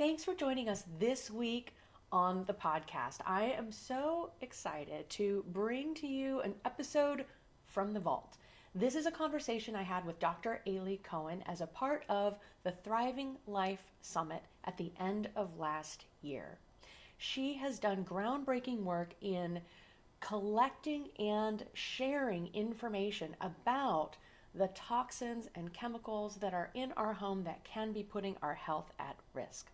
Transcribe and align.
Thanks 0.00 0.24
for 0.24 0.34
joining 0.34 0.70
us 0.70 0.84
this 0.98 1.30
week 1.30 1.74
on 2.10 2.44
the 2.46 2.54
podcast. 2.54 3.18
I 3.26 3.54
am 3.58 3.70
so 3.70 4.30
excited 4.40 5.06
to 5.10 5.44
bring 5.48 5.92
to 5.96 6.06
you 6.06 6.40
an 6.40 6.54
episode 6.64 7.26
from 7.66 7.92
the 7.92 8.00
vault. 8.00 8.38
This 8.74 8.94
is 8.94 9.04
a 9.04 9.10
conversation 9.10 9.76
I 9.76 9.82
had 9.82 10.06
with 10.06 10.18
Dr. 10.18 10.62
Aly 10.64 11.02
Cohen 11.02 11.42
as 11.44 11.60
a 11.60 11.66
part 11.66 12.06
of 12.08 12.38
the 12.64 12.72
Thriving 12.82 13.36
Life 13.46 13.82
Summit 14.00 14.42
at 14.64 14.78
the 14.78 14.90
end 14.98 15.28
of 15.36 15.58
last 15.58 16.06
year. 16.22 16.56
She 17.18 17.52
has 17.58 17.78
done 17.78 18.02
groundbreaking 18.02 18.82
work 18.82 19.12
in 19.20 19.60
collecting 20.20 21.10
and 21.18 21.66
sharing 21.74 22.46
information 22.54 23.36
about 23.42 24.16
the 24.54 24.68
toxins 24.68 25.50
and 25.54 25.74
chemicals 25.74 26.36
that 26.36 26.54
are 26.54 26.70
in 26.72 26.90
our 26.92 27.12
home 27.12 27.44
that 27.44 27.64
can 27.64 27.92
be 27.92 28.02
putting 28.02 28.38
our 28.40 28.54
health 28.54 28.92
at 28.98 29.16
risk. 29.34 29.70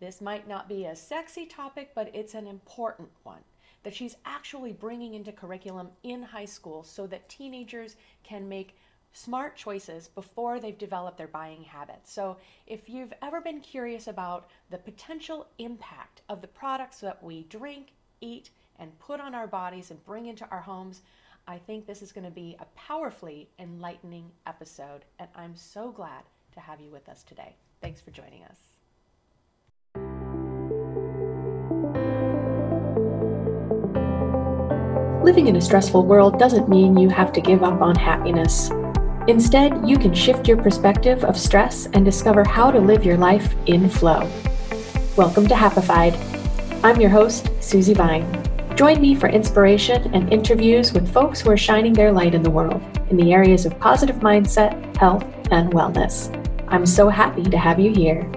This 0.00 0.20
might 0.20 0.48
not 0.48 0.68
be 0.68 0.84
a 0.84 0.96
sexy 0.96 1.46
topic, 1.46 1.92
but 1.94 2.14
it's 2.14 2.34
an 2.34 2.46
important 2.46 3.08
one 3.22 3.42
that 3.84 3.94
she's 3.94 4.16
actually 4.24 4.72
bringing 4.72 5.14
into 5.14 5.30
curriculum 5.30 5.88
in 6.02 6.22
high 6.22 6.44
school 6.46 6.82
so 6.82 7.06
that 7.06 7.28
teenagers 7.28 7.96
can 8.22 8.48
make 8.48 8.76
smart 9.12 9.56
choices 9.56 10.08
before 10.08 10.58
they've 10.58 10.78
developed 10.78 11.18
their 11.18 11.28
buying 11.28 11.62
habits. 11.62 12.12
So, 12.12 12.36
if 12.66 12.88
you've 12.88 13.12
ever 13.22 13.40
been 13.40 13.60
curious 13.60 14.08
about 14.08 14.50
the 14.70 14.78
potential 14.78 15.46
impact 15.58 16.22
of 16.28 16.40
the 16.40 16.48
products 16.48 16.98
that 17.00 17.22
we 17.22 17.44
drink, 17.44 17.92
eat, 18.20 18.50
and 18.78 18.98
put 18.98 19.20
on 19.20 19.34
our 19.34 19.46
bodies 19.46 19.90
and 19.90 20.04
bring 20.04 20.26
into 20.26 20.48
our 20.50 20.60
homes, 20.60 21.02
I 21.46 21.58
think 21.58 21.86
this 21.86 22.02
is 22.02 22.10
going 22.10 22.24
to 22.24 22.30
be 22.30 22.56
a 22.58 22.64
powerfully 22.76 23.48
enlightening 23.58 24.30
episode. 24.46 25.04
And 25.18 25.28
I'm 25.36 25.54
so 25.54 25.92
glad 25.92 26.24
to 26.52 26.60
have 26.60 26.80
you 26.80 26.90
with 26.90 27.08
us 27.08 27.22
today. 27.22 27.54
Thanks 27.80 28.00
for 28.00 28.10
joining 28.10 28.42
us. 28.44 28.73
Living 35.24 35.46
in 35.46 35.56
a 35.56 35.60
stressful 35.60 36.04
world 36.04 36.38
doesn't 36.38 36.68
mean 36.68 36.98
you 36.98 37.08
have 37.08 37.32
to 37.32 37.40
give 37.40 37.62
up 37.62 37.80
on 37.80 37.96
happiness. 37.96 38.70
Instead, 39.26 39.88
you 39.88 39.96
can 39.96 40.12
shift 40.12 40.46
your 40.46 40.58
perspective 40.58 41.24
of 41.24 41.38
stress 41.38 41.86
and 41.94 42.04
discover 42.04 42.44
how 42.44 42.70
to 42.70 42.78
live 42.78 43.06
your 43.06 43.16
life 43.16 43.54
in 43.64 43.88
flow. 43.88 44.30
Welcome 45.16 45.46
to 45.46 45.54
Happified. 45.54 46.14
I'm 46.84 47.00
your 47.00 47.08
host, 47.08 47.48
Susie 47.60 47.94
Vine. 47.94 48.26
Join 48.76 49.00
me 49.00 49.14
for 49.14 49.30
inspiration 49.30 50.14
and 50.14 50.30
interviews 50.30 50.92
with 50.92 51.10
folks 51.10 51.40
who 51.40 51.50
are 51.50 51.56
shining 51.56 51.94
their 51.94 52.12
light 52.12 52.34
in 52.34 52.42
the 52.42 52.50
world 52.50 52.82
in 53.08 53.16
the 53.16 53.32
areas 53.32 53.64
of 53.64 53.80
positive 53.80 54.16
mindset, 54.16 54.94
health, 54.98 55.24
and 55.50 55.72
wellness. 55.72 56.28
I'm 56.68 56.84
so 56.84 57.08
happy 57.08 57.44
to 57.44 57.56
have 57.56 57.80
you 57.80 57.94
here. 57.94 58.30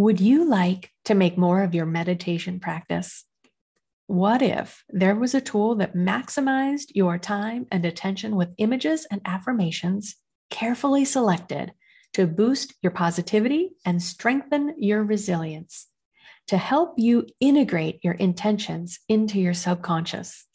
Would 0.00 0.18
you 0.18 0.46
like 0.46 0.92
to 1.04 1.14
make 1.14 1.36
more 1.36 1.62
of 1.62 1.74
your 1.74 1.84
meditation 1.84 2.58
practice? 2.58 3.26
What 4.06 4.40
if 4.40 4.82
there 4.88 5.14
was 5.14 5.34
a 5.34 5.42
tool 5.42 5.74
that 5.74 5.94
maximized 5.94 6.86
your 6.94 7.18
time 7.18 7.66
and 7.70 7.84
attention 7.84 8.34
with 8.34 8.54
images 8.56 9.06
and 9.10 9.20
affirmations 9.26 10.16
carefully 10.48 11.04
selected 11.04 11.74
to 12.14 12.26
boost 12.26 12.72
your 12.80 12.92
positivity 12.92 13.72
and 13.84 14.02
strengthen 14.02 14.74
your 14.78 15.04
resilience, 15.04 15.88
to 16.46 16.56
help 16.56 16.94
you 16.96 17.26
integrate 17.38 18.00
your 18.02 18.14
intentions 18.14 19.00
into 19.06 19.38
your 19.38 19.52
subconscious? 19.52 20.46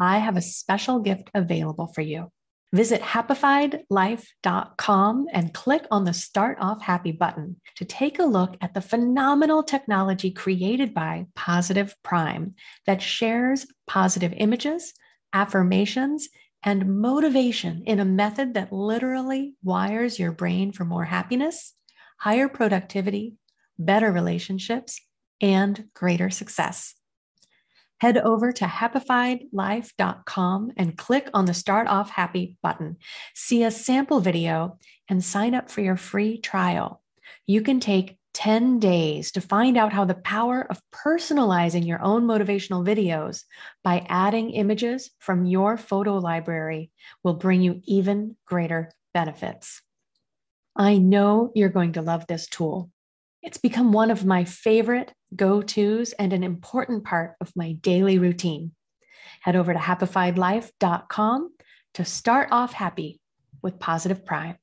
I 0.00 0.16
have 0.16 0.38
a 0.38 0.40
special 0.40 1.00
gift 1.00 1.28
available 1.34 1.88
for 1.88 2.00
you. 2.00 2.32
Visit 2.72 3.00
happifiedlife.com 3.00 5.26
and 5.32 5.54
click 5.54 5.86
on 5.90 6.04
the 6.04 6.12
Start 6.12 6.58
Off 6.60 6.82
Happy 6.82 7.12
button 7.12 7.56
to 7.76 7.86
take 7.86 8.18
a 8.18 8.24
look 8.24 8.58
at 8.60 8.74
the 8.74 8.82
phenomenal 8.82 9.62
technology 9.62 10.30
created 10.30 10.92
by 10.92 11.24
Positive 11.34 11.96
Prime 12.02 12.54
that 12.84 13.00
shares 13.00 13.66
positive 13.86 14.34
images, 14.36 14.92
affirmations, 15.32 16.28
and 16.62 17.00
motivation 17.00 17.84
in 17.86 18.00
a 18.00 18.04
method 18.04 18.52
that 18.54 18.72
literally 18.72 19.54
wires 19.62 20.18
your 20.18 20.32
brain 20.32 20.72
for 20.72 20.84
more 20.84 21.04
happiness, 21.04 21.72
higher 22.18 22.48
productivity, 22.48 23.36
better 23.78 24.12
relationships, 24.12 25.00
and 25.40 25.88
greater 25.94 26.28
success 26.28 26.97
head 28.00 28.18
over 28.18 28.52
to 28.52 28.64
happifiedlife.com 28.64 30.72
and 30.76 30.98
click 30.98 31.30
on 31.34 31.44
the 31.44 31.54
Start 31.54 31.88
Off 31.88 32.10
Happy 32.10 32.56
button. 32.62 32.96
See 33.34 33.62
a 33.62 33.70
sample 33.70 34.20
video 34.20 34.78
and 35.08 35.24
sign 35.24 35.54
up 35.54 35.70
for 35.70 35.80
your 35.80 35.96
free 35.96 36.38
trial. 36.38 37.02
You 37.46 37.62
can 37.62 37.80
take 37.80 38.16
10 38.34 38.78
days 38.78 39.32
to 39.32 39.40
find 39.40 39.76
out 39.76 39.92
how 39.92 40.04
the 40.04 40.14
power 40.14 40.64
of 40.70 40.80
personalizing 40.94 41.86
your 41.86 42.00
own 42.02 42.24
motivational 42.24 42.86
videos 42.86 43.42
by 43.82 44.06
adding 44.08 44.50
images 44.50 45.10
from 45.18 45.44
your 45.44 45.76
photo 45.76 46.18
library 46.18 46.92
will 47.24 47.34
bring 47.34 47.62
you 47.62 47.80
even 47.84 48.36
greater 48.46 48.92
benefits. 49.12 49.82
I 50.76 50.98
know 50.98 51.50
you're 51.56 51.68
going 51.68 51.94
to 51.94 52.02
love 52.02 52.26
this 52.28 52.46
tool. 52.46 52.92
It's 53.48 53.56
become 53.56 53.92
one 53.92 54.10
of 54.10 54.26
my 54.26 54.44
favorite 54.44 55.10
go 55.34 55.62
tos 55.62 56.12
and 56.12 56.34
an 56.34 56.42
important 56.42 57.04
part 57.04 57.34
of 57.40 57.50
my 57.56 57.72
daily 57.72 58.18
routine. 58.18 58.72
Head 59.40 59.56
over 59.56 59.72
to 59.72 59.78
happifiedlife.com 59.78 61.54
to 61.94 62.04
start 62.04 62.48
off 62.52 62.74
happy 62.74 63.22
with 63.62 63.78
positive 63.78 64.26
prime. 64.26 64.56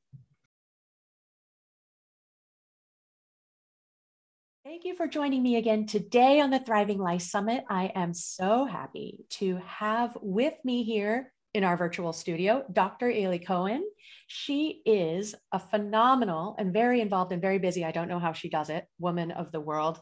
Thank 4.64 4.86
you 4.86 4.96
for 4.96 5.08
joining 5.08 5.42
me 5.42 5.56
again 5.56 5.88
today 5.88 6.40
on 6.40 6.52
the 6.52 6.60
Thriving 6.60 7.00
Life 7.00 7.24
Summit. 7.24 7.64
I 7.68 7.86
am 7.96 8.14
so 8.14 8.66
happy 8.66 9.26
to 9.32 9.60
have 9.66 10.16
with 10.22 10.54
me 10.64 10.84
here 10.84 11.34
in 11.56 11.64
our 11.64 11.78
virtual 11.78 12.12
studio, 12.12 12.66
Dr. 12.74 13.10
Aly 13.10 13.40
Cohen. 13.40 13.82
She 14.28 14.82
is 14.86 15.34
a 15.54 15.60
phenomenal 15.60 16.54
and 16.60 16.74
very 16.74 17.00
involved 17.00 17.32
and 17.32 17.42
very 17.42 17.60
busy, 17.60 17.86
I 17.86 17.92
don't 17.92 18.10
know 18.10 18.20
how 18.20 18.34
she 18.34 18.50
does 18.50 18.70
it, 18.70 18.86
woman 19.00 19.32
of 19.32 19.54
the 19.54 19.62
world. 19.62 20.02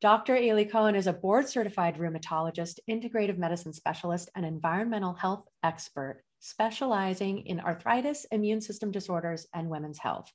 Dr. 0.00 0.34
Aly 0.34 0.64
Cohen 0.64 0.96
is 0.96 1.06
a 1.06 1.12
board 1.12 1.48
certified 1.48 1.96
rheumatologist, 1.96 2.80
integrative 2.90 3.38
medicine 3.38 3.72
specialist, 3.72 4.30
and 4.34 4.44
environmental 4.44 5.14
health 5.14 5.44
expert 5.62 6.24
specializing 6.40 7.46
in 7.46 7.60
arthritis, 7.60 8.26
immune 8.32 8.60
system 8.60 8.90
disorders, 8.90 9.46
and 9.54 9.70
women's 9.70 9.98
health. 9.98 10.32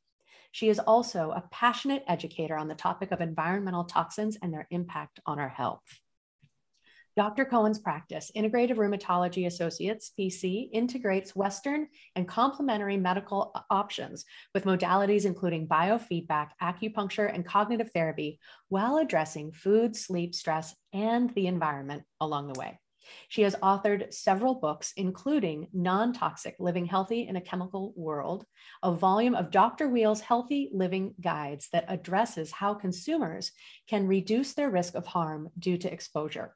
She 0.53 0.69
is 0.69 0.79
also 0.79 1.31
a 1.31 1.43
passionate 1.51 2.05
educator 2.07 2.55
on 2.55 2.69
the 2.69 2.75
topic 2.75 3.11
of 3.11 3.19
environmental 3.19 3.83
toxins 3.83 4.37
and 4.41 4.53
their 4.53 4.67
impact 4.71 5.19
on 5.25 5.37
our 5.37 5.49
health. 5.49 5.83
Dr. 7.15 7.45
Cohen's 7.45 7.79
practice, 7.79 8.29
Integrative 8.35 8.75
Rheumatology 8.75 9.45
Associates, 9.47 10.11
PC, 10.19 10.69
integrates 10.73 11.33
Western 11.33 11.87
and 12.17 12.27
complementary 12.27 12.97
medical 12.97 13.55
options 13.69 14.25
with 14.53 14.65
modalities 14.65 15.25
including 15.25 15.65
biofeedback, 15.65 16.49
acupuncture, 16.61 17.33
and 17.33 17.45
cognitive 17.45 17.89
therapy 17.93 18.37
while 18.67 18.97
addressing 18.97 19.53
food, 19.53 19.95
sleep, 19.95 20.35
stress, 20.35 20.75
and 20.91 21.33
the 21.35 21.47
environment 21.47 22.03
along 22.19 22.51
the 22.51 22.59
way. 22.59 22.77
She 23.29 23.43
has 23.43 23.55
authored 23.63 24.13
several 24.13 24.55
books, 24.55 24.91
including 24.97 25.69
Non 25.71 26.11
Toxic 26.11 26.55
Living 26.59 26.85
Healthy 26.85 27.29
in 27.29 27.37
a 27.37 27.41
Chemical 27.41 27.93
World, 27.95 28.45
a 28.83 28.91
volume 28.91 29.35
of 29.35 29.51
Dr. 29.51 29.87
Weil's 29.87 30.19
Healthy 30.19 30.71
Living 30.73 31.13
Guides 31.21 31.69
that 31.71 31.85
addresses 31.87 32.51
how 32.51 32.73
consumers 32.73 33.53
can 33.87 34.05
reduce 34.07 34.53
their 34.53 34.69
risk 34.69 34.95
of 34.95 35.05
harm 35.05 35.49
due 35.57 35.77
to 35.77 35.93
exposure. 35.93 36.55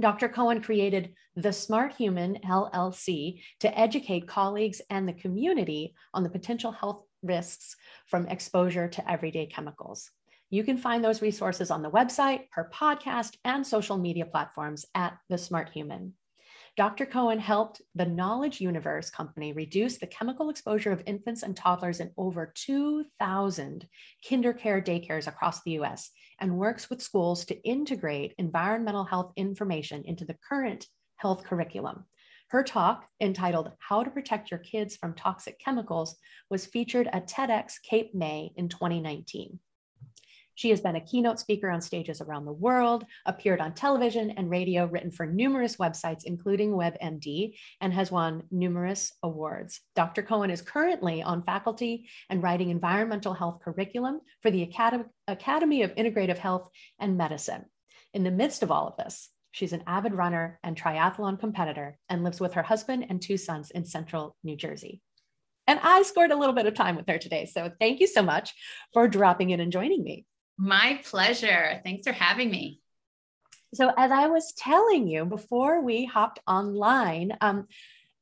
Dr. 0.00 0.28
Cohen 0.28 0.62
created 0.62 1.14
the 1.34 1.52
Smart 1.52 1.94
Human 1.94 2.38
LLC 2.44 3.40
to 3.60 3.78
educate 3.78 4.28
colleagues 4.28 4.80
and 4.90 5.08
the 5.08 5.12
community 5.12 5.94
on 6.14 6.22
the 6.22 6.30
potential 6.30 6.70
health 6.70 7.02
risks 7.22 7.74
from 8.06 8.28
exposure 8.28 8.88
to 8.88 9.10
everyday 9.10 9.46
chemicals. 9.46 10.10
You 10.50 10.64
can 10.64 10.78
find 10.78 11.04
those 11.04 11.20
resources 11.20 11.70
on 11.70 11.82
the 11.82 11.90
website, 11.90 12.46
her 12.52 12.70
podcast, 12.72 13.36
and 13.44 13.66
social 13.66 13.98
media 13.98 14.24
platforms 14.24 14.86
at 14.94 15.18
The 15.28 15.36
Smart 15.36 15.70
Human. 15.70 16.14
Dr. 16.78 17.06
Cohen 17.06 17.40
helped 17.40 17.82
the 17.96 18.06
Knowledge 18.06 18.60
Universe 18.60 19.10
company 19.10 19.52
reduce 19.52 19.98
the 19.98 20.06
chemical 20.06 20.48
exposure 20.48 20.92
of 20.92 21.02
infants 21.06 21.42
and 21.42 21.56
toddlers 21.56 21.98
in 21.98 22.12
over 22.16 22.52
2,000 22.54 23.88
KinderCare 24.24 24.86
daycares 24.86 25.26
across 25.26 25.60
the 25.64 25.72
US 25.72 26.12
and 26.38 26.56
works 26.56 26.88
with 26.88 27.02
schools 27.02 27.44
to 27.46 27.60
integrate 27.64 28.36
environmental 28.38 29.02
health 29.02 29.32
information 29.34 30.04
into 30.04 30.24
the 30.24 30.36
current 30.48 30.86
health 31.16 31.42
curriculum. 31.42 32.04
Her 32.50 32.62
talk, 32.62 33.08
entitled 33.20 33.72
How 33.80 34.04
to 34.04 34.10
Protect 34.12 34.52
Your 34.52 34.60
Kids 34.60 34.96
from 34.96 35.14
Toxic 35.14 35.58
Chemicals, 35.58 36.14
was 36.48 36.64
featured 36.64 37.08
at 37.12 37.26
TEDx 37.26 37.82
Cape 37.82 38.14
May 38.14 38.52
in 38.54 38.68
2019. 38.68 39.58
She 40.58 40.70
has 40.70 40.80
been 40.80 40.96
a 40.96 41.00
keynote 41.00 41.38
speaker 41.38 41.70
on 41.70 41.80
stages 41.80 42.20
around 42.20 42.44
the 42.44 42.52
world, 42.52 43.04
appeared 43.26 43.60
on 43.60 43.74
television 43.74 44.32
and 44.32 44.50
radio, 44.50 44.86
written 44.86 45.12
for 45.12 45.24
numerous 45.24 45.76
websites, 45.76 46.24
including 46.24 46.72
WebMD, 46.72 47.54
and 47.80 47.92
has 47.92 48.10
won 48.10 48.42
numerous 48.50 49.12
awards. 49.22 49.80
Dr. 49.94 50.24
Cohen 50.24 50.50
is 50.50 50.60
currently 50.60 51.22
on 51.22 51.44
faculty 51.44 52.08
and 52.28 52.42
writing 52.42 52.70
environmental 52.70 53.34
health 53.34 53.60
curriculum 53.62 54.20
for 54.42 54.50
the 54.50 54.64
Academy 55.28 55.82
of 55.84 55.94
Integrative 55.94 56.38
Health 56.38 56.68
and 56.98 57.16
Medicine. 57.16 57.64
In 58.12 58.24
the 58.24 58.32
midst 58.32 58.64
of 58.64 58.72
all 58.72 58.88
of 58.88 58.96
this, 58.96 59.28
she's 59.52 59.72
an 59.72 59.84
avid 59.86 60.12
runner 60.12 60.58
and 60.64 60.76
triathlon 60.76 61.38
competitor 61.38 61.96
and 62.08 62.24
lives 62.24 62.40
with 62.40 62.54
her 62.54 62.64
husband 62.64 63.06
and 63.08 63.22
two 63.22 63.36
sons 63.36 63.70
in 63.70 63.84
central 63.84 64.34
New 64.42 64.56
Jersey. 64.56 65.02
And 65.68 65.78
I 65.84 66.02
scored 66.02 66.32
a 66.32 66.36
little 66.36 66.54
bit 66.56 66.66
of 66.66 66.74
time 66.74 66.96
with 66.96 67.06
her 67.06 67.18
today. 67.18 67.46
So 67.46 67.70
thank 67.78 68.00
you 68.00 68.08
so 68.08 68.22
much 68.22 68.54
for 68.92 69.06
dropping 69.06 69.50
in 69.50 69.60
and 69.60 69.70
joining 69.70 70.02
me. 70.02 70.26
My 70.58 71.00
pleasure. 71.04 71.80
Thanks 71.84 72.06
for 72.06 72.12
having 72.12 72.50
me. 72.50 72.80
So, 73.74 73.92
as 73.96 74.10
I 74.10 74.26
was 74.26 74.52
telling 74.56 75.06
you 75.06 75.24
before 75.24 75.82
we 75.82 76.04
hopped 76.04 76.40
online, 76.48 77.36
um, 77.40 77.68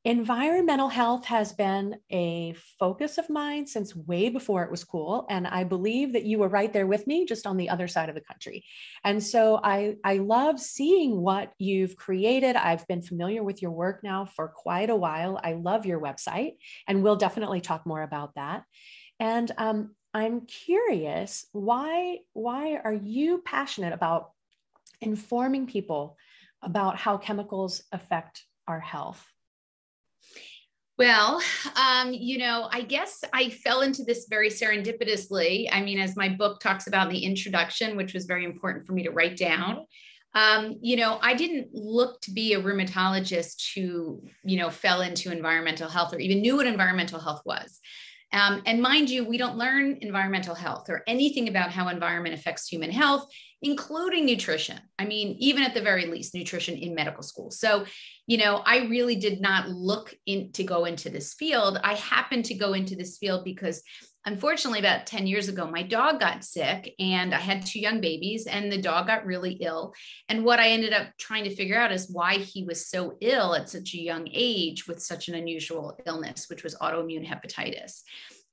environmental 0.05 0.87
health 0.87 1.25
has 1.25 1.51
been 1.51 1.95
a 2.11 2.53
focus 2.79 3.17
of 3.17 3.29
mine 3.29 3.65
since 3.65 3.95
way 3.95 4.29
before 4.29 4.63
it 4.63 4.71
was 4.71 4.83
cool. 4.83 5.25
And 5.29 5.47
I 5.47 5.63
believe 5.63 6.13
that 6.13 6.25
you 6.25 6.37
were 6.39 6.47
right 6.47 6.71
there 6.71 6.85
with 6.85 7.07
me, 7.07 7.25
just 7.25 7.47
on 7.47 7.57
the 7.57 7.69
other 7.69 7.87
side 7.87 8.07
of 8.07 8.15
the 8.15 8.21
country. 8.21 8.63
And 9.03 9.21
so 9.21 9.59
I, 9.63 9.95
I 10.03 10.19
love 10.19 10.59
seeing 10.59 11.19
what 11.19 11.53
you've 11.57 11.95
created. 11.95 12.55
I've 12.55 12.87
been 12.87 13.01
familiar 13.01 13.43
with 13.43 13.61
your 13.61 13.71
work 13.71 14.03
now 14.03 14.25
for 14.25 14.47
quite 14.47 14.89
a 14.89 14.95
while. 14.95 15.39
I 15.43 15.53
love 15.53 15.85
your 15.85 15.99
website, 15.99 16.53
and 16.87 17.03
we'll 17.03 17.15
definitely 17.15 17.61
talk 17.61 17.85
more 17.85 18.03
about 18.03 18.35
that. 18.35 18.63
And 19.19 19.51
um, 19.57 19.95
I'm 20.17 20.47
curious 20.47 21.45
why 21.51 22.21
why 22.33 22.77
are 22.83 22.93
you 22.93 23.43
passionate 23.45 23.93
about 23.93 24.31
informing 24.99 25.67
people 25.67 26.17
about 26.63 26.97
how 26.97 27.17
chemicals 27.17 27.83
affect 27.91 28.43
our 28.67 28.79
health? 28.79 29.23
Well, 30.97 31.39
um, 31.75 32.13
you 32.13 32.39
know, 32.39 32.67
I 32.71 32.81
guess 32.81 33.23
I 33.31 33.51
fell 33.51 33.81
into 33.81 34.03
this 34.03 34.25
very 34.27 34.49
serendipitously. 34.49 35.67
I 35.71 35.83
mean, 35.83 35.99
as 35.99 36.15
my 36.15 36.29
book 36.29 36.61
talks 36.61 36.87
about 36.87 37.09
in 37.09 37.13
the 37.13 37.23
introduction, 37.23 37.95
which 37.95 38.15
was 38.15 38.25
very 38.25 38.43
important 38.43 38.87
for 38.87 38.93
me 38.93 39.03
to 39.03 39.11
write 39.11 39.37
down. 39.37 39.85
Um, 40.33 40.79
you 40.81 40.95
know, 40.95 41.19
I 41.21 41.35
didn't 41.35 41.75
look 41.75 42.21
to 42.21 42.31
be 42.31 42.55
a 42.55 42.61
rheumatologist 42.61 43.75
who, 43.75 44.23
you 44.43 44.57
know, 44.57 44.71
fell 44.71 45.01
into 45.01 45.31
environmental 45.31 45.89
health 45.89 46.11
or 46.11 46.17
even 46.17 46.41
knew 46.41 46.55
what 46.55 46.65
environmental 46.65 47.19
health 47.19 47.43
was. 47.45 47.79
Um, 48.33 48.61
and 48.65 48.81
mind 48.81 49.09
you, 49.09 49.25
we 49.25 49.37
don't 49.37 49.57
learn 49.57 49.97
environmental 50.01 50.55
health 50.55 50.89
or 50.89 51.03
anything 51.07 51.47
about 51.47 51.71
how 51.71 51.87
environment 51.87 52.35
affects 52.35 52.67
human 52.67 52.91
health, 52.91 53.25
including 53.61 54.25
nutrition. 54.25 54.79
I 54.99 55.05
mean, 55.05 55.35
even 55.39 55.63
at 55.63 55.73
the 55.73 55.81
very 55.81 56.05
least, 56.07 56.35
nutrition 56.35 56.75
in 56.75 56.93
medical 56.93 57.23
school. 57.23 57.51
So, 57.51 57.85
you 58.27 58.37
know, 58.37 58.61
I 58.65 58.87
really 58.87 59.15
did 59.15 59.39
not 59.39 59.69
look 59.69 60.13
in 60.25 60.51
to 60.53 60.63
go 60.63 60.85
into 60.85 61.09
this 61.09 61.33
field. 61.33 61.79
I 61.83 61.93
happened 61.95 62.45
to 62.45 62.53
go 62.53 62.73
into 62.73 62.95
this 62.95 63.17
field 63.17 63.45
because 63.45 63.81
unfortunately 64.25 64.79
about 64.79 65.05
10 65.05 65.27
years 65.27 65.47
ago 65.47 65.69
my 65.69 65.83
dog 65.83 66.19
got 66.19 66.43
sick 66.43 66.93
and 66.99 67.33
i 67.33 67.39
had 67.39 67.65
two 67.65 67.79
young 67.79 68.01
babies 68.01 68.45
and 68.45 68.71
the 68.71 68.81
dog 68.81 69.07
got 69.07 69.25
really 69.25 69.53
ill. 69.61 69.93
And 70.29 70.43
what 70.43 70.59
i 70.59 70.69
ended 70.69 70.93
up 70.93 71.07
trying 71.17 71.43
to 71.45 71.55
figure 71.55 71.77
out 71.77 71.91
is 71.91 72.09
why 72.11 72.35
he 72.37 72.63
was 72.63 72.87
so 72.87 73.17
ill 73.21 73.55
at 73.55 73.69
such 73.69 73.93
a 73.93 74.01
young 74.01 74.27
age 74.31 74.87
with 74.87 75.01
such 75.01 75.27
an 75.27 75.35
unusual 75.35 75.97
illness 76.05 76.45
which 76.49 76.63
was 76.63 76.75
autoimmune 76.75 77.27
hepatitis. 77.27 78.01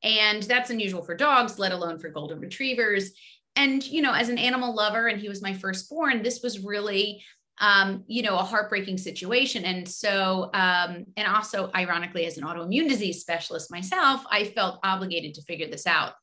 And 0.03 0.43
that's 0.43 0.71
unusual 0.71 1.03
for 1.03 1.15
dogs 1.15 1.59
let 1.59 1.73
alone 1.73 1.99
for 1.99 2.11
golden 2.11 2.41
retrievers. 2.41 3.13
And 3.57 3.85
you 3.87 4.03
know 4.03 4.13
as 4.13 4.29
an 4.29 4.39
animal 4.39 4.75
lover 4.75 5.07
and 5.07 5.21
he 5.21 5.29
was 5.29 5.43
my 5.43 5.55
firstborn 5.55 6.23
this 6.23 6.43
was 6.43 6.65
really 6.65 7.23
um, 7.61 8.05
you 8.07 8.23
know, 8.23 8.37
a 8.37 8.43
heartbreaking 8.43 8.99
situation. 8.99 9.65
And 9.65 9.89
so, 9.89 10.51
um, 10.55 11.07
and 11.17 11.29
also, 11.29 11.71
ironically, 11.75 12.27
as 12.27 12.37
an 12.37 12.45
autoimmune 12.45 12.89
disease 12.89 13.21
specialist 13.21 13.71
myself, 13.71 14.25
I 14.31 14.45
felt 14.45 14.81
obligated 14.83 15.35
to 15.35 15.43
figure 15.43 15.69
this 15.69 15.87
out. 15.87 16.15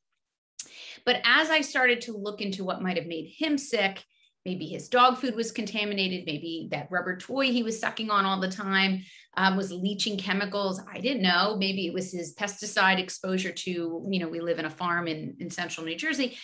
But 1.05 1.21
as 1.25 1.49
I 1.49 1.61
started 1.61 2.01
to 2.01 2.17
look 2.17 2.41
into 2.41 2.63
what 2.63 2.81
might 2.81 2.97
have 2.97 3.07
made 3.07 3.33
him 3.37 3.57
sick, 3.57 4.03
maybe 4.45 4.67
his 4.67 4.89
dog 4.89 5.17
food 5.17 5.35
was 5.35 5.51
contaminated, 5.51 6.25
maybe 6.25 6.67
that 6.71 6.87
rubber 6.91 7.17
toy 7.17 7.45
he 7.45 7.63
was 7.63 7.79
sucking 7.79 8.09
on 8.09 8.25
all 8.25 8.39
the 8.39 8.51
time 8.51 9.03
um, 9.37 9.55
was 9.55 9.71
leaching 9.71 10.17
chemicals. 10.17 10.81
I 10.91 10.99
didn't 10.99 11.21
know. 11.21 11.55
Maybe 11.57 11.87
it 11.87 11.93
was 11.93 12.11
his 12.11 12.35
pesticide 12.35 12.99
exposure 12.99 13.51
to, 13.51 14.05
you 14.09 14.19
know, 14.19 14.27
we 14.27 14.41
live 14.41 14.59
in 14.59 14.65
a 14.65 14.69
farm 14.69 15.07
in, 15.07 15.35
in 15.39 15.49
central 15.49 15.85
New 15.85 15.95
Jersey 15.95 16.37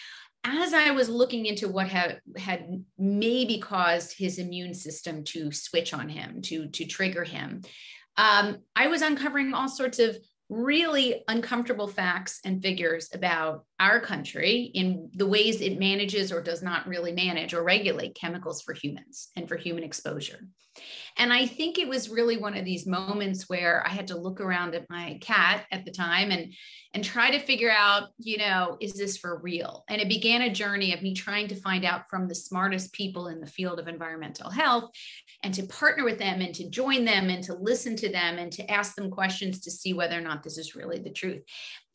as 0.44 0.74
I 0.74 0.92
was 0.92 1.10
looking 1.10 1.46
into 1.46 1.68
what 1.68 1.88
had 1.88 2.22
had 2.38 2.84
maybe 2.98 3.60
caused 3.60 4.18
his 4.18 4.40
immune 4.40 4.74
system 4.74 5.24
to 5.26 5.52
switch 5.52 5.94
on 5.94 6.10
him, 6.10 6.42
to 6.44 6.68
to 6.70 6.86
trigger 6.86 7.24
him, 7.24 7.62
um, 8.18 8.58
I 8.76 8.88
was 8.88 9.02
uncovering 9.02 9.54
all 9.54 9.70
sorts 9.70 10.00
of 10.00 10.18
really 10.50 11.24
uncomfortable 11.28 11.88
facts 11.88 12.40
and 12.46 12.62
figures 12.62 13.10
about 13.14 13.66
our 13.80 14.00
country 14.00 14.72
in 14.74 15.10
the 15.14 15.28
ways 15.28 15.62
it 15.62 15.80
manages 15.80 16.32
or 16.32 16.42
does 16.42 16.64
not 16.64 16.88
really 16.88 17.12
manage 17.12 17.54
or 17.54 17.64
regulate 17.64 18.16
chemicals 18.16 18.62
for 18.62 18.74
humans 18.74 19.30
and 19.36 19.48
for 19.48 19.56
human 19.56 19.84
exposure. 19.84 20.40
And 21.18 21.34
I 21.34 21.48
think 21.48 21.80
it 21.80 21.88
was 21.88 22.10
really 22.10 22.38
one 22.38 22.56
of 22.56 22.66
these 22.66 22.86
moments 22.86 23.50
where 23.50 23.86
I 23.86 23.90
had 23.90 24.08
to 24.08 24.18
look 24.18 24.40
around 24.40 24.76
at 24.76 24.90
my 24.90 25.18
cat 25.22 25.66
at 25.72 25.86
the 25.86 25.92
time 25.92 26.32
and 26.32 26.54
and 26.94 27.04
try 27.04 27.30
to 27.30 27.40
figure 27.40 27.70
out, 27.70 28.10
you 28.18 28.38
know, 28.38 28.78
is 28.80 28.94
this 28.94 29.18
for 29.18 29.40
real? 29.44 29.84
And 29.90 30.02
it 30.02 30.08
began 30.08 30.42
a 30.42 30.54
journey 30.54 30.94
of 30.94 31.02
me 31.02 31.14
trying 31.14 31.48
to 31.50 31.56
find 31.56 31.86
out 31.86 32.10
from 32.10 32.28
the 32.28 32.34
smartest 32.34 32.94
people 32.94 33.28
in 33.28 33.40
the 33.40 33.46
field 33.46 33.80
of 33.80 33.88
environmental 33.88 34.50
health 34.50 34.90
and 35.44 35.54
to 35.54 35.68
partner 35.68 36.04
with 36.06 36.18
them 36.18 36.42
and 36.42 36.56
to 36.56 36.70
join 36.70 37.06
them 37.06 37.30
and 37.30 37.44
to 37.44 37.54
listen 37.54 37.96
to 37.98 38.10
them 38.10 38.38
and 38.38 38.52
to 38.54 38.72
ask 38.72 38.96
them 38.96 39.12
questions 39.12 39.60
to 39.62 39.72
see 39.72 39.94
whether 39.94 40.18
or 40.18 40.22
not 40.22 40.44
this 40.44 40.58
is 40.58 40.76
really 40.76 40.98
the 40.98 41.12
truth. 41.12 41.44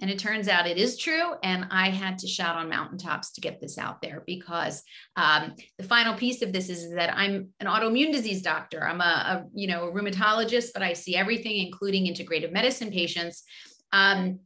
And 0.01 0.11
it 0.11 0.19
turns 0.19 0.49
out 0.49 0.67
it 0.67 0.79
is 0.79 0.97
true. 0.97 1.35
And 1.45 1.67
I 1.71 1.91
had 1.91 2.19
to 2.19 2.27
shout 2.27 2.57
on 2.57 2.69
mountaintops 2.69 3.33
to 3.33 3.41
get 3.41 3.61
this 3.61 3.79
out 3.79 4.03
there 4.03 4.25
because 4.27 4.83
um, 5.17 5.55
the 5.79 5.85
final 5.85 6.15
piece 6.15 6.43
of 6.43 6.53
this 6.53 6.69
is 6.69 6.93
that 6.95 7.17
I'm 7.17 7.51
an 7.61 7.69
autoimmune 7.69 8.13
disease 8.13 8.43
doctor. 8.43 8.87
I'm 8.87 9.01
a, 9.01 9.05
a, 9.05 9.45
you 9.55 9.69
know 9.69 9.89
a 9.89 9.93
rheumatologist, 9.93 10.71
but 10.75 10.83
I 10.83 10.95
see 10.95 11.15
everything, 11.15 11.59
including 11.59 12.07
integrative 12.07 12.53
medicine 12.53 12.91
patients. 12.91 13.45
Um, 13.93 14.41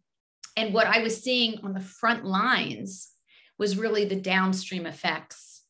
and 0.57 0.75
what 0.75 0.87
I 0.87 1.03
was 1.03 1.23
seeing 1.23 1.59
on 1.63 1.73
the 1.73 1.81
front 1.81 2.25
lines 2.25 3.11
was 3.59 3.79
really 3.79 4.05
the 4.05 4.21
downstream 4.21 4.87
effects 4.87 5.63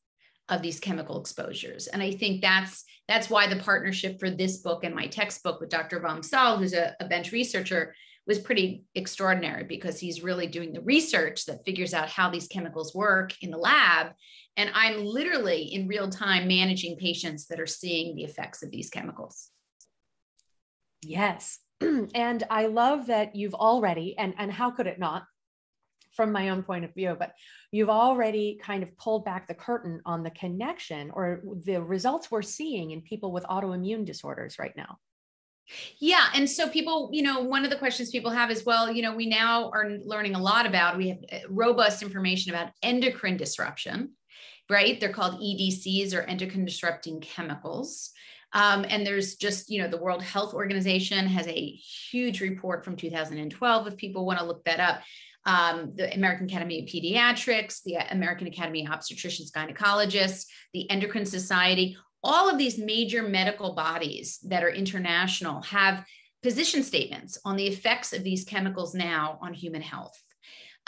of 0.49 0.63
these 0.63 0.81
chemical 0.81 1.21
exposures. 1.21 1.87
And 1.89 2.03
I 2.03 2.13
think 2.13 2.41
that's 2.41 2.85
that's 3.09 3.31
why 3.31 3.47
the 3.47 3.57
partnership 3.63 4.19
for 4.19 4.31
this 4.31 4.59
book 4.59 4.83
and 4.83 4.95
my 4.95 5.07
textbook 5.07 5.61
with 5.61 5.71
Dr. 5.71 6.01
vom 6.01 6.23
Saal, 6.23 6.59
who's 6.59 6.73
a, 6.73 6.97
a 6.99 7.07
bench 7.07 7.31
researcher, 7.31 7.95
was 8.27 8.39
pretty 8.39 8.85
extraordinary 8.95 9.65
because 9.65 10.01
he's 10.01 10.23
really 10.23 10.47
doing 10.47 10.73
the 10.73 10.81
research 10.81 11.47
that 11.47 11.65
figures 11.65 11.95
out 11.95 12.09
how 12.09 12.29
these 12.29 12.49
chemicals 12.49 12.95
work 12.95 13.33
in 13.41 13.51
the 13.51 13.59
lab. 13.59 14.13
And 14.57 14.71
I'm 14.75 15.05
literally 15.05 15.63
in 15.63 15.87
real 15.87 16.09
time 16.09 16.49
managing 16.49 16.97
patients 16.97 17.47
that 17.47 17.61
are 17.61 17.67
seeing 17.67 18.17
the 18.17 18.25
effects 18.25 18.63
of 18.63 18.71
these 18.71 18.91
chemicals. 18.91 19.51
Yes. 21.03 21.61
and 21.81 22.43
I 22.51 22.67
love 22.67 23.07
that 23.07 23.37
you've 23.37 23.55
already, 23.55 24.17
and, 24.19 24.35
and 24.39 24.51
how 24.51 24.71
could 24.71 24.87
it 24.87 24.99
not, 24.99 25.25
from 26.13 26.33
my 26.33 26.49
own 26.49 26.63
point 26.63 26.85
of 26.85 26.95
view, 26.95 27.15
but 27.17 27.35
you've 27.71 27.91
already 27.91 28.59
kind 28.63 28.83
of 28.83 28.97
pulled 28.97 29.25
back 29.25 29.47
the 29.47 29.55
curtain 29.55 30.01
on 30.07 30.23
the 30.23 30.31
connection 30.31 31.11
or 31.13 31.43
the 31.65 31.81
results 31.81 32.31
we're 32.31 32.41
seeing 32.41 32.91
in 32.91 33.03
people 33.03 33.33
with 33.33 33.45
autoimmune 33.45 34.07
disorders 34.07 34.59
right 34.59 34.75
now. 34.77 34.97
Yeah. 35.99 36.27
And 36.35 36.49
so 36.49 36.69
people, 36.69 37.11
you 37.13 37.23
know, 37.23 37.41
one 37.41 37.65
of 37.65 37.71
the 37.71 37.77
questions 37.77 38.11
people 38.11 38.31
have 38.31 38.51
is, 38.51 38.65
well, 38.65 38.91
you 38.91 39.03
know, 39.03 39.15
we 39.15 39.27
now 39.27 39.71
are 39.71 39.99
learning 40.05 40.35
a 40.35 40.41
lot 40.41 40.67
about, 40.67 40.97
we 40.97 41.09
have 41.09 41.19
uh, 41.33 41.39
robust 41.49 42.03
information 42.03 42.55
about 42.55 42.73
endocrine 42.83 43.37
disruption, 43.37 44.13
right? 44.71 45.01
They're 45.01 45.13
called 45.13 45.41
EDCs 45.41 46.15
or 46.15 46.23
endocrine 46.23 46.65
disrupting 46.65 47.21
chemicals. 47.21 48.13
Um, 48.53 48.87
and 48.89 49.07
there's 49.07 49.37
just, 49.37 49.71
you 49.71 49.83
know, 49.83 49.89
the 49.89 49.99
World 49.99 50.23
Health 50.23 50.55
Organization 50.55 51.27
has 51.27 51.47
a 51.47 51.71
huge 51.71 52.41
report 52.41 52.85
from 52.85 52.97
2012 52.97 53.87
if 53.87 53.97
people 53.97 54.25
want 54.25 54.39
to 54.39 54.45
look 54.45 54.65
that 54.65 54.81
up. 54.81 55.03
Um, 55.45 55.93
the 55.95 56.13
American 56.13 56.47
Academy 56.47 56.81
of 56.81 56.87
Pediatrics, 56.87 57.83
the 57.85 57.99
American 58.11 58.49
Academy 58.49 58.85
of 58.85 58.91
Obstetricians 58.91 59.53
Gynecologists, 59.53 60.47
the 60.73 60.91
Endocrine 60.91 61.25
Society, 61.25 61.97
all 62.23 62.51
of 62.51 62.59
these 62.59 62.79
major 62.79 63.23
medical 63.23 63.75
bodies 63.75 64.39
that 64.45 64.65
are 64.65 64.71
international 64.71 65.63
have 65.63 66.05
position 66.43 66.83
statements 66.83 67.39
on 67.45 67.57
the 67.57 67.67
effects 67.67 68.13
of 68.13 68.25
these 68.25 68.45
chemicals 68.45 68.95
now 68.95 69.39
on 69.43 69.53
human 69.55 69.83
health. 69.83 70.17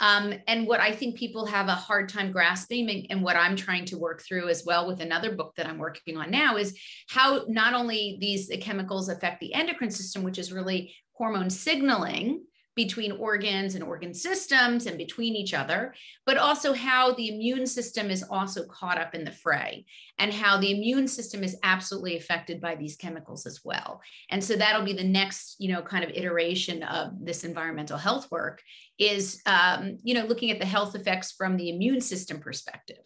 Um, 0.01 0.33
and 0.47 0.65
what 0.65 0.79
I 0.79 0.93
think 0.93 1.17
people 1.17 1.45
have 1.45 1.67
a 1.67 1.75
hard 1.75 2.07
time 2.07 2.31
grasping, 2.31 2.89
and, 2.89 3.07
and, 3.09 3.21
what 3.21 3.35
I'm 3.35 3.57
trying 3.57 3.83
to 3.85 3.97
work 3.97 4.21
through 4.21 4.47
as 4.47 4.63
well 4.65 4.87
with 4.87 5.01
another 5.01 5.35
book 5.35 5.53
that 5.57 5.67
I'm 5.67 5.77
working 5.77 6.15
on 6.15 6.31
now, 6.31 6.55
is 6.55 6.79
how 7.09 7.43
not 7.49 7.73
only 7.73 8.17
these 8.21 8.49
chemicals 8.61 9.09
affect 9.09 9.41
the 9.41 9.53
endocrine 9.53 9.91
system, 9.91 10.23
which 10.23 10.37
is 10.37 10.53
really 10.53 10.95
hormone 11.11 11.49
signaling 11.49 12.45
between 12.79 13.11
organs 13.11 13.75
and 13.75 13.83
organ 13.83 14.13
systems 14.13 14.85
and 14.85 14.97
between 14.97 15.35
each 15.35 15.53
other, 15.53 15.93
but 16.25 16.37
also 16.37 16.71
how 16.71 17.11
the 17.11 17.27
immune 17.27 17.67
system 17.67 18.09
is 18.09 18.23
also 18.23 18.63
caught 18.67 18.97
up 18.97 19.13
in 19.13 19.25
the 19.25 19.33
fray 19.33 19.85
and 20.17 20.33
how 20.33 20.57
the 20.57 20.71
immune 20.71 21.05
system 21.05 21.43
is 21.43 21.57
absolutely 21.61 22.15
affected 22.15 22.61
by 22.61 22.75
these 22.75 22.95
chemicals 22.95 23.45
as 23.45 23.59
well. 23.65 23.99
And 24.29 24.41
so 24.41 24.55
that'll 24.55 24.85
be 24.85 24.93
the 24.93 25.03
next, 25.03 25.57
you 25.59 25.73
know, 25.73 25.81
kind 25.81 26.05
of 26.05 26.11
iteration 26.11 26.81
of 26.83 27.11
this 27.19 27.43
environmental 27.43 27.97
health 27.97 28.31
work 28.31 28.61
is, 28.97 29.41
um, 29.45 29.97
you 30.01 30.13
know, 30.13 30.23
looking 30.23 30.49
at 30.49 30.59
the 30.59 30.65
health 30.65 30.95
effects 30.95 31.33
from 31.33 31.57
the 31.57 31.69
immune 31.69 31.99
system 31.99 32.39
perspective. 32.39 33.03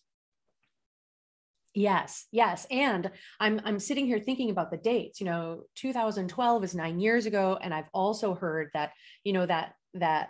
Yes, 1.73 2.27
yes. 2.31 2.67
And 2.69 3.09
I'm 3.39 3.59
I'm 3.63 3.79
sitting 3.79 4.05
here 4.05 4.19
thinking 4.19 4.51
about 4.51 4.69
the 4.69 4.77
dates. 4.77 5.19
You 5.19 5.25
know, 5.25 5.63
2012 5.75 6.63
is 6.63 6.75
9 6.75 6.99
years 6.99 7.25
ago 7.25 7.57
and 7.61 7.73
I've 7.73 7.89
also 7.93 8.35
heard 8.35 8.69
that, 8.73 8.91
you 9.23 9.33
know, 9.33 9.45
that 9.45 9.73
that 9.95 10.29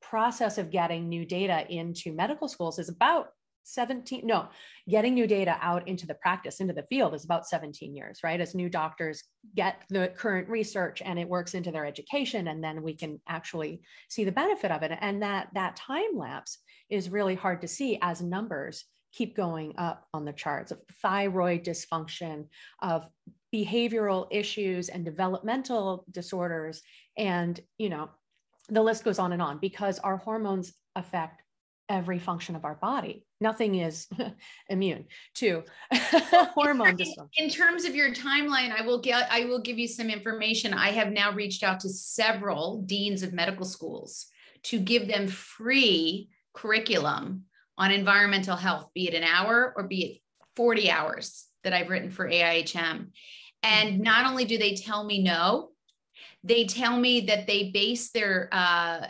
process 0.00 0.58
of 0.58 0.70
getting 0.70 1.08
new 1.08 1.24
data 1.24 1.66
into 1.68 2.12
medical 2.12 2.46
schools 2.46 2.78
is 2.78 2.88
about 2.88 3.28
17 3.66 4.26
no 4.26 4.46
getting 4.86 5.14
new 5.14 5.26
data 5.26 5.56
out 5.62 5.88
into 5.88 6.06
the 6.06 6.14
practice 6.16 6.60
into 6.60 6.74
the 6.74 6.82
field 6.90 7.14
is 7.14 7.24
about 7.24 7.48
17 7.48 7.96
years 7.96 8.20
right 8.22 8.38
as 8.38 8.54
new 8.54 8.68
doctors 8.68 9.24
get 9.56 9.80
the 9.88 10.12
current 10.14 10.46
research 10.50 11.00
and 11.02 11.18
it 11.18 11.26
works 11.26 11.54
into 11.54 11.72
their 11.72 11.86
education 11.86 12.48
and 12.48 12.62
then 12.62 12.82
we 12.82 12.94
can 12.94 13.18
actually 13.26 13.80
see 14.10 14.22
the 14.24 14.30
benefit 14.30 14.70
of 14.70 14.82
it 14.82 14.92
and 15.00 15.22
that 15.22 15.48
that 15.54 15.76
time 15.76 16.14
lapse 16.14 16.58
is 16.90 17.08
really 17.08 17.34
hard 17.34 17.62
to 17.62 17.66
see 17.66 17.98
as 18.02 18.20
numbers 18.20 18.84
keep 19.14 19.36
going 19.36 19.74
up 19.78 20.06
on 20.12 20.24
the 20.24 20.32
charts 20.32 20.72
of 20.72 20.80
thyroid 21.00 21.64
dysfunction, 21.64 22.46
of 22.82 23.06
behavioral 23.54 24.26
issues 24.30 24.88
and 24.88 25.04
developmental 25.04 26.04
disorders. 26.10 26.82
And, 27.16 27.58
you 27.78 27.88
know, 27.88 28.10
the 28.68 28.82
list 28.82 29.04
goes 29.04 29.18
on 29.18 29.32
and 29.32 29.40
on 29.40 29.58
because 29.58 29.98
our 30.00 30.16
hormones 30.16 30.72
affect 30.96 31.42
every 31.88 32.18
function 32.18 32.56
of 32.56 32.64
our 32.64 32.74
body. 32.76 33.24
Nothing 33.40 33.76
is 33.76 34.08
immune 34.68 35.04
to 35.34 35.62
hormone 35.92 36.96
dysfunction. 36.96 37.28
In 37.36 37.50
terms 37.50 37.84
of 37.84 37.94
your 37.94 38.12
timeline, 38.12 38.72
I 38.76 38.82
will 38.84 39.00
get 39.00 39.28
I 39.30 39.44
will 39.44 39.60
give 39.60 39.78
you 39.78 39.86
some 39.86 40.08
information. 40.08 40.72
I 40.72 40.90
have 40.90 41.12
now 41.12 41.30
reached 41.32 41.62
out 41.62 41.80
to 41.80 41.88
several 41.88 42.82
deans 42.82 43.22
of 43.22 43.32
medical 43.32 43.66
schools 43.66 44.26
to 44.64 44.80
give 44.80 45.06
them 45.06 45.28
free 45.28 46.30
curriculum 46.54 47.44
on 47.76 47.90
environmental 47.90 48.56
health, 48.56 48.88
be 48.94 49.08
it 49.08 49.14
an 49.14 49.24
hour 49.24 49.72
or 49.76 49.84
be 49.84 50.04
it 50.04 50.20
40 50.56 50.90
hours 50.90 51.46
that 51.64 51.72
I've 51.72 51.90
written 51.90 52.10
for 52.10 52.28
AIHM. 52.28 53.08
And 53.62 53.88
mm-hmm. 53.94 54.02
not 54.02 54.26
only 54.26 54.44
do 54.44 54.58
they 54.58 54.74
tell 54.74 55.04
me 55.04 55.22
no, 55.22 55.70
they 56.44 56.66
tell 56.66 56.98
me 56.98 57.22
that 57.22 57.46
they 57.46 57.70
base 57.70 58.10
their 58.10 58.48
uh, 58.52 59.06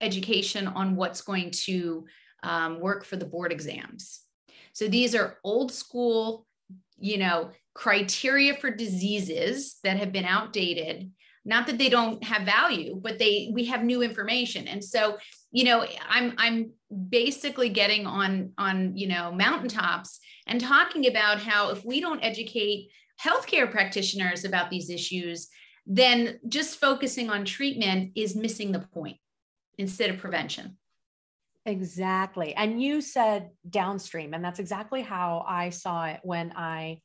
education 0.00 0.66
on 0.66 0.96
what's 0.96 1.20
going 1.20 1.50
to 1.50 2.06
um, 2.42 2.80
work 2.80 3.04
for 3.04 3.16
the 3.16 3.26
board 3.26 3.52
exams. 3.52 4.20
So 4.72 4.88
these 4.88 5.14
are 5.14 5.38
old 5.44 5.70
school, 5.70 6.46
you 6.98 7.18
know, 7.18 7.50
criteria 7.74 8.54
for 8.54 8.70
diseases 8.70 9.76
that 9.84 9.98
have 9.98 10.12
been 10.12 10.24
outdated. 10.24 11.12
Not 11.44 11.66
that 11.66 11.78
they 11.78 11.88
don't 11.88 12.22
have 12.24 12.42
value, 12.42 12.98
but 13.00 13.18
they 13.18 13.50
we 13.52 13.66
have 13.66 13.84
new 13.84 14.02
information. 14.02 14.68
And 14.68 14.82
so 14.82 15.18
you 15.52 15.64
know 15.64 15.86
i'm 16.08 16.34
i'm 16.38 16.70
basically 17.08 17.68
getting 17.68 18.06
on 18.06 18.52
on 18.58 18.96
you 18.96 19.06
know 19.06 19.30
mountaintops 19.30 20.18
and 20.46 20.60
talking 20.60 21.06
about 21.06 21.38
how 21.38 21.70
if 21.70 21.84
we 21.84 22.00
don't 22.00 22.24
educate 22.24 22.88
healthcare 23.22 23.70
practitioners 23.70 24.44
about 24.44 24.70
these 24.70 24.90
issues 24.90 25.48
then 25.86 26.38
just 26.48 26.78
focusing 26.78 27.30
on 27.30 27.44
treatment 27.44 28.12
is 28.14 28.36
missing 28.36 28.72
the 28.72 28.78
point 28.78 29.16
instead 29.78 30.10
of 30.10 30.18
prevention. 30.18 30.76
Exactly. 31.64 32.54
And 32.54 32.82
you 32.82 33.00
said 33.00 33.50
downstream 33.68 34.34
and 34.34 34.44
that's 34.44 34.58
exactly 34.58 35.00
how 35.02 35.44
i 35.46 35.70
saw 35.70 36.06
it 36.06 36.20
when 36.24 36.52
i 36.56 37.00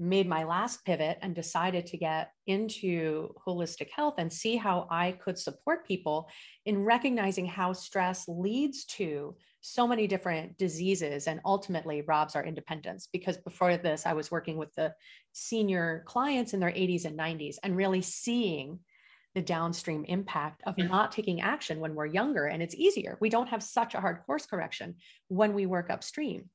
made 0.00 0.26
my 0.26 0.44
last 0.44 0.82
pivot 0.84 1.18
and 1.20 1.34
decided 1.34 1.86
to 1.86 1.98
get 1.98 2.32
into 2.46 3.28
holistic 3.46 3.90
health 3.94 4.14
and 4.16 4.32
see 4.32 4.56
how 4.56 4.88
I 4.90 5.12
could 5.12 5.38
support 5.38 5.86
people 5.86 6.30
in 6.64 6.84
recognizing 6.84 7.44
how 7.44 7.74
stress 7.74 8.26
leads 8.26 8.86
to 8.86 9.36
so 9.60 9.86
many 9.86 10.06
different 10.06 10.56
diseases 10.56 11.26
and 11.26 11.38
ultimately 11.44 12.00
robs 12.00 12.34
our 12.34 12.44
independence. 12.44 13.08
Because 13.12 13.36
before 13.36 13.76
this, 13.76 14.06
I 14.06 14.14
was 14.14 14.30
working 14.30 14.56
with 14.56 14.74
the 14.74 14.94
senior 15.32 16.02
clients 16.06 16.54
in 16.54 16.60
their 16.60 16.70
80s 16.70 17.04
and 17.04 17.18
90s 17.18 17.56
and 17.62 17.76
really 17.76 18.00
seeing 18.00 18.80
the 19.34 19.42
downstream 19.42 20.04
impact 20.06 20.62
of 20.66 20.76
hmm. 20.76 20.88
not 20.88 21.12
taking 21.12 21.42
action 21.42 21.78
when 21.78 21.94
we're 21.94 22.06
younger. 22.06 22.46
And 22.46 22.62
it's 22.62 22.74
easier. 22.74 23.18
We 23.20 23.28
don't 23.28 23.50
have 23.50 23.62
such 23.62 23.94
a 23.94 24.00
hard 24.00 24.22
course 24.24 24.46
correction 24.46 24.96
when 25.28 25.52
we 25.52 25.66
work 25.66 25.90
upstream 25.90 26.48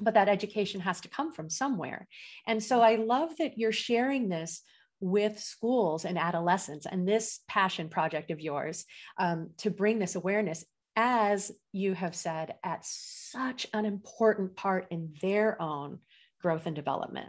but 0.00 0.14
that 0.14 0.28
education 0.28 0.80
has 0.80 1.00
to 1.02 1.08
come 1.08 1.32
from 1.32 1.48
somewhere. 1.50 2.06
And 2.46 2.62
so 2.62 2.80
I 2.80 2.96
love 2.96 3.36
that 3.38 3.58
you're 3.58 3.72
sharing 3.72 4.28
this 4.28 4.62
with 5.00 5.38
schools 5.38 6.04
and 6.04 6.18
adolescents 6.18 6.86
and 6.86 7.06
this 7.06 7.40
passion 7.48 7.88
project 7.88 8.30
of 8.30 8.40
yours 8.40 8.84
um, 9.18 9.50
to 9.58 9.70
bring 9.70 9.98
this 9.98 10.14
awareness 10.14 10.64
as 10.96 11.52
you 11.72 11.92
have 11.92 12.14
said 12.14 12.54
at 12.64 12.80
such 12.82 13.66
an 13.74 13.84
important 13.84 14.56
part 14.56 14.86
in 14.90 15.12
their 15.20 15.60
own 15.60 15.98
growth 16.40 16.64
and 16.64 16.74
development 16.74 17.28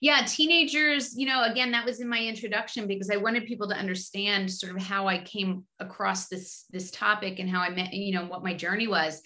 yeah 0.00 0.22
teenagers 0.26 1.16
you 1.16 1.26
know 1.26 1.44
again 1.44 1.70
that 1.70 1.86
was 1.86 2.00
in 2.00 2.08
my 2.08 2.18
introduction 2.18 2.86
because 2.86 3.08
i 3.08 3.16
wanted 3.16 3.46
people 3.46 3.68
to 3.68 3.74
understand 3.74 4.50
sort 4.50 4.76
of 4.76 4.82
how 4.82 5.08
i 5.08 5.16
came 5.18 5.64
across 5.78 6.28
this 6.28 6.66
this 6.70 6.90
topic 6.90 7.38
and 7.38 7.48
how 7.48 7.60
i 7.60 7.70
met 7.70 7.94
you 7.94 8.12
know 8.12 8.26
what 8.26 8.44
my 8.44 8.52
journey 8.52 8.86
was 8.86 9.22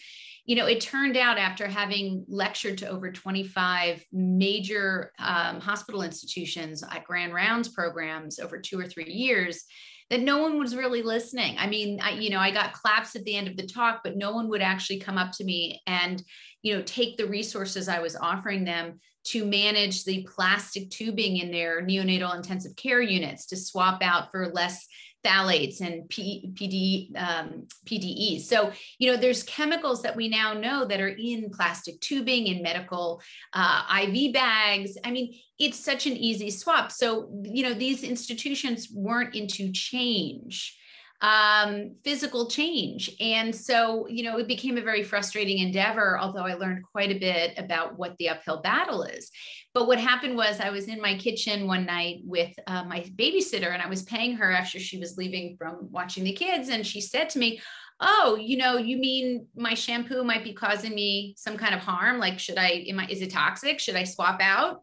you 0.47 0.57
know, 0.57 0.67
it 0.67 0.81
turned 0.81 1.17
out 1.17 1.39
after 1.39 1.67
having 1.67 2.25
lectured 2.29 2.79
to 2.79 2.89
over 2.89 3.11
25 3.11 4.05
major 4.13 5.13
um, 5.19 5.61
hospital 5.61 6.03
institutions 6.03 6.83
at 6.83 7.05
grand 7.05 7.33
rounds 7.33 7.69
programs 7.69 8.39
over 8.39 8.61
two 8.61 8.79
or 8.79 8.87
three 8.87 9.11
years 9.11 9.65
that 10.11 10.21
no 10.21 10.39
one 10.39 10.59
was 10.59 10.77
really 10.77 11.03
listening. 11.03 11.57
I 11.59 11.67
mean, 11.67 11.99
I, 12.03 12.11
you 12.11 12.29
know, 12.29 12.39
I 12.39 12.51
got 12.51 12.75
claps 12.75 13.17
at 13.17 13.25
the 13.25 13.37
end 13.37 13.49
of 13.49 13.57
the 13.57 13.67
talk, 13.67 14.01
but 14.05 14.17
no 14.17 14.33
one 14.33 14.49
would 14.51 14.61
actually 14.61 15.01
come 15.01 15.17
up 15.17 15.33
to 15.33 15.45
me 15.45 15.81
and, 15.87 16.23
you 16.63 16.75
know, 16.75 16.83
take 16.83 17.17
the 17.17 17.27
resources 17.27 17.89
I 17.89 18.01
was 18.01 18.15
offering 18.15 18.65
them 18.65 19.01
to 19.25 19.47
manage 19.47 20.05
the 20.05 20.29
plastic 20.31 20.91
tubing 20.91 21.39
in 21.39 21.51
their 21.51 21.83
neonatal 21.83 22.37
intensive 22.37 22.77
care 22.77 23.01
units 23.01 23.47
to 23.47 23.57
swap 23.57 24.03
out 24.03 24.31
for 24.31 24.49
less 24.53 24.87
phthalates 25.25 25.81
and 25.81 26.09
P, 26.09 26.51
PD, 26.55 27.17
um, 27.17 27.67
PDEs. 27.87 28.43
So, 28.43 28.73
you 28.99 29.11
know, 29.11 29.17
there's 29.17 29.43
chemicals 29.43 30.03
that 30.03 30.17
we 30.17 30.29
now 30.29 30.53
know 30.53 30.85
that 30.85 31.01
are 31.01 31.09
in 31.09 31.51
plastic 31.51 32.01
tubing, 32.01 32.47
in 32.47 32.63
medical 32.63 33.23
uh, 33.53 33.83
IV 34.03 34.35
bags. 34.35 34.97
I 35.05 35.11
mean, 35.11 35.35
it's 35.59 35.79
such 35.79 36.07
an 36.07 36.17
easy 36.17 36.51
swap. 36.51 36.93
So, 36.93 37.31
you 37.43 37.63
know, 37.63 37.75
these 37.75 38.03
institutions 38.03 38.89
weren't 38.93 39.35
into 39.35 39.73
change 39.73 40.79
um, 41.21 41.95
physical 42.05 42.51
change. 42.51 43.11
And 43.21 43.55
so, 43.55 44.07
you 44.09 44.25
know, 44.25 44.39
it 44.39 44.49
became 44.49 44.77
a 44.77 44.83
very 44.83 45.03
frustrating 45.03 45.59
endeavor, 45.59 46.19
although 46.19 46.45
I 46.45 46.55
learned 46.55 46.85
quite 46.85 47.11
a 47.11 47.19
bit 47.19 47.59
about 47.59 47.99
what 47.99 48.17
the 48.19 48.29
uphill 48.29 48.61
battle 48.61 49.05
is. 49.05 49.31
But 49.73 49.87
what 49.87 49.99
happened 49.99 50.37
was 50.37 50.61
I 50.61 50.71
was 50.71 50.89
in 50.89 51.01
my 51.01 51.17
kitchen 51.17 51.67
one 51.67 51.87
night 51.87 52.21
with 52.25 52.53
uh, 52.67 52.85
my 52.85 53.01
babysitter 53.17 53.73
and 53.73 53.83
I 53.83 53.89
was 53.89 54.03
paying 54.03 54.37
her 54.37 54.53
after 54.53 54.79
she 54.79 54.99
was 54.99 55.17
leaving 55.17 55.57
from 55.57 55.89
watching 55.91 56.25
the 56.25 56.33
kids. 56.33 56.69
And 56.69 56.87
she 56.87 57.01
said 57.01 57.31
to 57.31 57.39
me, 57.39 57.61
Oh, 58.01 58.37
you 58.41 58.57
know, 58.57 58.77
you 58.77 58.99
mean 58.99 59.47
my 59.55 59.75
shampoo 59.75 60.25
might 60.25 60.43
be 60.43 60.53
causing 60.53 60.95
me 60.95 61.35
some 61.39 61.57
kind 61.57 61.75
of 61.75 61.81
harm? 61.81 62.19
Like, 62.19 62.41
should 62.41 62.59
I, 62.59 62.85
am 62.89 62.99
I, 62.99 63.07
is 63.07 63.23
it 63.23 63.31
toxic? 63.31 63.79
Should 63.79 63.95
I 63.95 64.03
swap 64.03 64.41
out? 64.43 64.83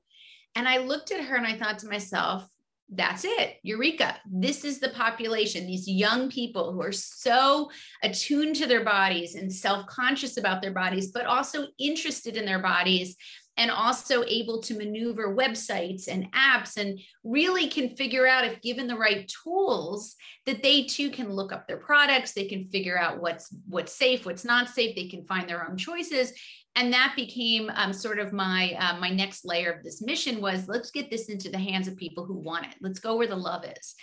And 0.56 0.68
I 0.68 0.78
looked 0.78 1.12
at 1.12 1.26
her 1.26 1.36
and 1.36 1.46
I 1.46 1.58
thought 1.58 1.80
to 1.80 1.88
myself, 1.88 2.48
that's 2.94 3.24
it. 3.24 3.56
Eureka. 3.64 4.18
This 4.30 4.66
is 4.66 4.80
the 4.80 4.90
population, 4.90 5.66
these 5.66 5.88
young 5.88 6.30
people 6.30 6.74
who 6.74 6.82
are 6.82 6.92
so 6.92 7.72
attuned 8.04 8.58
to 8.58 8.68
their 8.68 8.84
bodies 8.84 9.36
and 9.36 9.52
self 9.52 9.88
conscious 9.88 10.36
about 10.36 10.62
their 10.62 10.74
bodies, 10.74 11.12
but 11.12 11.26
also 11.26 11.68
interested 11.80 12.36
in 12.36 12.46
their 12.46 12.60
bodies 12.60 13.16
and 13.58 13.70
also 13.70 14.24
able 14.28 14.62
to 14.62 14.78
maneuver 14.78 15.36
websites 15.36 16.08
and 16.08 16.32
apps 16.34 16.78
and 16.78 17.00
really 17.24 17.68
can 17.68 17.96
figure 17.96 18.26
out 18.26 18.46
if 18.46 18.62
given 18.62 18.88
the 18.88 18.96
right 18.96 19.32
tools 19.44 20.16
that 20.46 20.64
they 20.64 20.84
too 20.84 21.10
can 21.10 21.32
look 21.32 21.52
up 21.52 21.68
their 21.68 21.78
products 21.78 22.32
they 22.32 22.46
can 22.46 22.66
figure 22.66 22.98
out 22.98 23.22
what's 23.22 23.54
what's 23.68 23.94
safe 23.94 24.26
what's 24.26 24.46
not 24.46 24.70
safe 24.70 24.96
they 24.96 25.08
can 25.08 25.26
find 25.26 25.50
their 25.50 25.68
own 25.70 25.78
choices 25.78 26.32
and 26.76 26.94
that 26.94 27.14
became 27.16 27.70
um, 27.76 27.92
sort 27.92 28.20
of 28.20 28.32
my 28.32 28.76
uh, 28.80 28.98
my 28.98 29.10
next 29.10 29.46
layer 29.46 29.72
of 29.72 29.84
this 29.84 30.02
mission 30.02 30.42
was 30.42 30.68
let's 30.68 30.92
get 30.92 31.10
this 31.10 31.30
into 31.30 31.50
the 31.50 31.58
hands 31.58 31.88
of 31.88 31.98
people 31.98 32.26
who 32.26 32.36
want 32.36 32.66
it. 32.66 32.76
Let's 32.82 33.00
go 33.00 33.18
where 33.18 33.28
the 33.28 33.36
love 33.36 33.66
is. 33.66 33.96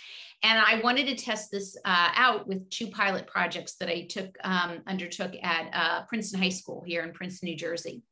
And 0.43 0.59
i 0.59 0.79
wanted 0.81 1.07
to 1.07 1.15
test 1.15 1.51
this 1.51 1.75
uh, 1.83 2.09
out 2.15 2.47
with 2.47 2.69
two 2.69 2.87
pilot 2.87 3.27
projects 3.27 3.75
that 3.75 3.89
i 3.89 4.05
took 4.05 4.37
um, 4.43 4.79
undertook 4.87 5.33
at 5.41 5.69
uh, 5.73 6.05
princeton 6.05 6.41
high 6.41 6.49
school 6.49 6.83
here 6.85 7.03
in 7.03 7.11
princeton 7.11 7.49
new 7.49 7.57
jersey. 7.57 8.03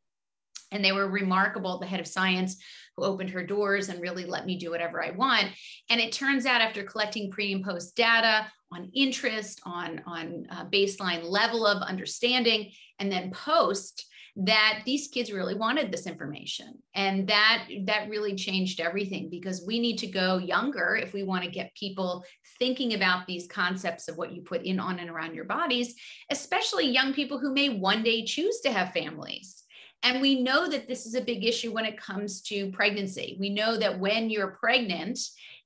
And 0.70 0.84
they 0.84 0.92
were 0.92 1.08
remarkable. 1.08 1.80
The 1.80 1.86
head 1.86 2.02
of 2.02 2.08
science 2.08 2.58
who 2.98 3.06
opened 3.06 3.30
her 3.30 3.46
doors 3.46 3.88
and 3.88 4.02
really 4.02 4.26
let 4.26 4.46
me 4.46 4.58
do 4.58 4.72
whatever 4.72 5.04
i 5.04 5.12
want. 5.12 5.48
And 5.90 6.02
it 6.02 6.12
turns 6.12 6.46
out 6.46 6.62
after 6.62 6.84
collecting 6.84 7.32
pre 7.32 7.54
and 7.54 7.64
post 7.64 7.96
data 7.96 8.48
on 8.72 8.92
interest, 8.94 9.62
on, 9.64 10.02
on 10.06 10.46
uh, 10.50 10.66
baseline 10.66 11.24
level 11.24 11.66
of 11.66 11.82
understanding, 11.82 12.72
and 13.00 13.10
then 13.10 13.32
post 13.32 14.06
that 14.40 14.82
these 14.86 15.08
kids 15.08 15.32
really 15.32 15.56
wanted 15.56 15.92
this 15.92 16.06
information. 16.06 16.78
And 16.94 17.28
that 17.28 17.68
that 17.86 18.10
really 18.10 18.36
changed 18.36 18.80
everything 18.80 19.30
because 19.30 19.66
we 19.66 19.80
need 19.80 19.98
to 19.98 20.08
go 20.08 20.38
younger 20.38 20.96
if 20.96 21.14
we 21.14 21.24
want 21.24 21.44
to 21.44 21.50
get 21.50 21.74
people 21.76 22.24
thinking 22.60 22.94
about 22.94 23.26
these 23.26 23.48
concepts 23.48 24.08
of 24.08 24.18
what 24.18 24.32
you 24.32 24.42
put 24.42 24.64
in 24.64 24.80
on 24.80 25.00
and 25.00 25.10
around 25.10 25.36
your 25.36 25.46
bodies 25.46 25.96
especially 26.32 26.88
young 26.88 27.14
people 27.14 27.38
who 27.38 27.54
may 27.54 27.70
one 27.70 28.04
day 28.04 28.24
choose 28.24 28.60
to 28.62 28.72
have 28.72 28.92
families. 28.92 29.64
And 30.04 30.22
we 30.22 30.42
know 30.42 30.70
that 30.70 30.88
this 30.88 31.06
is 31.06 31.16
a 31.16 31.22
big 31.22 31.44
issue 31.44 31.72
when 31.72 31.86
it 31.86 32.00
comes 32.00 32.42
to 32.44 32.72
pregnancy. 32.72 33.36
We 33.40 33.50
know 33.50 33.78
that 33.78 34.00
when 34.00 34.30
you're 34.30 34.58
pregnant 34.60 35.20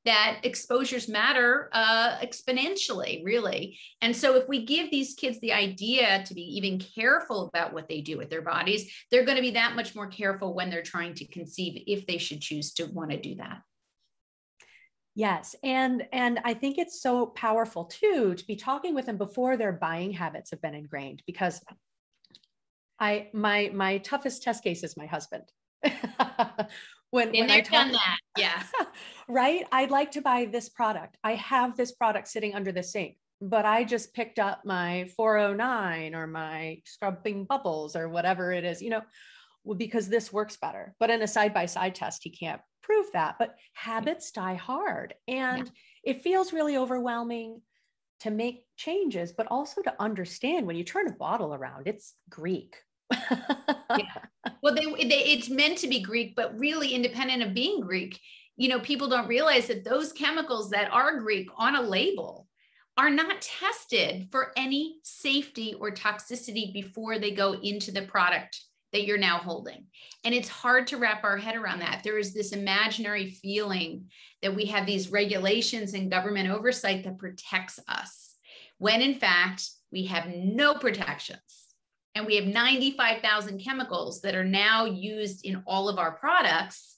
that 0.05 0.39
exposures 0.43 1.07
matter 1.07 1.69
uh, 1.73 2.17
exponentially, 2.17 3.23
really. 3.23 3.77
And 4.01 4.15
so, 4.15 4.35
if 4.35 4.47
we 4.47 4.65
give 4.65 4.89
these 4.89 5.13
kids 5.13 5.39
the 5.39 5.53
idea 5.53 6.23
to 6.25 6.33
be 6.33 6.41
even 6.57 6.79
careful 6.79 7.47
about 7.47 7.73
what 7.73 7.87
they 7.87 8.01
do 8.01 8.17
with 8.17 8.29
their 8.29 8.41
bodies, 8.41 8.91
they're 9.11 9.25
going 9.25 9.35
to 9.35 9.43
be 9.43 9.51
that 9.51 9.75
much 9.75 9.95
more 9.95 10.07
careful 10.07 10.53
when 10.53 10.69
they're 10.69 10.81
trying 10.81 11.13
to 11.15 11.27
conceive 11.27 11.83
if 11.85 12.07
they 12.07 12.17
should 12.17 12.41
choose 12.41 12.73
to 12.73 12.85
want 12.85 13.11
to 13.11 13.21
do 13.21 13.35
that. 13.35 13.61
Yes, 15.13 15.55
and 15.61 16.07
and 16.11 16.39
I 16.45 16.53
think 16.53 16.77
it's 16.77 17.01
so 17.01 17.27
powerful 17.27 17.85
too 17.85 18.33
to 18.33 18.45
be 18.45 18.55
talking 18.55 18.95
with 18.95 19.05
them 19.05 19.17
before 19.17 19.57
their 19.57 19.73
buying 19.73 20.13
habits 20.13 20.51
have 20.51 20.61
been 20.61 20.73
ingrained 20.73 21.21
because 21.27 21.61
I 22.99 23.29
my 23.33 23.71
my 23.73 23.97
toughest 23.99 24.41
test 24.41 24.63
case 24.63 24.83
is 24.83 24.97
my 24.97 25.05
husband. 25.05 25.43
when, 27.11 27.31
when 27.31 27.51
I 27.51 27.61
done 27.61 27.91
that. 27.91 28.17
Yeah. 28.37 28.63
right. 29.31 29.65
I'd 29.71 29.91
like 29.91 30.11
to 30.11 30.21
buy 30.21 30.45
this 30.45 30.69
product. 30.69 31.17
I 31.23 31.35
have 31.35 31.75
this 31.75 31.91
product 31.91 32.27
sitting 32.27 32.55
under 32.55 32.71
the 32.71 32.83
sink, 32.83 33.17
but 33.41 33.65
I 33.65 33.83
just 33.83 34.13
picked 34.13 34.39
up 34.39 34.61
my 34.65 35.09
409 35.15 36.15
or 36.15 36.27
my 36.27 36.81
scrubbing 36.85 37.45
bubbles 37.45 37.95
or 37.95 38.09
whatever 38.09 38.51
it 38.51 38.63
is, 38.63 38.81
you 38.81 38.89
know, 38.89 39.01
because 39.77 40.07
this 40.07 40.31
works 40.33 40.57
better. 40.57 40.95
But 40.99 41.09
in 41.09 41.21
a 41.21 41.27
side 41.27 41.53
by 41.53 41.65
side 41.65 41.95
test, 41.95 42.21
he 42.23 42.29
can't 42.29 42.61
prove 42.83 43.07
that. 43.13 43.35
But 43.39 43.55
habits 43.73 44.31
die 44.31 44.55
hard. 44.55 45.13
And 45.27 45.65
yeah. 45.65 46.13
it 46.13 46.23
feels 46.23 46.53
really 46.53 46.77
overwhelming 46.77 47.61
to 48.21 48.31
make 48.31 48.65
changes, 48.77 49.31
but 49.31 49.47
also 49.49 49.81
to 49.81 49.95
understand 49.99 50.67
when 50.67 50.75
you 50.75 50.83
turn 50.83 51.07
a 51.07 51.13
bottle 51.13 51.53
around, 51.53 51.87
it's 51.87 52.13
Greek 52.29 52.75
yeah. 53.11 54.05
Well, 54.63 54.75
they, 54.75 54.85
they, 54.85 55.23
it's 55.23 55.49
meant 55.49 55.79
to 55.79 55.87
be 55.87 56.01
Greek, 56.01 56.35
but 56.35 56.57
really 56.57 56.93
independent 56.93 57.43
of 57.43 57.53
being 57.53 57.81
Greek, 57.81 58.19
you 58.57 58.69
know, 58.69 58.79
people 58.79 59.07
don't 59.07 59.27
realize 59.27 59.67
that 59.67 59.83
those 59.83 60.13
chemicals 60.13 60.69
that 60.69 60.91
are 60.91 61.19
Greek 61.19 61.47
on 61.57 61.75
a 61.75 61.81
label 61.81 62.47
are 62.97 63.09
not 63.09 63.41
tested 63.41 64.27
for 64.31 64.51
any 64.57 64.97
safety 65.03 65.73
or 65.79 65.91
toxicity 65.91 66.73
before 66.73 67.17
they 67.17 67.31
go 67.31 67.53
into 67.53 67.91
the 67.91 68.01
product 68.03 68.61
that 68.91 69.05
you're 69.05 69.17
now 69.17 69.37
holding. 69.37 69.85
And 70.23 70.35
it's 70.35 70.49
hard 70.49 70.87
to 70.87 70.97
wrap 70.97 71.23
our 71.23 71.37
head 71.37 71.55
around 71.55 71.79
that. 71.79 72.01
There 72.03 72.17
is 72.17 72.33
this 72.33 72.51
imaginary 72.51 73.29
feeling 73.29 74.09
that 74.41 74.55
we 74.55 74.65
have 74.65 74.85
these 74.85 75.11
regulations 75.11 75.93
and 75.93 76.11
government 76.11 76.49
oversight 76.49 77.03
that 77.05 77.17
protects 77.17 77.79
us, 77.87 78.35
when 78.77 79.01
in 79.01 79.15
fact, 79.15 79.69
we 79.91 80.05
have 80.05 80.27
no 80.27 80.75
protections 80.75 81.67
and 82.15 82.25
we 82.25 82.35
have 82.35 82.45
95,000 82.45 83.59
chemicals 83.59 84.21
that 84.21 84.35
are 84.35 84.43
now 84.43 84.85
used 84.85 85.45
in 85.45 85.63
all 85.65 85.87
of 85.87 85.97
our 85.97 86.11
products 86.11 86.97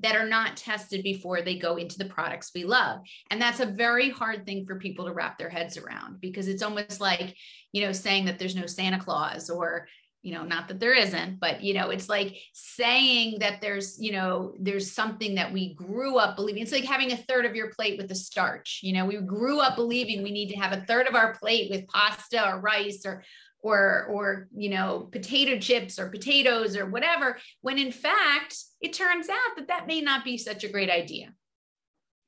that 0.00 0.16
are 0.16 0.28
not 0.28 0.56
tested 0.56 1.02
before 1.02 1.42
they 1.42 1.58
go 1.58 1.76
into 1.76 1.98
the 1.98 2.04
products 2.04 2.52
we 2.54 2.64
love. 2.64 3.00
And 3.30 3.40
that's 3.40 3.60
a 3.60 3.66
very 3.66 4.10
hard 4.10 4.46
thing 4.46 4.64
for 4.64 4.78
people 4.78 5.06
to 5.06 5.12
wrap 5.12 5.38
their 5.38 5.48
heads 5.48 5.76
around 5.76 6.20
because 6.20 6.48
it's 6.48 6.62
almost 6.62 7.00
like, 7.00 7.34
you 7.72 7.84
know, 7.84 7.92
saying 7.92 8.26
that 8.26 8.38
there's 8.38 8.56
no 8.56 8.66
Santa 8.66 8.98
Claus 8.98 9.50
or 9.50 9.88
you 10.22 10.34
know 10.34 10.42
not 10.42 10.66
that 10.66 10.80
there 10.80 10.94
isn't 10.94 11.38
but 11.38 11.62
you 11.62 11.72
know 11.74 11.90
it's 11.90 12.08
like 12.08 12.36
saying 12.52 13.38
that 13.38 13.60
there's 13.60 13.98
you 14.00 14.10
know 14.10 14.52
there's 14.58 14.90
something 14.90 15.36
that 15.36 15.52
we 15.52 15.74
grew 15.74 16.18
up 16.18 16.34
believing 16.34 16.60
it's 16.60 16.72
like 16.72 16.84
having 16.84 17.12
a 17.12 17.16
third 17.16 17.46
of 17.46 17.54
your 17.54 17.70
plate 17.70 17.96
with 17.96 18.08
the 18.08 18.14
starch 18.14 18.80
you 18.82 18.92
know 18.92 19.06
we 19.06 19.16
grew 19.18 19.60
up 19.60 19.76
believing 19.76 20.22
we 20.22 20.32
need 20.32 20.48
to 20.48 20.58
have 20.58 20.72
a 20.72 20.84
third 20.86 21.06
of 21.06 21.14
our 21.14 21.34
plate 21.34 21.70
with 21.70 21.86
pasta 21.86 22.50
or 22.50 22.60
rice 22.60 23.02
or 23.06 23.22
or 23.62 24.06
or 24.10 24.48
you 24.54 24.70
know 24.70 25.08
potato 25.10 25.58
chips 25.58 25.98
or 25.98 26.08
potatoes 26.08 26.76
or 26.76 26.86
whatever 26.86 27.38
when 27.60 27.78
in 27.78 27.92
fact 27.92 28.56
it 28.80 28.92
turns 28.92 29.28
out 29.28 29.56
that 29.56 29.68
that 29.68 29.86
may 29.86 30.00
not 30.00 30.24
be 30.24 30.38
such 30.38 30.64
a 30.64 30.68
great 30.68 30.90
idea. 30.90 31.32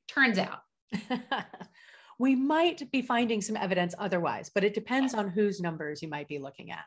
Turns 0.09 0.39
out. 0.39 0.61
We 2.19 2.37
might 2.37 2.91
be 2.93 3.01
finding 3.01 3.41
some 3.41 3.57
evidence 3.57 3.95
otherwise 3.99 4.51
but 4.55 4.63
it 4.63 4.75
depends 4.75 5.15
on 5.15 5.31
whose 5.31 5.59
numbers 5.59 6.03
you 6.03 6.09
might 6.09 6.29
be 6.29 6.39
looking 6.39 6.71
at. 6.71 6.85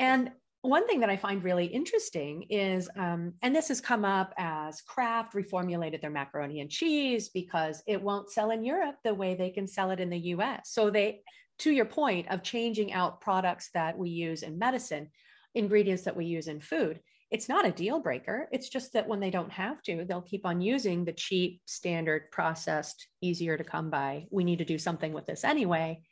And 0.00 0.32
one 0.62 0.86
thing 0.86 1.00
that 1.00 1.08
I 1.08 1.16
find 1.16 1.42
really 1.42 1.64
interesting 1.64 2.44
is, 2.50 2.88
um, 2.96 3.32
and 3.40 3.56
this 3.56 3.68
has 3.68 3.80
come 3.80 4.04
up 4.04 4.34
as 4.36 4.82
Kraft 4.82 5.32
reformulated 5.34 6.02
their 6.02 6.10
macaroni 6.10 6.60
and 6.60 6.70
cheese 6.70 7.30
because 7.30 7.82
it 7.86 8.02
won't 8.02 8.30
sell 8.30 8.50
in 8.50 8.64
Europe 8.64 8.96
the 9.02 9.14
way 9.14 9.34
they 9.34 9.50
can 9.50 9.66
sell 9.66 9.90
it 9.90 10.00
in 10.00 10.10
the 10.10 10.18
US. 10.18 10.70
So 10.72 10.90
they 10.90 11.22
to 11.60 11.70
your 11.70 11.84
point 11.84 12.28
of 12.30 12.42
changing 12.42 12.92
out 12.92 13.20
products 13.20 13.70
that 13.74 13.96
we 13.96 14.10
use 14.10 14.42
in 14.42 14.58
medicine, 14.58 15.10
ingredients 15.54 16.02
that 16.04 16.16
we 16.16 16.24
use 16.24 16.48
in 16.48 16.60
food, 16.60 17.00
it's 17.30 17.48
not 17.48 17.66
a 17.66 17.70
deal 17.70 18.00
breaker. 18.00 18.48
It's 18.50 18.68
just 18.68 18.92
that 18.94 19.06
when 19.06 19.20
they 19.20 19.30
don't 19.30 19.52
have 19.52 19.82
to, 19.82 20.04
they'll 20.04 20.22
keep 20.22 20.44
on 20.44 20.60
using 20.60 21.04
the 21.04 21.12
cheap, 21.12 21.60
standard, 21.64 22.30
processed, 22.32 23.06
easier 23.20 23.56
to 23.56 23.62
come 23.62 23.88
by. 23.88 24.26
We 24.30 24.42
need 24.42 24.58
to 24.58 24.64
do 24.64 24.78
something 24.78 25.12
with 25.12 25.26
this 25.26 25.44
anyway. 25.44 26.02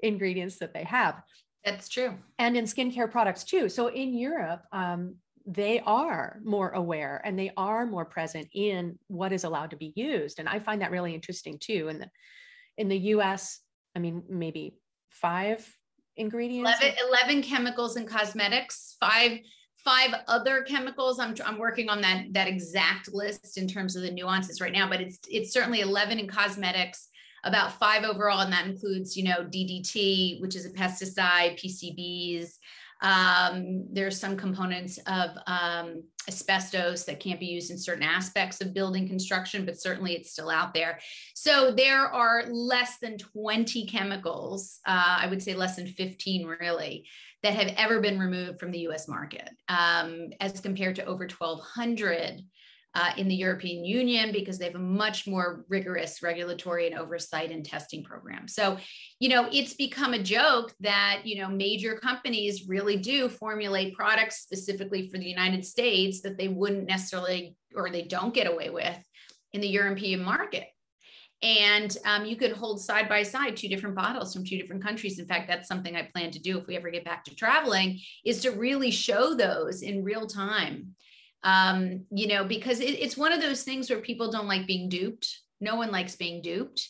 Ingredients 0.00 0.58
that 0.58 0.74
they 0.74 0.84
have. 0.84 1.22
That's 1.64 1.88
true. 1.88 2.14
And 2.38 2.56
in 2.56 2.64
skincare 2.64 3.10
products 3.10 3.44
too. 3.44 3.68
So 3.68 3.88
in 3.88 4.14
Europe, 4.14 4.62
um, 4.72 5.16
they 5.46 5.80
are 5.80 6.40
more 6.42 6.70
aware 6.70 7.20
and 7.24 7.38
they 7.38 7.52
are 7.56 7.86
more 7.86 8.04
present 8.04 8.48
in 8.52 8.98
what 9.06 9.32
is 9.32 9.44
allowed 9.44 9.70
to 9.70 9.76
be 9.76 9.92
used. 9.94 10.38
And 10.38 10.48
I 10.48 10.58
find 10.58 10.82
that 10.82 10.90
really 10.90 11.14
interesting 11.14 11.58
too. 11.60 11.88
In 11.88 11.98
the 11.98 12.10
in 12.76 12.88
the 12.88 12.98
US, 12.98 13.60
I 13.94 13.98
mean, 13.98 14.22
maybe 14.28 14.74
five 15.08 15.66
ingredients. 16.16 16.70
11, 16.80 16.98
11 17.08 17.42
chemicals 17.42 17.96
and 17.96 18.06
cosmetics 18.06 18.96
five 19.00 19.38
five 19.76 20.14
other 20.28 20.62
chemicals. 20.62 21.18
I'm, 21.18 21.34
I'm 21.44 21.58
working 21.58 21.88
on 21.88 22.00
that 22.02 22.32
that 22.32 22.48
exact 22.48 23.12
list 23.12 23.56
in 23.58 23.66
terms 23.66 23.96
of 23.96 24.02
the 24.02 24.10
nuances 24.10 24.60
right 24.60 24.72
now 24.72 24.88
but 24.88 25.00
it's 25.00 25.18
it's 25.28 25.52
certainly 25.52 25.80
11 25.80 26.18
in 26.18 26.28
cosmetics 26.28 27.08
about 27.44 27.72
five 27.72 28.04
overall 28.04 28.40
and 28.40 28.52
that 28.52 28.66
includes 28.66 29.16
you 29.16 29.24
know 29.24 29.44
ddt 29.44 30.40
which 30.40 30.54
is 30.54 30.66
a 30.66 30.70
pesticide 30.70 31.58
pcbs 31.58 32.58
um, 33.02 33.86
there's 33.92 34.20
some 34.20 34.36
components 34.36 34.98
of 35.06 35.30
um, 35.46 36.02
asbestos 36.28 37.04
that 37.04 37.20
can't 37.20 37.40
be 37.40 37.46
used 37.46 37.70
in 37.70 37.78
certain 37.78 38.02
aspects 38.02 38.60
of 38.60 38.74
building 38.74 39.08
construction, 39.08 39.64
but 39.64 39.80
certainly 39.80 40.14
it's 40.14 40.32
still 40.32 40.50
out 40.50 40.74
there. 40.74 40.98
So 41.34 41.72
there 41.72 42.06
are 42.06 42.44
less 42.50 42.98
than 42.98 43.16
20 43.18 43.86
chemicals, 43.86 44.80
uh, 44.86 45.18
I 45.20 45.26
would 45.28 45.42
say 45.42 45.54
less 45.54 45.76
than 45.76 45.86
15 45.86 46.46
really, 46.46 47.06
that 47.42 47.54
have 47.54 47.74
ever 47.76 48.00
been 48.00 48.18
removed 48.18 48.60
from 48.60 48.70
the 48.70 48.80
US 48.80 49.08
market, 49.08 49.48
um, 49.68 50.28
as 50.40 50.60
compared 50.60 50.96
to 50.96 51.04
over 51.04 51.26
1,200 51.26 52.42
uh, 52.94 53.12
in 53.16 53.28
the 53.28 53.34
European 53.34 53.84
Union 53.84 54.32
because 54.32 54.58
they 54.58 54.64
have 54.64 54.74
a 54.74 54.78
much 54.78 55.26
more 55.26 55.64
rigorous 55.68 56.22
regulatory 56.22 56.86
and 56.88 56.98
oversight 56.98 57.52
and 57.52 57.64
testing 57.64 58.02
program. 58.02 58.48
So, 58.48 58.78
you 59.20 59.28
know, 59.28 59.48
it's 59.52 59.74
become 59.74 60.12
a 60.12 60.22
joke 60.22 60.72
that, 60.80 61.22
you 61.24 61.40
know, 61.40 61.48
major 61.48 61.94
companies 61.94 62.66
really 62.68 62.96
do 62.96 63.28
formulate 63.28 63.94
products 63.94 64.40
specifically 64.40 65.08
for 65.08 65.18
the 65.18 65.28
United 65.28 65.64
States 65.64 66.20
that 66.22 66.36
they 66.36 66.48
wouldn't 66.48 66.88
necessarily 66.88 67.56
or 67.76 67.90
they 67.90 68.02
don't 68.02 68.34
get 68.34 68.50
away 68.50 68.70
with 68.70 68.98
in 69.52 69.60
the 69.60 69.68
European 69.68 70.22
market. 70.22 70.64
And 71.42 71.96
um, 72.04 72.26
you 72.26 72.36
could 72.36 72.52
hold 72.52 72.82
side 72.82 73.08
by 73.08 73.22
side 73.22 73.56
two 73.56 73.68
different 73.68 73.96
bottles 73.96 74.34
from 74.34 74.44
two 74.44 74.58
different 74.58 74.82
countries. 74.82 75.18
In 75.18 75.26
fact, 75.26 75.48
that's 75.48 75.68
something 75.68 75.96
I 75.96 76.10
plan 76.12 76.30
to 76.32 76.38
do 76.38 76.58
if 76.58 76.66
we 76.66 76.76
ever 76.76 76.90
get 76.90 77.04
back 77.04 77.24
to 77.24 77.34
traveling, 77.34 77.98
is 78.26 78.42
to 78.42 78.50
really 78.50 78.90
show 78.90 79.34
those 79.34 79.80
in 79.80 80.04
real 80.04 80.26
time 80.26 80.96
um, 81.42 82.04
you 82.10 82.26
know, 82.26 82.44
because 82.44 82.80
it, 82.80 82.98
it's 82.98 83.16
one 83.16 83.32
of 83.32 83.40
those 83.40 83.62
things 83.62 83.88
where 83.88 84.00
people 84.00 84.30
don't 84.30 84.48
like 84.48 84.66
being 84.66 84.88
duped. 84.88 85.40
No 85.60 85.76
one 85.76 85.90
likes 85.90 86.16
being 86.16 86.42
duped. 86.42 86.88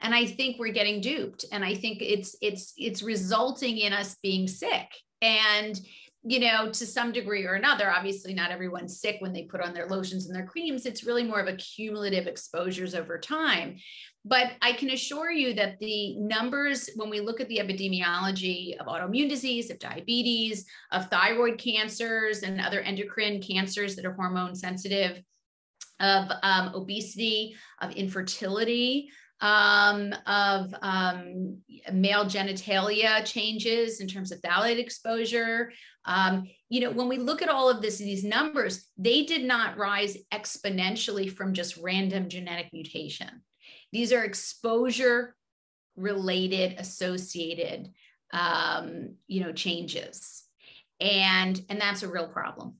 And 0.00 0.14
I 0.14 0.26
think 0.26 0.58
we're 0.58 0.72
getting 0.72 1.00
duped. 1.00 1.44
And 1.52 1.64
I 1.64 1.74
think 1.74 1.98
it's 2.00 2.36
it's 2.40 2.72
it's 2.76 3.02
resulting 3.02 3.78
in 3.78 3.92
us 3.92 4.16
being 4.22 4.48
sick. 4.48 4.88
And 5.20 5.80
you 6.24 6.38
know, 6.38 6.70
to 6.70 6.86
some 6.86 7.10
degree 7.10 7.44
or 7.44 7.54
another, 7.54 7.90
obviously 7.90 8.32
not 8.32 8.52
everyone's 8.52 9.00
sick 9.00 9.16
when 9.20 9.32
they 9.32 9.42
put 9.42 9.60
on 9.60 9.74
their 9.74 9.88
lotions 9.88 10.26
and 10.26 10.36
their 10.36 10.46
creams. 10.46 10.86
It's 10.86 11.04
really 11.04 11.24
more 11.24 11.40
of 11.40 11.48
a 11.48 11.56
cumulative 11.56 12.28
exposures 12.28 12.94
over 12.94 13.18
time. 13.18 13.76
But 14.24 14.52
I 14.62 14.72
can 14.72 14.90
assure 14.90 15.32
you 15.32 15.52
that 15.54 15.80
the 15.80 16.16
numbers, 16.16 16.88
when 16.94 17.10
we 17.10 17.20
look 17.20 17.40
at 17.40 17.48
the 17.48 17.58
epidemiology 17.58 18.78
of 18.78 18.86
autoimmune 18.86 19.28
disease, 19.28 19.68
of 19.70 19.80
diabetes, 19.80 20.64
of 20.92 21.10
thyroid 21.10 21.58
cancers, 21.58 22.42
and 22.44 22.60
other 22.60 22.80
endocrine 22.80 23.42
cancers 23.42 23.96
that 23.96 24.04
are 24.04 24.12
hormone 24.12 24.54
sensitive, 24.54 25.20
of 25.98 26.30
um, 26.42 26.72
obesity, 26.74 27.56
of 27.80 27.90
infertility, 27.92 29.10
um, 29.40 30.14
of 30.26 30.72
um, 30.82 31.58
male 31.92 32.24
genitalia 32.24 33.24
changes 33.24 34.00
in 34.00 34.06
terms 34.06 34.30
of 34.30 34.40
phthalate 34.40 34.78
exposure. 34.78 35.72
Um, 36.04 36.44
you 36.68 36.80
know, 36.80 36.92
when 36.92 37.08
we 37.08 37.18
look 37.18 37.42
at 37.42 37.48
all 37.48 37.68
of 37.68 37.82
this, 37.82 37.98
these 37.98 38.22
numbers, 38.22 38.88
they 38.96 39.24
did 39.24 39.44
not 39.44 39.76
rise 39.76 40.16
exponentially 40.32 41.30
from 41.30 41.54
just 41.54 41.76
random 41.76 42.28
genetic 42.28 42.72
mutation. 42.72 43.42
These 43.92 44.12
are 44.12 44.24
exposure 44.24 45.36
related, 45.96 46.76
associated, 46.78 47.92
um, 48.32 49.16
you 49.26 49.42
know, 49.42 49.52
changes, 49.52 50.44
and 51.00 51.60
and 51.68 51.80
that's 51.80 52.02
a 52.02 52.08
real 52.08 52.28
problem. 52.28 52.76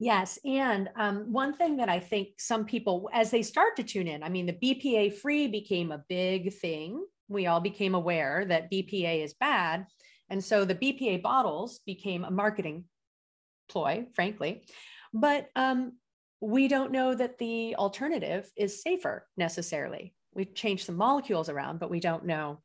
Yes. 0.00 0.38
And 0.44 0.88
um, 0.96 1.32
one 1.32 1.54
thing 1.54 1.78
that 1.78 1.88
I 1.88 1.98
think 1.98 2.28
some 2.38 2.64
people, 2.64 3.10
as 3.12 3.32
they 3.32 3.42
start 3.42 3.74
to 3.76 3.82
tune 3.82 4.06
in, 4.06 4.22
I 4.22 4.28
mean, 4.28 4.46
the 4.46 4.52
BPA 4.52 5.14
free 5.14 5.48
became 5.48 5.90
a 5.90 6.04
big 6.08 6.52
thing. 6.52 7.04
We 7.28 7.46
all 7.46 7.60
became 7.60 7.96
aware 7.96 8.44
that 8.44 8.70
BPA 8.70 9.24
is 9.24 9.34
bad. 9.34 9.86
And 10.30 10.42
so 10.42 10.64
the 10.64 10.76
BPA 10.76 11.22
bottles 11.22 11.80
became 11.84 12.22
a 12.22 12.30
marketing 12.30 12.84
ploy, 13.68 14.06
frankly. 14.14 14.62
But 15.12 15.48
um, 15.56 15.94
we 16.40 16.68
don't 16.68 16.92
know 16.92 17.14
that 17.14 17.38
the 17.38 17.74
alternative 17.76 18.50
is 18.56 18.82
safer 18.82 19.26
necessarily. 19.36 20.14
We've 20.34 20.54
changed 20.54 20.86
some 20.86 20.96
molecules 20.96 21.48
around, 21.48 21.80
but 21.80 21.90
we 21.90 22.00
don't 22.00 22.26
know 22.26 22.60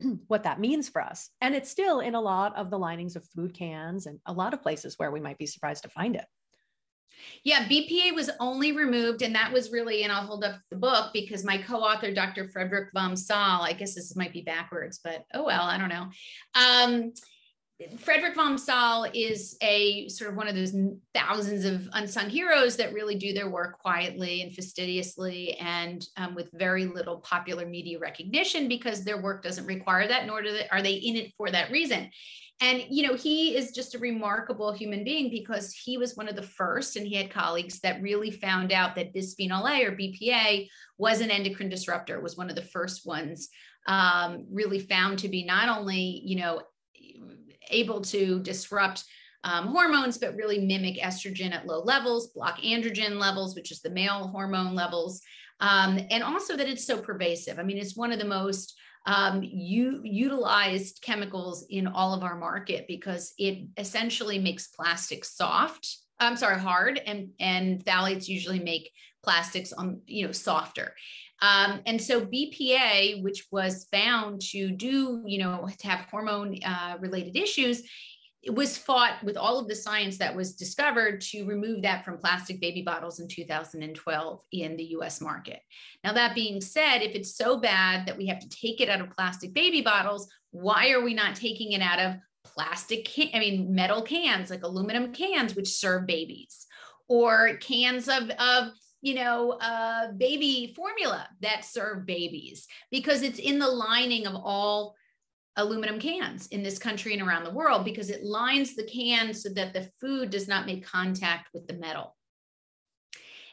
what 0.26 0.42
that 0.44 0.60
means 0.60 0.88
for 0.88 1.00
us. 1.00 1.30
And 1.40 1.54
it's 1.54 1.70
still 1.70 2.00
in 2.00 2.14
a 2.14 2.20
lot 2.20 2.56
of 2.56 2.70
the 2.70 2.78
linings 2.78 3.16
of 3.16 3.24
food 3.34 3.54
cans 3.54 4.06
and 4.06 4.18
a 4.26 4.32
lot 4.32 4.52
of 4.52 4.62
places 4.62 4.98
where 4.98 5.10
we 5.10 5.20
might 5.20 5.38
be 5.38 5.46
surprised 5.46 5.84
to 5.84 5.88
find 5.88 6.16
it. 6.16 6.24
Yeah, 7.44 7.66
BPA 7.68 8.14
was 8.14 8.30
only 8.40 8.72
removed, 8.72 9.22
and 9.22 9.34
that 9.34 9.52
was 9.52 9.70
really, 9.70 10.02
and 10.02 10.12
I'll 10.12 10.26
hold 10.26 10.44
up 10.44 10.60
the 10.70 10.76
book 10.76 11.10
because 11.12 11.44
my 11.44 11.58
co-author, 11.58 12.12
Dr. 12.12 12.48
Frederick 12.48 12.88
vom 12.94 13.16
Saal, 13.16 13.62
I 13.62 13.72
guess 13.72 13.94
this 13.94 14.16
might 14.16 14.32
be 14.32 14.42
backwards, 14.42 15.00
but 15.02 15.24
oh 15.34 15.44
well, 15.44 15.62
I 15.62 15.78
don't 15.78 15.88
know. 15.88 16.08
Um, 16.54 17.12
Frederick 17.98 18.34
vom 18.34 18.58
Saal 18.58 19.06
is 19.14 19.56
a 19.62 20.08
sort 20.08 20.30
of 20.30 20.36
one 20.36 20.48
of 20.48 20.54
those 20.54 20.74
thousands 21.14 21.64
of 21.64 21.88
unsung 21.92 22.28
heroes 22.28 22.76
that 22.76 22.92
really 22.92 23.14
do 23.14 23.32
their 23.32 23.50
work 23.50 23.78
quietly 23.80 24.42
and 24.42 24.52
fastidiously 24.52 25.54
and 25.54 26.06
um, 26.16 26.34
with 26.34 26.50
very 26.52 26.86
little 26.86 27.18
popular 27.18 27.66
media 27.66 27.98
recognition 27.98 28.68
because 28.68 29.04
their 29.04 29.22
work 29.22 29.42
doesn't 29.42 29.66
require 29.66 30.06
that, 30.08 30.26
nor 30.26 30.42
do 30.42 30.52
they, 30.52 30.68
are 30.68 30.82
they 30.82 30.94
in 30.94 31.16
it 31.16 31.32
for 31.36 31.50
that 31.50 31.70
reason. 31.70 32.10
And, 32.60 32.84
you 32.88 33.06
know, 33.06 33.14
he 33.14 33.56
is 33.56 33.72
just 33.72 33.94
a 33.94 33.98
remarkable 33.98 34.72
human 34.72 35.02
being 35.02 35.30
because 35.30 35.72
he 35.72 35.98
was 35.98 36.16
one 36.16 36.28
of 36.28 36.36
the 36.36 36.42
first, 36.42 36.96
and 36.96 37.06
he 37.06 37.16
had 37.16 37.30
colleagues 37.30 37.80
that 37.80 38.00
really 38.00 38.30
found 38.30 38.72
out 38.72 38.94
that 38.94 39.12
bisphenol 39.12 39.68
A 39.68 39.84
or 39.84 39.96
BPA 39.96 40.68
was 40.96 41.20
an 41.20 41.30
endocrine 41.30 41.68
disruptor, 41.68 42.20
was 42.20 42.36
one 42.36 42.50
of 42.50 42.54
the 42.54 42.62
first 42.62 43.04
ones 43.04 43.48
um, 43.88 44.46
really 44.50 44.78
found 44.78 45.18
to 45.18 45.28
be 45.28 45.44
not 45.44 45.68
only, 45.68 46.22
you 46.24 46.36
know, 46.36 46.62
able 47.72 48.00
to 48.02 48.40
disrupt 48.40 49.04
um, 49.44 49.68
hormones, 49.68 50.18
but 50.18 50.36
really 50.36 50.64
mimic 50.64 50.98
estrogen 50.98 51.52
at 51.52 51.66
low 51.66 51.82
levels, 51.82 52.28
block 52.28 52.60
androgen 52.60 53.18
levels, 53.18 53.54
which 53.54 53.72
is 53.72 53.80
the 53.80 53.90
male 53.90 54.28
hormone 54.28 54.74
levels, 54.74 55.20
um, 55.60 55.98
and 56.10 56.22
also 56.22 56.56
that 56.56 56.68
it's 56.68 56.86
so 56.86 56.98
pervasive. 56.98 57.58
I 57.58 57.62
mean, 57.62 57.78
it's 57.78 57.96
one 57.96 58.12
of 58.12 58.18
the 58.18 58.24
most 58.24 58.78
um, 59.06 59.42
u- 59.42 60.00
utilized 60.04 61.02
chemicals 61.02 61.66
in 61.70 61.86
all 61.86 62.14
of 62.14 62.22
our 62.22 62.36
market 62.36 62.86
because 62.86 63.34
it 63.38 63.66
essentially 63.76 64.38
makes 64.38 64.68
plastic 64.68 65.24
soft. 65.24 65.98
I'm 66.20 66.36
sorry, 66.36 66.60
hard, 66.60 67.00
and 67.04 67.30
and 67.40 67.84
phthalates 67.84 68.28
usually 68.28 68.60
make 68.60 68.90
plastics 69.24 69.72
on 69.72 70.00
you 70.06 70.26
know 70.26 70.32
softer. 70.32 70.94
Um, 71.42 71.80
and 71.86 72.00
so 72.00 72.24
BPA, 72.24 73.20
which 73.22 73.46
was 73.50 73.88
found 73.90 74.40
to 74.52 74.70
do, 74.70 75.22
you 75.26 75.38
know, 75.38 75.68
to 75.78 75.88
have 75.88 76.06
hormone 76.08 76.56
uh, 76.64 76.96
related 77.00 77.36
issues, 77.36 77.82
was 78.48 78.78
fought 78.78 79.22
with 79.22 79.36
all 79.36 79.58
of 79.58 79.68
the 79.68 79.74
science 79.74 80.18
that 80.18 80.34
was 80.34 80.54
discovered 80.54 81.20
to 81.20 81.44
remove 81.44 81.82
that 81.82 82.04
from 82.04 82.18
plastic 82.18 82.60
baby 82.60 82.82
bottles 82.82 83.20
in 83.20 83.28
2012 83.28 84.40
in 84.52 84.76
the 84.76 84.84
US 84.96 85.20
market. 85.20 85.60
Now, 86.02 86.12
that 86.12 86.34
being 86.34 86.60
said, 86.60 86.98
if 86.98 87.14
it's 87.14 87.36
so 87.36 87.58
bad 87.58 88.06
that 88.06 88.16
we 88.16 88.26
have 88.26 88.40
to 88.40 88.48
take 88.48 88.80
it 88.80 88.88
out 88.88 89.00
of 89.00 89.10
plastic 89.10 89.52
baby 89.52 89.80
bottles, 89.80 90.28
why 90.50 90.90
are 90.90 91.02
we 91.02 91.14
not 91.14 91.36
taking 91.36 91.72
it 91.72 91.82
out 91.82 92.00
of 92.00 92.16
plastic, 92.44 93.04
can- 93.04 93.30
I 93.34 93.38
mean, 93.38 93.74
metal 93.74 94.02
cans, 94.02 94.50
like 94.50 94.64
aluminum 94.64 95.12
cans, 95.12 95.54
which 95.54 95.68
serve 95.68 96.06
babies? 96.06 96.66
Or 97.08 97.56
cans 97.58 98.08
of, 98.08 98.30
of 98.30 98.72
you 99.02 99.14
know, 99.14 99.58
uh, 99.60 100.12
baby 100.12 100.72
formula 100.74 101.28
that 101.40 101.64
serve 101.64 102.06
babies 102.06 102.66
because 102.90 103.22
it's 103.22 103.40
in 103.40 103.58
the 103.58 103.68
lining 103.68 104.26
of 104.26 104.34
all 104.36 104.94
aluminum 105.56 105.98
cans 105.98 106.46
in 106.46 106.62
this 106.62 106.78
country 106.78 107.12
and 107.12 107.20
around 107.20 107.44
the 107.44 107.50
world 107.50 107.84
because 107.84 108.08
it 108.08 108.24
lines 108.24 108.74
the 108.74 108.84
can 108.84 109.34
so 109.34 109.50
that 109.50 109.74
the 109.74 109.90
food 110.00 110.30
does 110.30 110.48
not 110.48 110.66
make 110.66 110.86
contact 110.86 111.48
with 111.52 111.66
the 111.66 111.74
metal. 111.74 112.16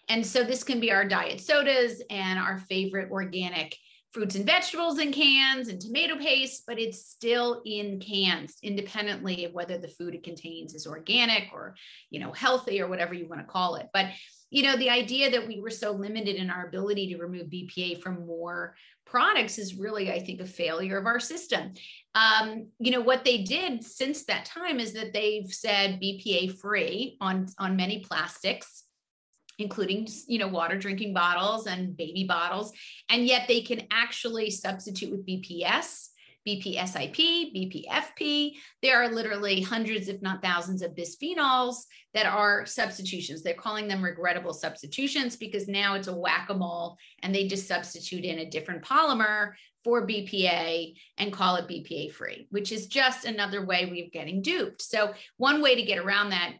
And 0.07 0.25
so 0.25 0.43
this 0.43 0.63
can 0.63 0.79
be 0.79 0.91
our 0.91 1.03
diet 1.03 1.41
sodas 1.41 2.01
and 2.09 2.39
our 2.39 2.59
favorite 2.59 3.11
organic 3.11 3.75
fruits 4.11 4.35
and 4.35 4.45
vegetables 4.45 4.97
in 4.97 5.11
cans 5.11 5.67
and 5.67 5.79
tomato 5.79 6.15
paste, 6.15 6.63
but 6.65 6.79
it's 6.79 7.05
still 7.05 7.61
in 7.65 7.99
cans 7.99 8.57
independently 8.63 9.45
of 9.45 9.53
whether 9.53 9.77
the 9.77 9.87
food 9.87 10.15
it 10.15 10.23
contains 10.23 10.73
is 10.73 10.87
organic 10.87 11.49
or, 11.53 11.75
you 12.09 12.19
know, 12.19 12.31
healthy 12.31 12.81
or 12.81 12.87
whatever 12.87 13.13
you 13.13 13.27
want 13.27 13.41
to 13.41 13.51
call 13.51 13.75
it. 13.75 13.87
But 13.93 14.07
you 14.49 14.63
know, 14.63 14.75
the 14.75 14.89
idea 14.89 15.29
that 15.31 15.47
we 15.47 15.59
were 15.59 15.69
so 15.69 15.91
limited 15.91 16.35
in 16.35 16.49
our 16.49 16.67
ability 16.67 17.07
to 17.13 17.17
remove 17.17 17.47
BPA 17.47 18.01
from 18.01 18.25
more 18.25 18.75
products 19.05 19.57
is 19.57 19.75
really, 19.75 20.11
I 20.11 20.19
think, 20.19 20.41
a 20.41 20.45
failure 20.45 20.97
of 20.97 21.05
our 21.05 21.19
system. 21.19 21.73
Um, 22.15 22.67
you 22.79 22.91
know, 22.91 23.01
what 23.01 23.23
they 23.23 23.43
did 23.43 23.83
since 23.83 24.25
that 24.25 24.45
time 24.45 24.79
is 24.79 24.93
that 24.93 25.13
they've 25.13 25.51
said 25.51 26.01
BPA 26.01 26.57
free 26.59 27.17
on, 27.21 27.47
on 27.57 27.75
many 27.75 27.99
plastics 27.99 28.83
including 29.59 30.07
you 30.27 30.39
know 30.39 30.47
water 30.47 30.77
drinking 30.77 31.13
bottles 31.13 31.67
and 31.67 31.95
baby 31.95 32.23
bottles 32.23 32.71
and 33.09 33.25
yet 33.25 33.45
they 33.47 33.61
can 33.61 33.81
actually 33.91 34.49
substitute 34.49 35.11
with 35.11 35.25
bps 35.25 36.08
BPSIP, 36.57 37.53
BPFP. 37.55 38.53
There 38.81 39.01
are 39.01 39.09
literally 39.09 39.61
hundreds, 39.61 40.07
if 40.07 40.21
not 40.21 40.41
thousands, 40.41 40.81
of 40.81 40.95
bisphenols 40.95 41.83
that 42.13 42.25
are 42.25 42.65
substitutions. 42.65 43.43
They're 43.43 43.53
calling 43.53 43.87
them 43.87 44.03
regrettable 44.03 44.53
substitutions 44.53 45.35
because 45.35 45.67
now 45.67 45.95
it's 45.95 46.07
a 46.07 46.15
whack 46.15 46.49
a 46.49 46.53
mole 46.53 46.97
and 47.21 47.33
they 47.33 47.47
just 47.47 47.67
substitute 47.67 48.25
in 48.25 48.39
a 48.39 48.49
different 48.49 48.83
polymer 48.83 49.53
for 49.83 50.05
BPA 50.05 50.93
and 51.17 51.31
call 51.31 51.55
it 51.55 51.67
BPA 51.67 52.11
free, 52.11 52.47
which 52.49 52.71
is 52.71 52.87
just 52.87 53.25
another 53.25 53.65
way 53.65 53.85
we're 53.85 54.09
getting 54.11 54.41
duped. 54.41 54.81
So, 54.81 55.13
one 55.37 55.61
way 55.61 55.75
to 55.75 55.83
get 55.83 55.99
around 55.99 56.29
that 56.29 56.53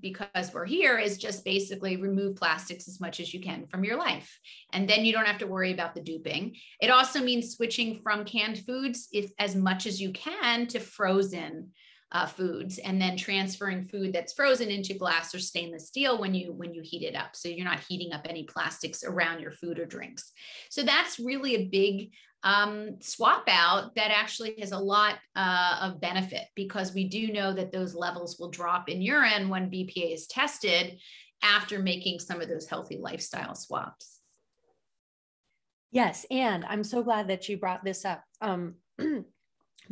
because 0.00 0.52
we're 0.54 0.66
here 0.66 0.98
is 0.98 1.18
just 1.18 1.44
basically 1.44 1.96
remove 1.96 2.36
plastics 2.36 2.86
as 2.86 3.00
much 3.00 3.18
as 3.18 3.34
you 3.34 3.40
can 3.40 3.66
from 3.66 3.84
your 3.84 3.96
life. 3.96 4.38
And 4.72 4.88
then 4.88 5.04
you 5.04 5.12
don't 5.12 5.26
have 5.26 5.38
to 5.38 5.46
worry 5.46 5.72
about 5.72 5.94
the 5.94 6.00
duping. 6.00 6.56
It 6.80 6.90
also 6.90 7.20
means 7.20 7.54
switching 7.54 8.00
from 8.02 8.24
canned 8.24 8.58
foods 8.58 9.08
if 9.12 9.32
as 9.38 9.56
much 9.56 9.86
as 9.86 10.00
you 10.00 10.12
can 10.12 10.66
to 10.68 10.80
frozen 10.80 11.70
uh, 12.12 12.26
foods 12.26 12.78
and 12.78 13.00
then 13.00 13.16
transferring 13.16 13.84
food 13.84 14.12
that's 14.12 14.32
frozen 14.32 14.68
into 14.68 14.94
glass 14.94 15.32
or 15.34 15.38
stainless 15.38 15.86
steel 15.86 16.18
when 16.18 16.34
you 16.34 16.52
when 16.52 16.74
you 16.74 16.82
heat 16.82 17.04
it 17.04 17.14
up 17.14 17.36
so 17.36 17.48
you're 17.48 17.64
not 17.64 17.78
heating 17.88 18.12
up 18.12 18.26
any 18.28 18.42
plastics 18.42 19.04
around 19.04 19.40
your 19.40 19.52
food 19.52 19.78
or 19.78 19.86
drinks 19.86 20.32
so 20.70 20.82
that's 20.82 21.20
really 21.20 21.54
a 21.54 21.66
big 21.66 22.10
um, 22.42 22.96
swap 23.00 23.44
out 23.48 23.94
that 23.96 24.10
actually 24.10 24.54
has 24.60 24.72
a 24.72 24.78
lot 24.78 25.16
uh, 25.36 25.78
of 25.82 26.00
benefit 26.00 26.44
because 26.54 26.94
we 26.94 27.08
do 27.08 27.32
know 27.32 27.52
that 27.52 27.72
those 27.72 27.94
levels 27.94 28.38
will 28.38 28.50
drop 28.50 28.88
in 28.88 29.02
urine 29.02 29.48
when 29.48 29.70
BPA 29.70 30.14
is 30.14 30.26
tested 30.26 30.98
after 31.42 31.78
making 31.78 32.18
some 32.18 32.40
of 32.40 32.48
those 32.48 32.66
healthy 32.66 32.98
lifestyle 32.98 33.54
swaps. 33.54 34.20
Yes, 35.90 36.24
and 36.30 36.64
I'm 36.64 36.84
so 36.84 37.02
glad 37.02 37.28
that 37.28 37.48
you 37.48 37.56
brought 37.56 37.84
this 37.84 38.04
up. 38.04 38.22
Um, 38.40 38.76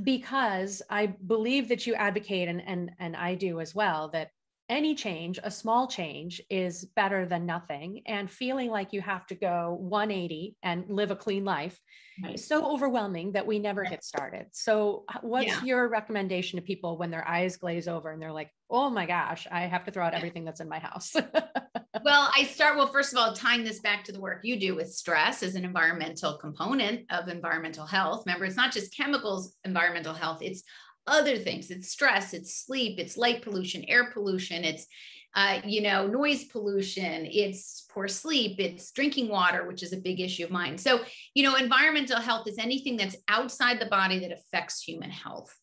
because 0.03 0.81
I 0.89 1.07
believe 1.07 1.69
that 1.69 1.87
you 1.87 1.95
advocate 1.95 2.49
and, 2.49 2.63
and 2.65 2.93
and 3.01 3.17
I 3.17 3.35
do 3.35 3.61
as 3.61 3.75
well 3.75 4.09
that 4.11 4.31
any 4.69 4.95
change, 4.95 5.39
a 5.43 5.51
small 5.51 5.87
change, 5.87 6.41
is 6.51 6.85
better 6.97 7.27
than 7.27 7.47
nothing. 7.47 8.03
And 8.07 8.31
feeling 8.31 8.71
like 8.71 8.93
you 8.93 9.01
have 9.01 9.27
to 9.29 9.35
go 9.35 9.77
180 9.81 10.57
and 10.63 10.85
live 10.89 11.11
a 11.11 11.17
clean 11.17 11.45
life 11.45 11.79
right. 12.23 12.35
is 12.35 12.47
so 12.47 12.71
overwhelming 12.71 13.33
that 13.33 13.47
we 13.47 13.59
never 13.59 13.85
get 13.85 14.05
started. 14.05 14.47
So, 14.53 15.05
what's 15.23 15.49
yeah. 15.49 15.65
your 15.65 15.89
recommendation 15.89 16.59
to 16.59 16.65
people 16.65 16.99
when 16.99 17.11
their 17.11 17.27
eyes 17.27 17.57
glaze 17.57 17.89
over 17.89 18.11
and 18.11 18.21
they're 18.21 18.33
like, 18.33 18.51
oh 18.71 18.91
my 18.91 19.07
gosh, 19.07 19.47
I 19.51 19.63
have 19.63 19.85
to 19.85 19.91
throw 19.91 20.05
out 20.05 20.15
everything 20.15 20.45
that's 20.45 20.61
in 20.61 20.69
my 20.69 20.79
house? 20.79 21.15
well, 22.05 22.31
I 22.37 22.45
start, 22.45 22.77
well, 22.77 22.89
first 22.89 23.13
of 23.13 23.19
all, 23.19 23.33
tying 23.33 23.65
this 23.65 23.81
back 23.81 24.05
to 24.05 24.13
the 24.13 24.21
work 24.21 24.41
you 24.43 24.61
do 24.61 24.75
with 24.75 24.93
stress 24.93 25.43
as 25.43 25.55
an 25.55 25.65
environmental 25.65 26.37
component 26.37 27.11
of 27.11 27.29
environmental 27.29 27.87
health. 27.87 28.25
Remember, 28.27 28.45
it's 28.45 28.57
not 28.57 28.73
just 28.73 28.95
chemicals, 28.95 29.57
environmental 29.65 30.13
health, 30.13 30.43
it's 30.43 30.63
other 31.11 31.39
things. 31.39 31.71
It's 31.71 31.91
stress, 31.91 32.35
it's 32.35 32.55
sleep, 32.55 32.99
it's 32.99 33.17
light 33.17 33.43
pollution, 33.43 33.85
air 33.89 34.11
pollution, 34.13 34.65
it's 34.65 34.87
uh, 35.35 35.61
you 35.65 35.83
know, 35.83 36.07
noise 36.07 36.45
pollution, 36.45 37.27
it's 37.27 37.87
poor 37.93 38.09
sleep, 38.09 38.59
it's 38.59 38.91
drinking 38.93 39.29
water, 39.29 39.69
which 39.69 39.83
is 39.83 39.93
a 39.93 39.99
big 39.99 40.21
issue 40.21 40.45
of 40.45 40.51
mine. 40.51 40.77
So, 40.79 41.01
you 41.35 41.43
know, 41.43 41.55
environmental 41.55 42.19
health 42.19 42.49
is 42.49 42.59
anything 42.59 42.97
that's 42.97 43.17
outside 43.29 43.79
the 43.79 43.87
body 43.87 44.19
that 44.21 44.33
affects 44.33 44.83
human 44.83 45.11
health. 45.11 45.55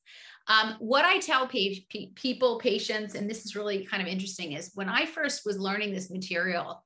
Um, 0.48 0.76
what 0.80 1.04
I 1.04 1.18
tell 1.18 1.48
pa- 1.48 1.82
pe- 1.90 2.12
people, 2.14 2.60
patients, 2.60 3.16
and 3.16 3.30
this 3.30 3.44
is 3.44 3.56
really 3.56 3.86
kind 3.86 4.04
of 4.04 4.08
interesting, 4.08 4.52
is 4.54 4.72
when 4.76 4.88
I 4.88 5.08
first 5.08 5.42
was 5.46 5.58
learning 5.58 5.94
this 5.94 6.12
material, 6.12 6.84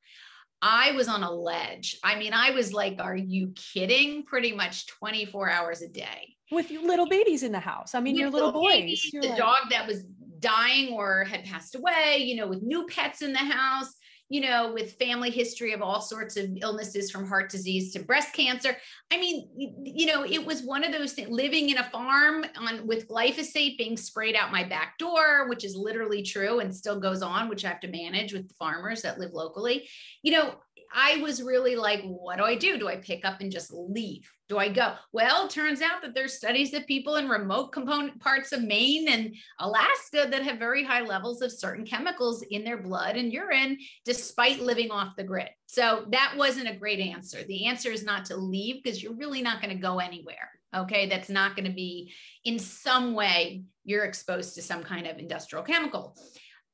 I 0.61 0.91
was 0.91 1.07
on 1.07 1.23
a 1.23 1.31
ledge. 1.31 1.97
I 2.03 2.17
mean, 2.17 2.33
I 2.33 2.51
was 2.51 2.73
like, 2.73 2.97
are 2.99 3.15
you 3.15 3.53
kidding? 3.55 4.23
Pretty 4.23 4.51
much 4.51 4.87
24 4.87 5.49
hours 5.49 5.81
a 5.81 5.87
day. 5.87 6.35
With 6.51 6.71
little 6.71 7.07
babies 7.07 7.43
in 7.43 7.51
the 7.51 7.59
house. 7.59 7.95
I 7.95 7.99
mean, 7.99 8.15
With 8.15 8.21
your 8.21 8.29
little, 8.31 8.51
boys. 8.51 8.71
Babies, 8.71 9.09
the 9.13 9.29
like... 9.29 9.37
dog 9.37 9.57
that 9.69 9.87
was 9.87 10.03
dying 10.39 10.93
or 10.93 11.23
had 11.25 11.45
passed 11.45 11.75
away, 11.75 12.17
you 12.19 12.35
know, 12.35 12.47
with 12.47 12.61
new 12.61 12.87
pets 12.87 13.21
in 13.21 13.33
the 13.33 13.39
house, 13.39 13.93
you 14.29 14.41
know, 14.41 14.71
with 14.71 14.93
family 14.93 15.31
history 15.31 15.73
of 15.73 15.81
all 15.81 16.01
sorts 16.01 16.37
of 16.37 16.49
illnesses 16.61 17.09
from 17.09 17.27
heart 17.27 17.49
disease 17.49 17.91
to 17.93 17.99
breast 17.99 18.31
cancer. 18.33 18.77
I 19.11 19.17
mean, 19.17 19.49
you 19.83 20.05
know, 20.05 20.23
it 20.23 20.45
was 20.45 20.61
one 20.61 20.83
of 20.83 20.91
those 20.91 21.13
things 21.13 21.29
living 21.29 21.69
in 21.69 21.79
a 21.79 21.89
farm 21.89 22.45
on 22.55 22.85
with 22.85 23.07
glyphosate 23.07 23.77
being 23.77 23.97
sprayed 23.97 24.35
out 24.35 24.51
my 24.51 24.63
back 24.63 24.99
door, 24.99 25.49
which 25.49 25.65
is 25.65 25.75
literally 25.75 26.21
true 26.21 26.59
and 26.59 26.73
still 26.73 26.99
goes 26.99 27.23
on, 27.23 27.49
which 27.49 27.65
I 27.65 27.69
have 27.69 27.79
to 27.81 27.87
manage 27.87 28.31
with 28.31 28.47
the 28.47 28.53
farmers 28.53 29.01
that 29.01 29.19
live 29.19 29.33
locally. 29.33 29.89
You 30.21 30.33
know, 30.33 30.55
I 30.91 31.17
was 31.17 31.41
really 31.41 31.75
like, 31.75 32.03
what 32.03 32.37
do 32.37 32.43
I 32.43 32.55
do? 32.55 32.77
Do 32.79 32.87
I 32.87 32.97
pick 32.97 33.25
up 33.25 33.41
and 33.41 33.51
just 33.51 33.71
leave? 33.71 34.29
Do 34.47 34.57
I 34.57 34.69
go? 34.69 34.95
Well, 35.11 35.45
it 35.45 35.51
turns 35.51 35.81
out 35.81 36.01
that 36.01 36.15
there's 36.15 36.33
studies 36.33 36.71
that 36.71 36.87
people 36.87 37.17
in 37.17 37.29
remote 37.29 37.71
component 37.71 38.19
parts 38.19 38.51
of 38.51 38.63
Maine 38.63 39.07
and 39.07 39.35
Alaska 39.59 40.27
that 40.29 40.43
have 40.43 40.57
very 40.57 40.83
high 40.83 41.01
levels 41.01 41.41
of 41.41 41.51
certain 41.51 41.85
chemicals 41.85 42.43
in 42.49 42.63
their 42.63 42.77
blood 42.77 43.17
and 43.17 43.31
urine, 43.31 43.77
despite 44.05 44.61
living 44.61 44.89
off 44.89 45.15
the 45.15 45.23
grid. 45.23 45.49
So 45.67 46.05
that 46.09 46.33
wasn't 46.35 46.69
a 46.69 46.75
great 46.75 46.99
answer. 46.99 47.43
The 47.43 47.67
answer 47.67 47.91
is 47.91 48.03
not 48.03 48.25
to 48.25 48.35
leave 48.35 48.83
because 48.83 49.03
you're 49.03 49.13
really 49.13 49.41
not 49.41 49.61
going 49.61 49.75
to 49.75 49.81
go 49.81 49.99
anywhere. 49.99 50.49
Okay. 50.75 51.07
That's 51.07 51.29
not 51.29 51.55
going 51.55 51.67
to 51.67 51.75
be 51.75 52.13
in 52.45 52.57
some 52.57 53.13
way 53.13 53.63
you're 53.83 54.05
exposed 54.05 54.55
to 54.55 54.61
some 54.61 54.83
kind 54.83 55.07
of 55.07 55.17
industrial 55.17 55.63
chemical. 55.63 56.15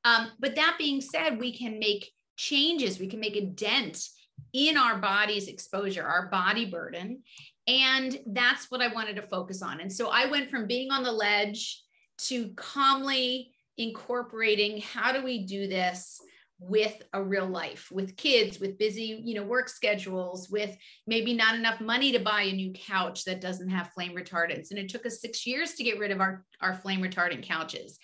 Um, 0.04 0.30
but 0.38 0.54
that 0.54 0.76
being 0.78 1.00
said, 1.00 1.40
we 1.40 1.56
can 1.56 1.78
make 1.78 2.12
changes, 2.36 2.98
we 2.98 3.08
can 3.08 3.20
make 3.20 3.36
a 3.36 3.46
dent 3.46 4.08
in 4.52 4.76
our 4.76 4.98
body's 4.98 5.48
exposure, 5.48 6.04
our 6.04 6.28
body 6.28 6.66
burden. 6.66 7.22
And 7.66 8.18
that's 8.26 8.70
what 8.70 8.82
I 8.82 8.92
wanted 8.92 9.16
to 9.16 9.22
focus 9.22 9.62
on. 9.62 9.80
And 9.80 9.92
so 9.92 10.08
I 10.10 10.26
went 10.26 10.50
from 10.50 10.66
being 10.66 10.90
on 10.92 11.02
the 11.02 11.12
ledge 11.12 11.82
to 12.18 12.50
calmly 12.56 13.52
incorporating 13.76 14.80
how 14.80 15.12
do 15.12 15.22
we 15.22 15.46
do 15.46 15.66
this 15.66 16.20
with 16.58 17.02
a 17.12 17.22
real 17.22 17.46
life 17.46 17.88
with 17.92 18.16
kids 18.16 18.58
with 18.58 18.78
busy 18.78 19.20
you 19.22 19.34
know 19.34 19.42
work 19.42 19.68
schedules 19.68 20.48
with 20.48 20.74
maybe 21.06 21.34
not 21.34 21.54
enough 21.54 21.82
money 21.82 22.10
to 22.10 22.18
buy 22.18 22.42
a 22.42 22.52
new 22.52 22.72
couch 22.72 23.24
that 23.24 23.42
doesn't 23.42 23.68
have 23.68 23.92
flame 23.92 24.14
retardants 24.14 24.70
and 24.70 24.78
it 24.78 24.88
took 24.88 25.04
us 25.04 25.20
6 25.20 25.46
years 25.46 25.74
to 25.74 25.84
get 25.84 25.98
rid 25.98 26.10
of 26.10 26.20
our 26.20 26.46
our 26.62 26.72
flame 26.72 27.02
retardant 27.02 27.42
couches 27.42 27.98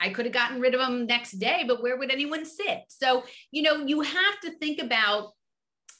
I 0.00 0.10
could 0.10 0.26
have 0.26 0.34
gotten 0.34 0.60
rid 0.60 0.74
of 0.74 0.80
them 0.80 1.06
next 1.06 1.32
day, 1.32 1.64
but 1.66 1.82
where 1.82 1.96
would 1.96 2.10
anyone 2.10 2.44
sit? 2.44 2.84
So, 2.88 3.24
you 3.50 3.62
know, 3.62 3.84
you 3.84 4.00
have 4.02 4.40
to 4.42 4.50
think 4.58 4.80
about 4.80 5.32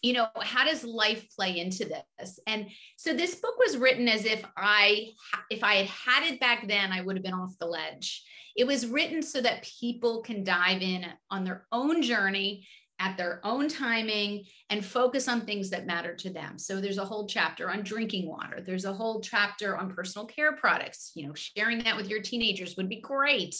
you 0.03 0.13
know 0.13 0.29
how 0.43 0.65
does 0.65 0.85
life 0.85 1.27
play 1.35 1.59
into 1.59 1.85
this 1.85 2.39
and 2.47 2.67
so 2.97 3.15
this 3.15 3.37
book 3.37 3.59
was 3.59 3.79
written 3.79 4.09
as 4.09 4.27
if 4.27 4.45
i 4.57 5.09
if 5.51 5.65
i 5.65 5.77
had 5.77 5.87
had 5.87 6.33
it 6.35 6.39
back 6.39 6.69
then 6.69 6.93
i 6.93 7.01
would 7.01 7.17
have 7.17 7.25
been 7.25 7.33
off 7.33 7.59
the 7.59 7.67
ledge 7.67 8.23
it 8.57 8.67
was 8.67 8.87
written 8.87 9.23
so 9.23 9.41
that 9.41 9.67
people 9.81 10.23
can 10.23 10.45
dive 10.45 10.83
in 10.83 11.07
on 11.31 11.45
their 11.45 11.67
own 11.73 12.03
journey 12.03 12.67
at 12.99 13.17
their 13.17 13.41
own 13.45 13.69
timing 13.69 14.45
and 14.71 14.85
focus 14.85 15.29
on 15.29 15.43
things 15.43 15.71
that 15.71 15.87
matter 15.87 16.15
to 16.15 16.31
them. 16.31 16.59
So 16.59 16.81
there's 16.81 16.99
a 16.99 17.05
whole 17.05 17.27
chapter 17.27 17.71
on 17.71 17.83
drinking 17.83 18.29
water. 18.29 18.61
There's 18.61 18.85
a 18.85 18.93
whole 18.93 19.21
chapter 19.21 19.77
on 19.77 19.93
personal 19.93 20.27
care 20.27 20.57
products. 20.57 21.13
You 21.15 21.27
know, 21.27 21.35
sharing 21.35 21.83
that 21.85 21.97
with 21.97 22.09
your 22.09 22.23
teenagers 22.23 22.77
would 22.77 22.89
be 22.89 23.01
great. 23.01 23.55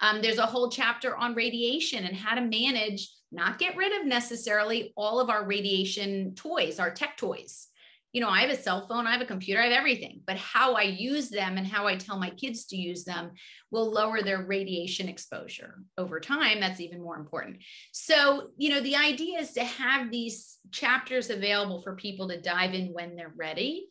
Um, 0.00 0.20
there's 0.20 0.38
a 0.38 0.46
whole 0.46 0.70
chapter 0.70 1.16
on 1.16 1.34
radiation 1.34 2.04
and 2.04 2.16
how 2.16 2.34
to 2.34 2.42
manage, 2.42 3.10
not 3.32 3.58
get 3.58 3.76
rid 3.76 3.98
of 3.98 4.06
necessarily 4.06 4.92
all 4.96 5.20
of 5.20 5.30
our 5.30 5.44
radiation 5.44 6.34
toys, 6.34 6.78
our 6.78 6.90
tech 6.90 7.16
toys 7.16 7.68
you 8.16 8.22
know, 8.22 8.30
I 8.30 8.40
have 8.40 8.48
a 8.50 8.56
cell 8.56 8.88
phone, 8.88 9.06
I 9.06 9.12
have 9.12 9.20
a 9.20 9.26
computer, 9.26 9.60
I 9.60 9.64
have 9.64 9.74
everything, 9.74 10.22
but 10.26 10.38
how 10.38 10.72
I 10.72 10.84
use 10.84 11.28
them 11.28 11.58
and 11.58 11.66
how 11.66 11.86
I 11.86 11.96
tell 11.96 12.18
my 12.18 12.30
kids 12.30 12.64
to 12.68 12.74
use 12.76 13.04
them 13.04 13.32
will 13.70 13.92
lower 13.92 14.22
their 14.22 14.42
radiation 14.42 15.06
exposure 15.06 15.82
over 15.98 16.18
time. 16.18 16.58
That's 16.58 16.80
even 16.80 17.02
more 17.02 17.18
important. 17.18 17.58
So, 17.92 18.52
you 18.56 18.70
know, 18.70 18.80
the 18.80 18.96
idea 18.96 19.40
is 19.40 19.52
to 19.52 19.64
have 19.64 20.10
these 20.10 20.56
chapters 20.72 21.28
available 21.28 21.82
for 21.82 21.94
people 21.94 22.26
to 22.28 22.40
dive 22.40 22.72
in 22.72 22.86
when 22.94 23.16
they're 23.16 23.34
ready. 23.36 23.88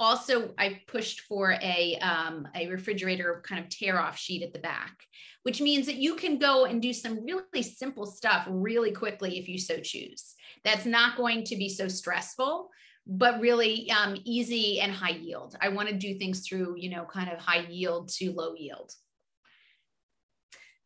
Also, 0.00 0.54
I 0.58 0.80
pushed 0.88 1.20
for 1.20 1.52
a, 1.62 1.98
um, 2.00 2.48
a 2.56 2.66
refrigerator 2.66 3.44
kind 3.46 3.62
of 3.62 3.70
tear 3.70 4.00
off 4.00 4.18
sheet 4.18 4.42
at 4.42 4.52
the 4.52 4.58
back, 4.58 5.04
which 5.44 5.60
means 5.60 5.86
that 5.86 5.98
you 5.98 6.16
can 6.16 6.40
go 6.40 6.64
and 6.64 6.82
do 6.82 6.92
some 6.92 7.24
really 7.24 7.62
simple 7.62 8.06
stuff 8.06 8.44
really 8.50 8.90
quickly 8.90 9.38
if 9.38 9.48
you 9.48 9.56
so 9.56 9.78
choose. 9.78 10.34
That's 10.64 10.84
not 10.84 11.16
going 11.16 11.44
to 11.44 11.54
be 11.54 11.68
so 11.68 11.86
stressful 11.86 12.70
but 13.08 13.40
really 13.40 13.90
um, 13.90 14.16
easy 14.24 14.80
and 14.80 14.92
high 14.92 15.10
yield. 15.10 15.56
I 15.62 15.70
want 15.70 15.88
to 15.88 15.94
do 15.94 16.18
things 16.18 16.46
through, 16.46 16.76
you 16.76 16.90
know, 16.90 17.06
kind 17.06 17.30
of 17.30 17.38
high 17.38 17.66
yield 17.68 18.10
to 18.18 18.32
low 18.32 18.54
yield. 18.54 18.92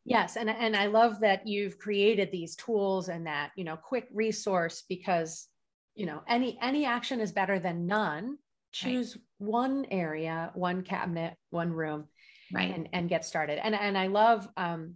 Yes, 0.04 0.37
and 0.37 0.50
and 0.50 0.76
I 0.76 0.87
love 0.87 1.20
that 1.20 1.46
you've 1.46 1.78
created 1.78 2.30
these 2.32 2.56
tools 2.56 3.08
and 3.08 3.26
that 3.26 3.50
you 3.56 3.62
know 3.62 3.76
quick 3.76 4.08
resource 4.12 4.82
because 4.88 5.46
you 5.94 6.06
know 6.06 6.22
any 6.28 6.58
any 6.61 6.85
action 6.85 7.20
is 7.20 7.30
better 7.30 7.61
than 7.61 7.87
none. 7.87 8.38
Choose 8.72 9.16
right. 9.16 9.22
one 9.50 9.87
area, 9.90 10.50
one 10.54 10.82
cabinet, 10.82 11.37
one 11.50 11.72
room, 11.72 12.08
right, 12.52 12.74
and 12.74 12.88
and 12.92 13.08
get 13.08 13.24
started. 13.24 13.64
And 13.64 13.76
and 13.76 13.96
I 13.96 14.08
love 14.08 14.48
um, 14.56 14.94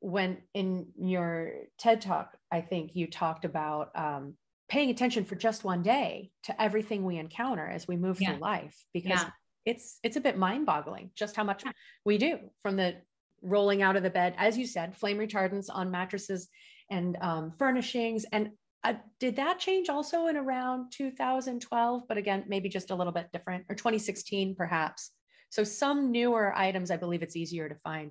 when 0.00 0.38
in 0.52 0.88
your 0.98 1.52
TED 1.78 2.02
talk, 2.02 2.36
I 2.52 2.60
think 2.60 2.90
you 2.94 3.06
talked 3.06 3.46
about 3.46 3.88
um, 3.94 4.34
paying 4.68 4.90
attention 4.90 5.24
for 5.24 5.36
just 5.36 5.64
one 5.64 5.82
day 5.82 6.30
to 6.44 6.62
everything 6.62 7.04
we 7.04 7.18
encounter 7.18 7.66
as 7.66 7.86
we 7.86 7.96
move 7.96 8.20
yeah. 8.20 8.30
through 8.30 8.40
life 8.40 8.76
because 8.92 9.22
yeah. 9.22 9.30
it's 9.64 9.98
it's 10.02 10.16
a 10.16 10.20
bit 10.20 10.36
mind-boggling 10.36 11.10
just 11.14 11.36
how 11.36 11.44
much 11.44 11.62
yeah. 11.64 11.72
we 12.04 12.18
do 12.18 12.38
from 12.62 12.76
the 12.76 12.96
rolling 13.42 13.82
out 13.82 13.96
of 13.96 14.02
the 14.02 14.10
bed 14.10 14.34
as 14.38 14.58
you 14.58 14.66
said 14.66 14.96
flame 14.96 15.18
retardants 15.18 15.66
on 15.72 15.90
mattresses 15.90 16.48
and 16.90 17.16
um, 17.20 17.52
furnishings 17.58 18.24
and 18.32 18.50
uh, 18.84 18.94
did 19.18 19.36
that 19.36 19.58
change 19.58 19.88
also 19.88 20.26
in 20.26 20.36
around 20.36 20.90
2012 20.92 22.02
but 22.08 22.18
again 22.18 22.44
maybe 22.48 22.68
just 22.68 22.90
a 22.90 22.94
little 22.94 23.12
bit 23.12 23.28
different 23.32 23.64
or 23.68 23.74
2016 23.74 24.54
perhaps 24.56 25.12
so 25.50 25.62
some 25.62 26.10
newer 26.10 26.52
items 26.56 26.90
i 26.90 26.96
believe 26.96 27.22
it's 27.22 27.36
easier 27.36 27.68
to 27.68 27.74
find 27.76 28.10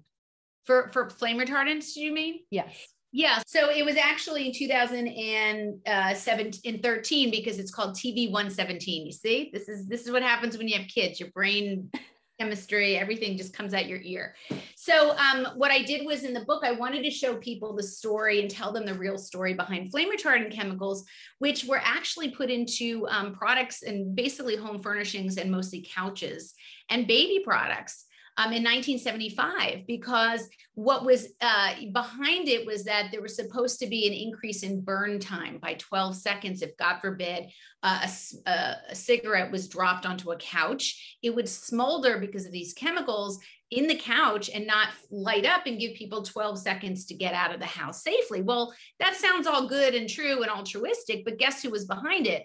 for 0.63 0.89
for 0.93 1.09
flame 1.09 1.37
retardants 1.37 1.93
do 1.93 2.01
you 2.01 2.13
mean 2.13 2.39
yes 2.49 2.87
yeah, 3.15 3.41
so 3.47 3.69
it 3.69 3.85
was 3.85 3.95
actually 3.95 4.45
in 4.45 4.51
2007 4.51 6.51
in 6.65 6.79
13 6.79 7.31
because 7.31 7.59
it's 7.59 7.71
called 7.71 7.95
TB 7.95 8.29
117. 8.29 9.05
You 9.05 9.13
see, 9.13 9.49
this 9.53 9.69
is 9.69 9.87
this 9.87 10.05
is 10.05 10.11
what 10.11 10.21
happens 10.21 10.57
when 10.57 10.67
you 10.67 10.77
have 10.77 10.89
kids. 10.89 11.17
Your 11.17 11.29
brain 11.29 11.89
chemistry, 12.41 12.97
everything 12.97 13.37
just 13.37 13.53
comes 13.53 13.73
out 13.73 13.87
your 13.87 14.01
ear. 14.01 14.35
So 14.75 15.15
um, 15.15 15.47
what 15.55 15.71
I 15.71 15.81
did 15.81 16.05
was 16.05 16.25
in 16.25 16.33
the 16.33 16.43
book, 16.43 16.65
I 16.65 16.73
wanted 16.73 17.05
to 17.05 17.09
show 17.09 17.37
people 17.37 17.73
the 17.73 17.83
story 17.83 18.41
and 18.41 18.51
tell 18.51 18.73
them 18.73 18.85
the 18.85 18.93
real 18.93 19.17
story 19.17 19.53
behind 19.53 19.91
flame 19.91 20.11
retardant 20.11 20.51
chemicals, 20.51 21.05
which 21.39 21.63
were 21.63 21.79
actually 21.81 22.31
put 22.31 22.49
into 22.49 23.07
um, 23.07 23.33
products 23.33 23.83
and 23.83 24.13
basically 24.13 24.57
home 24.57 24.81
furnishings 24.81 25.37
and 25.37 25.49
mostly 25.49 25.87
couches 25.89 26.53
and 26.89 27.07
baby 27.07 27.39
products 27.45 28.07
um, 28.37 28.51
in 28.51 28.63
1975 28.63 29.87
because 29.87 30.49
what 30.73 31.05
was 31.05 31.29
uh, 31.39 31.73
behind 31.93 32.49
it 32.49 32.65
was 32.65 32.83
that 32.83 33.07
there 33.11 33.21
was 33.21 33.35
supposed 33.35 33.79
to 33.79 33.87
be 33.87 34.07
an 34.07 34.13
increase 34.13 34.63
in 34.63 34.81
burn 34.81 35.19
time 35.19 35.57
by 35.57 35.75
12 35.75 36.15
seconds. 36.15 36.61
If 36.61 36.75
god 36.77 36.99
forbid 36.99 37.45
uh, 37.81 38.05
a, 38.05 38.49
a, 38.49 38.75
a 38.89 38.95
cigarette 38.95 39.51
was 39.51 39.69
dropped 39.69 40.05
onto 40.05 40.31
a 40.31 40.37
couch 40.37 41.17
it 41.23 41.33
would 41.33 41.47
smolder 41.47 42.17
because 42.17 42.45
of 42.45 42.51
these 42.51 42.73
chemicals 42.73 43.39
in 43.71 43.87
the 43.87 43.95
couch 43.95 44.49
and 44.53 44.67
not 44.67 44.89
light 45.09 45.45
up 45.45 45.65
and 45.65 45.79
give 45.79 45.95
people 45.95 46.21
12 46.21 46.59
seconds 46.59 47.05
to 47.05 47.15
get 47.15 47.33
out 47.33 47.53
of 47.53 47.59
the 47.59 47.65
house 47.65 48.03
safely. 48.03 48.41
Well 48.41 48.73
that 48.99 49.15
sounds 49.15 49.47
all 49.47 49.67
good 49.67 49.95
and 49.95 50.09
true 50.09 50.41
and 50.41 50.51
altruistic 50.51 51.23
but 51.23 51.39
guess 51.39 51.63
who 51.63 51.69
was 51.69 51.85
behind 51.85 52.27
it? 52.27 52.43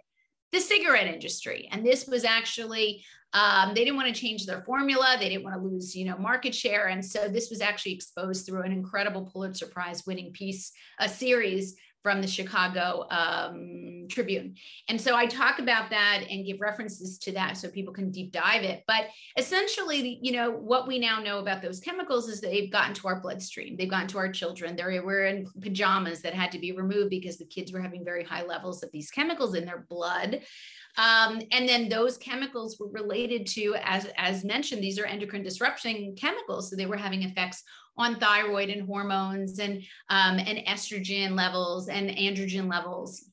The 0.53 0.61
cigarette 0.61 1.07
industry. 1.07 1.68
And 1.70 1.87
this 1.87 2.07
was 2.07 2.24
actually, 2.24 3.05
um, 3.32 3.74
they 3.74 3.84
didn't 3.84 3.96
want 3.96 4.12
to 4.12 4.20
change 4.20 4.46
their 4.46 4.62
formula. 4.62 5.16
They 5.18 5.28
didn't 5.28 5.44
want 5.44 5.56
to 5.56 5.62
lose, 5.62 5.94
you 5.94 6.04
know, 6.04 6.16
market 6.18 6.54
share. 6.54 6.88
And 6.88 7.04
so 7.04 7.28
this 7.28 7.48
was 7.48 7.60
actually 7.60 7.92
exposed 7.92 8.46
through 8.46 8.62
an 8.62 8.72
incredible 8.72 9.22
Pulitzer 9.22 9.66
Prize 9.66 10.04
winning 10.06 10.32
piece, 10.32 10.72
a 10.98 11.08
series 11.08 11.76
from 12.02 12.22
the 12.22 12.28
Chicago 12.28 13.06
um, 13.10 14.06
Tribune. 14.08 14.54
And 14.88 15.00
so 15.00 15.14
I 15.14 15.26
talk 15.26 15.58
about 15.58 15.90
that 15.90 16.24
and 16.30 16.46
give 16.46 16.60
references 16.60 17.18
to 17.18 17.32
that 17.32 17.56
so 17.56 17.68
people 17.68 17.92
can 17.92 18.10
deep 18.10 18.32
dive 18.32 18.62
it. 18.62 18.82
But 18.86 19.08
essentially, 19.36 20.18
you 20.22 20.32
know, 20.32 20.50
what 20.50 20.88
we 20.88 20.98
now 20.98 21.20
know 21.20 21.38
about 21.38 21.62
those 21.62 21.80
chemicals 21.80 22.28
is 22.28 22.40
they've 22.40 22.72
gotten 22.72 22.94
to 22.94 23.08
our 23.08 23.20
bloodstream. 23.20 23.76
They've 23.76 23.90
gotten 23.90 24.08
to 24.08 24.18
our 24.18 24.32
children. 24.32 24.76
They 24.76 25.00
were 25.00 25.26
in 25.26 25.46
pajamas 25.60 26.22
that 26.22 26.34
had 26.34 26.52
to 26.52 26.58
be 26.58 26.72
removed 26.72 27.10
because 27.10 27.36
the 27.38 27.44
kids 27.44 27.72
were 27.72 27.80
having 27.80 28.04
very 28.04 28.24
high 28.24 28.44
levels 28.44 28.82
of 28.82 28.90
these 28.92 29.10
chemicals 29.10 29.54
in 29.54 29.66
their 29.66 29.86
blood. 29.88 30.40
Um, 30.96 31.40
and 31.52 31.68
then 31.68 31.88
those 31.88 32.16
chemicals 32.16 32.78
were 32.80 32.88
related 32.88 33.46
to, 33.48 33.76
as, 33.82 34.08
as 34.16 34.44
mentioned, 34.44 34.82
these 34.82 34.98
are 34.98 35.06
endocrine 35.06 35.42
disruption 35.42 36.14
chemicals. 36.16 36.68
So 36.68 36.76
they 36.76 36.86
were 36.86 36.96
having 36.96 37.22
effects 37.22 37.62
on 37.96 38.18
thyroid 38.18 38.70
and 38.70 38.87
hormones 38.87 39.59
and, 39.59 39.83
um, 40.09 40.38
and 40.38 40.59
estrogen 40.66 41.37
levels 41.37 41.88
and 41.88 42.11
androgen 42.11 42.70
levels. 42.70 43.24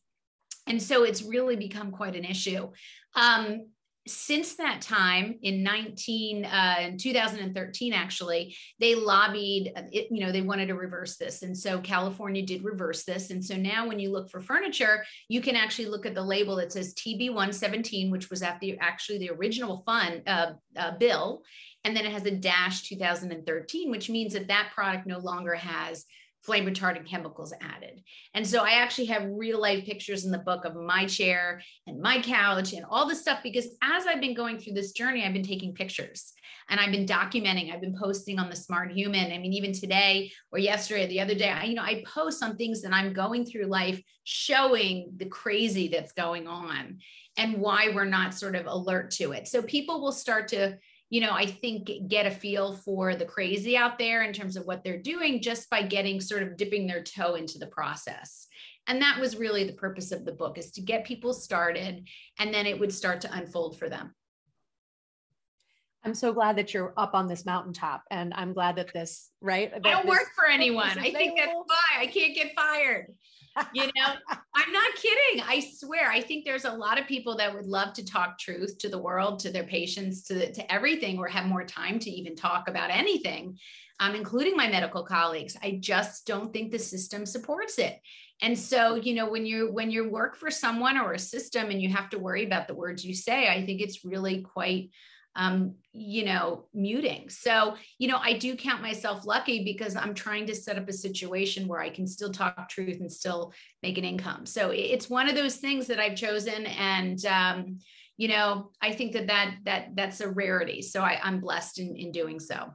And 0.68 0.82
so 0.82 1.04
it's 1.04 1.24
really 1.24 1.56
become 1.56 1.92
quite 1.92 2.16
an 2.16 2.26
issue. 2.26 2.70
Um, 3.16 3.68
since 4.10 4.56
that 4.56 4.82
time 4.82 5.40
in 5.42 5.64
19 5.64 6.46
uh, 6.46 6.92
2013 6.98 7.94
actually 7.94 8.56
they 8.80 8.96
lobbied 8.96 9.74
uh, 9.76 9.84
it, 9.92 10.08
you 10.12 10.26
know 10.26 10.32
they 10.32 10.42
wanted 10.42 10.68
to 10.68 10.76
reverse 10.76 11.18
this. 11.18 11.44
And 11.44 11.58
so 11.58 11.80
california 11.80 12.46
did 12.46 12.64
reverse 12.64 13.04
this. 13.04 13.30
And 13.30 13.44
so 13.44 13.56
now 13.56 13.88
when 13.88 14.00
you 14.00 14.12
look 14.12 14.30
for 14.30 14.42
furniture 14.42 15.04
you 15.30 15.42
can 15.42 15.56
actually 15.56 15.88
look 15.88 16.06
at 16.06 16.16
the 16.16 16.24
label 16.24 16.56
that 16.58 16.72
says 16.72 16.94
TB 16.94 17.30
117 17.30 18.12
which 18.12 18.30
was 18.30 18.42
actually 18.42 19.18
the 19.20 19.32
original 19.32 19.84
fund 19.86 20.24
uh, 20.28 20.54
uh, 20.76 20.98
bill. 20.98 21.44
And 21.84 21.96
then 21.96 22.06
it 22.06 22.12
has 22.12 22.26
a 22.26 22.32
dash 22.32 22.84
2013 22.84 23.90
which 23.92 24.10
means 24.10 24.34
that 24.34 24.48
that 24.48 24.72
product 24.74 25.08
no 25.08 25.20
longer 25.20 25.56
has 25.56 26.06
flame 26.48 26.66
retardant 26.66 27.06
chemicals 27.06 27.54
added. 27.60 28.02
And 28.34 28.48
so 28.48 28.64
I 28.64 28.82
actually 28.82 29.08
have 29.08 29.28
real 29.30 29.62
life 29.62 29.86
pictures 29.86 30.24
in 30.24 30.32
the 30.32 30.38
book 30.38 30.64
of 30.64 30.76
my 30.76 31.06
chair 31.06 31.62
and 31.86 32.02
my 32.02 32.22
couch 32.22 32.72
and 32.72 32.86
all 32.90 33.06
this 33.06 33.20
stuff 33.20 33.40
because 33.44 33.68
as 33.84 34.08
I've 34.08 34.22
been 34.22 34.34
going 34.34 34.58
through 34.58 34.74
this 34.74 34.94
journey, 34.94 35.26
I've 35.26 35.34
been 35.34 35.44
taking 35.44 35.74
pictures 35.74 36.34
and 36.70 36.80
I've 36.80 36.92
been 36.92 37.06
documenting, 37.06 37.74
I've 37.74 37.82
been 37.82 37.98
posting 38.00 38.40
on 38.40 38.50
the 38.50 38.56
smart 38.56 38.94
human. 38.94 39.34
I 39.34 39.38
mean, 39.40 39.52
even 39.52 39.74
today 39.74 40.32
or 40.54 40.58
yesterday 40.58 41.04
or 41.04 41.08
the 41.08 41.20
other 41.20 41.36
day, 41.36 41.50
I, 41.50 41.66
you 41.66 41.76
know, 41.76 41.84
I 41.84 42.02
post 42.08 42.42
on 42.42 42.56
things 42.56 42.82
that 42.82 42.94
I'm 42.94 43.12
going 43.12 43.46
through 43.46 43.66
life 43.66 44.02
showing 44.24 45.12
the 45.18 45.26
crazy 45.26 45.90
that's 45.90 46.14
going 46.14 46.48
on 46.48 47.00
and 47.38 47.58
why 47.58 47.92
we're 47.94 48.06
not 48.06 48.34
sort 48.34 48.56
of 48.56 48.68
alert 48.68 49.12
to 49.12 49.34
it. 49.34 49.50
So 49.50 49.62
people 49.62 50.00
will 50.00 50.14
start 50.14 50.48
to 50.50 50.78
you 51.10 51.22
know, 51.22 51.32
I 51.32 51.46
think 51.46 51.90
get 52.08 52.26
a 52.26 52.32
feel 52.32 52.74
for 52.74 53.16
the 53.16 53.26
crazy 53.26 53.78
out 53.78 53.98
there 53.98 54.24
in 54.24 54.34
terms 54.34 54.58
of 54.58 54.66
what 54.66 54.84
they're 54.84 55.02
doing 55.02 55.42
just 55.42 55.70
by 55.70 55.82
getting 55.82 56.20
sort 56.20 56.44
of 56.44 56.58
dipping 56.58 56.86
their 56.86 57.02
toe 57.02 57.36
into 57.36 57.58
the 57.60 57.68
process. 57.68 58.48
And 58.88 59.02
that 59.02 59.20
was 59.20 59.38
really 59.38 59.64
the 59.64 59.74
purpose 59.74 60.12
of 60.12 60.26
the 60.26 60.32
book 60.32 60.58
is 60.58 60.72
to 60.72 60.82
get 60.82 61.06
people 61.06 61.34
started 61.34 62.08
and 62.40 62.54
then 62.54 62.66
it 62.66 62.80
would 62.80 62.94
start 62.94 63.22
to 63.22 63.34
unfold 63.34 63.78
for 63.78 63.90
them. 63.90 64.14
I'm 66.04 66.14
so 66.14 66.32
glad 66.32 66.58
that 66.58 66.74
you're 66.74 66.94
up 66.96 67.14
on 67.14 67.28
this 67.28 67.46
mountaintop 67.46 68.04
and 68.12 68.34
I'm 68.34 68.54
glad 68.54 68.78
that 68.78 68.94
this, 68.94 69.30
right? 69.42 69.72
I 69.74 69.80
don't 69.80 70.08
work 70.08 70.30
for 70.36 70.48
anyone. 70.48 70.98
I 71.00 71.12
think 71.12 71.38
that's 71.38 71.52
why 71.52 72.00
I 72.00 72.08
can't 72.08 72.34
get 72.36 72.54
fired 72.56 73.14
you 73.74 73.84
know, 73.84 74.14
I'm 74.56 74.72
not 74.72 74.96
kidding. 74.96 75.44
I 75.46 75.60
swear. 75.76 76.12
I 76.12 76.22
think 76.22 76.46
there's 76.46 76.66
a 76.66 76.72
lot 76.72 77.00
of 77.00 77.08
people 77.08 77.38
that 77.38 77.54
would 77.54 77.66
love 77.66 77.94
to 77.94 78.06
talk 78.06 78.40
truth 78.40 78.78
to 78.80 78.90
the 78.90 78.98
world, 78.98 79.40
to 79.40 79.52
their 79.52 79.64
patients, 79.64 80.24
to, 80.24 80.52
to 80.52 80.72
everything, 80.72 81.18
or 81.18 81.28
have 81.28 81.46
more 81.46 81.64
time 81.64 82.00
to 82.00 82.10
even 82.10 82.36
talk 82.36 82.68
about 82.68 82.90
anything, 82.92 83.58
um, 84.00 84.16
including 84.16 84.56
my 84.56 84.68
medical 84.68 85.04
colleagues. 85.04 85.56
I 85.62 85.78
just 85.80 86.26
don't 86.26 86.52
think 86.52 86.72
the 86.72 86.80
system 86.80 87.26
supports 87.26 87.80
it. 87.80 88.00
And 88.42 88.58
so, 88.58 88.96
you 88.96 89.16
know, 89.16 89.30
when 89.30 89.46
you 89.46 89.72
when 89.72 89.90
you 89.90 90.10
work 90.10 90.36
for 90.36 90.52
someone 90.52 90.98
or 90.98 91.14
a 91.14 91.20
system 91.20 91.72
and 91.72 91.82
you 91.82 91.90
have 91.90 92.10
to 92.12 92.20
worry 92.20 92.46
about 92.46 92.68
the 92.68 92.76
words 92.76 93.04
you 93.04 93.16
say, 93.16 93.48
I 93.48 93.66
think 93.66 93.82
it's 93.82 94.06
really 94.06 94.42
quite 94.42 94.92
um, 95.38 95.76
you 95.94 96.26
know, 96.26 96.66
muting. 96.74 97.30
So, 97.30 97.76
you 98.00 98.08
know, 98.08 98.18
I 98.18 98.34
do 98.34 98.56
count 98.56 98.82
myself 98.82 99.26
lucky 99.26 99.64
because 99.64 99.96
I'm 99.96 100.16
trying 100.16 100.48
to 100.48 100.56
set 100.56 100.78
up 100.78 100.90
a 100.90 100.94
situation 100.94 101.68
where 101.68 101.80
I 101.80 101.90
can 101.90 102.08
still 102.08 102.32
talk 102.32 102.68
truth 102.70 103.00
and 103.00 103.12
still 103.12 103.54
make 103.84 104.00
an 104.00 104.04
income. 104.04 104.48
So 104.48 104.72
it's 104.72 105.10
one 105.10 105.30
of 105.30 105.36
those 105.36 105.58
things 105.58 105.88
that 105.88 106.00
I've 106.00 106.16
chosen. 106.16 106.66
And, 106.66 107.24
um, 107.26 107.80
you 108.18 108.30
know, 108.30 108.72
I 108.82 108.94
think 108.94 109.14
that 109.14 109.28
that, 109.28 109.58
that 109.66 109.96
that's 109.96 110.22
a 110.22 110.30
rarity. 110.30 110.82
So 110.82 111.02
I, 111.02 111.20
I'm 111.24 111.40
blessed 111.40 111.80
in, 111.80 111.96
in 111.96 112.12
doing 112.12 112.40
so. 112.40 112.74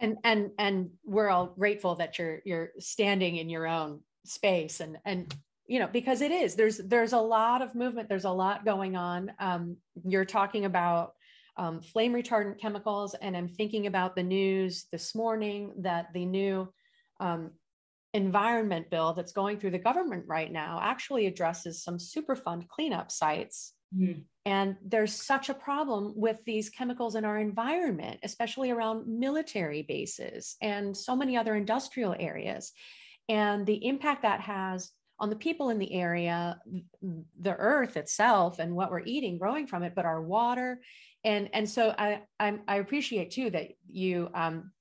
And, 0.00 0.16
and, 0.24 0.50
and 0.58 0.90
we're 1.04 1.30
all 1.30 1.46
grateful 1.46 1.94
that 1.96 2.18
you're, 2.18 2.40
you're 2.44 2.70
standing 2.80 3.36
in 3.36 3.48
your 3.48 3.68
own 3.68 4.00
space 4.24 4.80
and, 4.80 4.98
and 5.04 5.32
you 5.72 5.78
know 5.78 5.88
because 5.90 6.20
it 6.20 6.30
is 6.30 6.54
there's 6.54 6.76
there's 6.76 7.14
a 7.14 7.18
lot 7.18 7.62
of 7.62 7.74
movement 7.74 8.06
there's 8.06 8.26
a 8.26 8.30
lot 8.30 8.62
going 8.62 8.94
on. 8.94 9.32
Um, 9.38 9.78
you're 10.04 10.26
talking 10.26 10.66
about 10.66 11.14
um, 11.56 11.80
flame 11.80 12.12
retardant 12.12 12.58
chemicals 12.60 13.14
and 13.14 13.36
i'm 13.36 13.48
thinking 13.48 13.86
about 13.86 14.14
the 14.14 14.22
news 14.22 14.86
this 14.92 15.14
morning 15.14 15.72
that 15.78 16.12
the 16.12 16.26
new 16.26 16.70
um, 17.20 17.50
environment 18.12 18.90
bill 18.90 19.14
that's 19.14 19.32
going 19.32 19.58
through 19.58 19.70
the 19.70 19.78
government 19.78 20.24
right 20.26 20.52
now 20.52 20.78
actually 20.82 21.26
addresses 21.26 21.82
some 21.82 21.96
superfund 21.96 22.68
cleanup 22.68 23.10
sites. 23.10 23.72
Mm. 23.94 24.24
and 24.46 24.76
there's 24.82 25.12
such 25.12 25.50
a 25.50 25.54
problem 25.68 26.14
with 26.16 26.42
these 26.46 26.70
chemicals 26.70 27.14
in 27.14 27.26
our 27.26 27.38
environment 27.38 28.18
especially 28.22 28.70
around 28.70 29.06
military 29.06 29.82
bases 29.82 30.56
and 30.62 30.96
so 30.96 31.14
many 31.14 31.36
other 31.36 31.54
industrial 31.54 32.14
areas. 32.18 32.72
And 33.28 33.66
the 33.66 33.86
impact 33.86 34.22
that 34.22 34.40
has 34.40 34.90
on 35.22 35.30
the 35.30 35.36
people 35.36 35.70
in 35.70 35.78
the 35.78 35.94
area, 35.94 36.58
the 37.40 37.56
earth 37.56 37.96
itself 37.96 38.58
and 38.58 38.74
what 38.74 38.90
we're 38.90 39.04
eating 39.04 39.38
growing 39.38 39.68
from 39.68 39.84
it, 39.84 39.94
but 39.94 40.04
our 40.04 40.20
water. 40.20 40.80
And, 41.22 41.48
and 41.52 41.68
so 41.68 41.94
I, 41.96 42.22
I, 42.40 42.58
I 42.66 42.76
appreciate 42.78 43.30
too 43.30 43.48
that 43.50 43.68
you 43.86 44.28
um, 44.34 44.72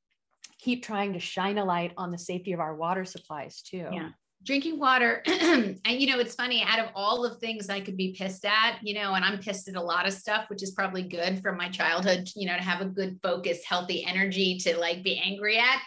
keep 0.57 0.83
trying 0.83 1.13
to 1.13 1.19
shine 1.19 1.59
a 1.59 1.63
light 1.63 1.93
on 1.95 2.09
the 2.09 2.17
safety 2.17 2.53
of 2.53 2.59
our 2.59 2.75
water 2.75 3.05
supplies 3.05 3.61
too. 3.61 3.87
Yeah 3.91 4.09
drinking 4.43 4.79
water 4.79 5.21
and 5.27 5.79
you 5.85 6.07
know 6.07 6.19
it's 6.19 6.33
funny 6.33 6.63
out 6.67 6.79
of 6.79 6.87
all 6.95 7.23
of 7.23 7.37
things 7.37 7.69
i 7.69 7.79
could 7.79 7.95
be 7.95 8.11
pissed 8.17 8.43
at 8.43 8.79
you 8.81 8.93
know 8.93 9.13
and 9.13 9.23
i'm 9.23 9.37
pissed 9.37 9.67
at 9.67 9.75
a 9.75 9.81
lot 9.81 10.07
of 10.07 10.13
stuff 10.13 10.45
which 10.49 10.63
is 10.63 10.71
probably 10.71 11.03
good 11.03 11.39
from 11.43 11.55
my 11.55 11.69
childhood 11.69 12.27
you 12.35 12.47
know 12.47 12.57
to 12.57 12.63
have 12.63 12.81
a 12.81 12.85
good 12.85 13.19
focus 13.21 13.59
healthy 13.63 14.03
energy 14.03 14.57
to 14.57 14.75
like 14.77 15.03
be 15.03 15.21
angry 15.23 15.59
at 15.59 15.77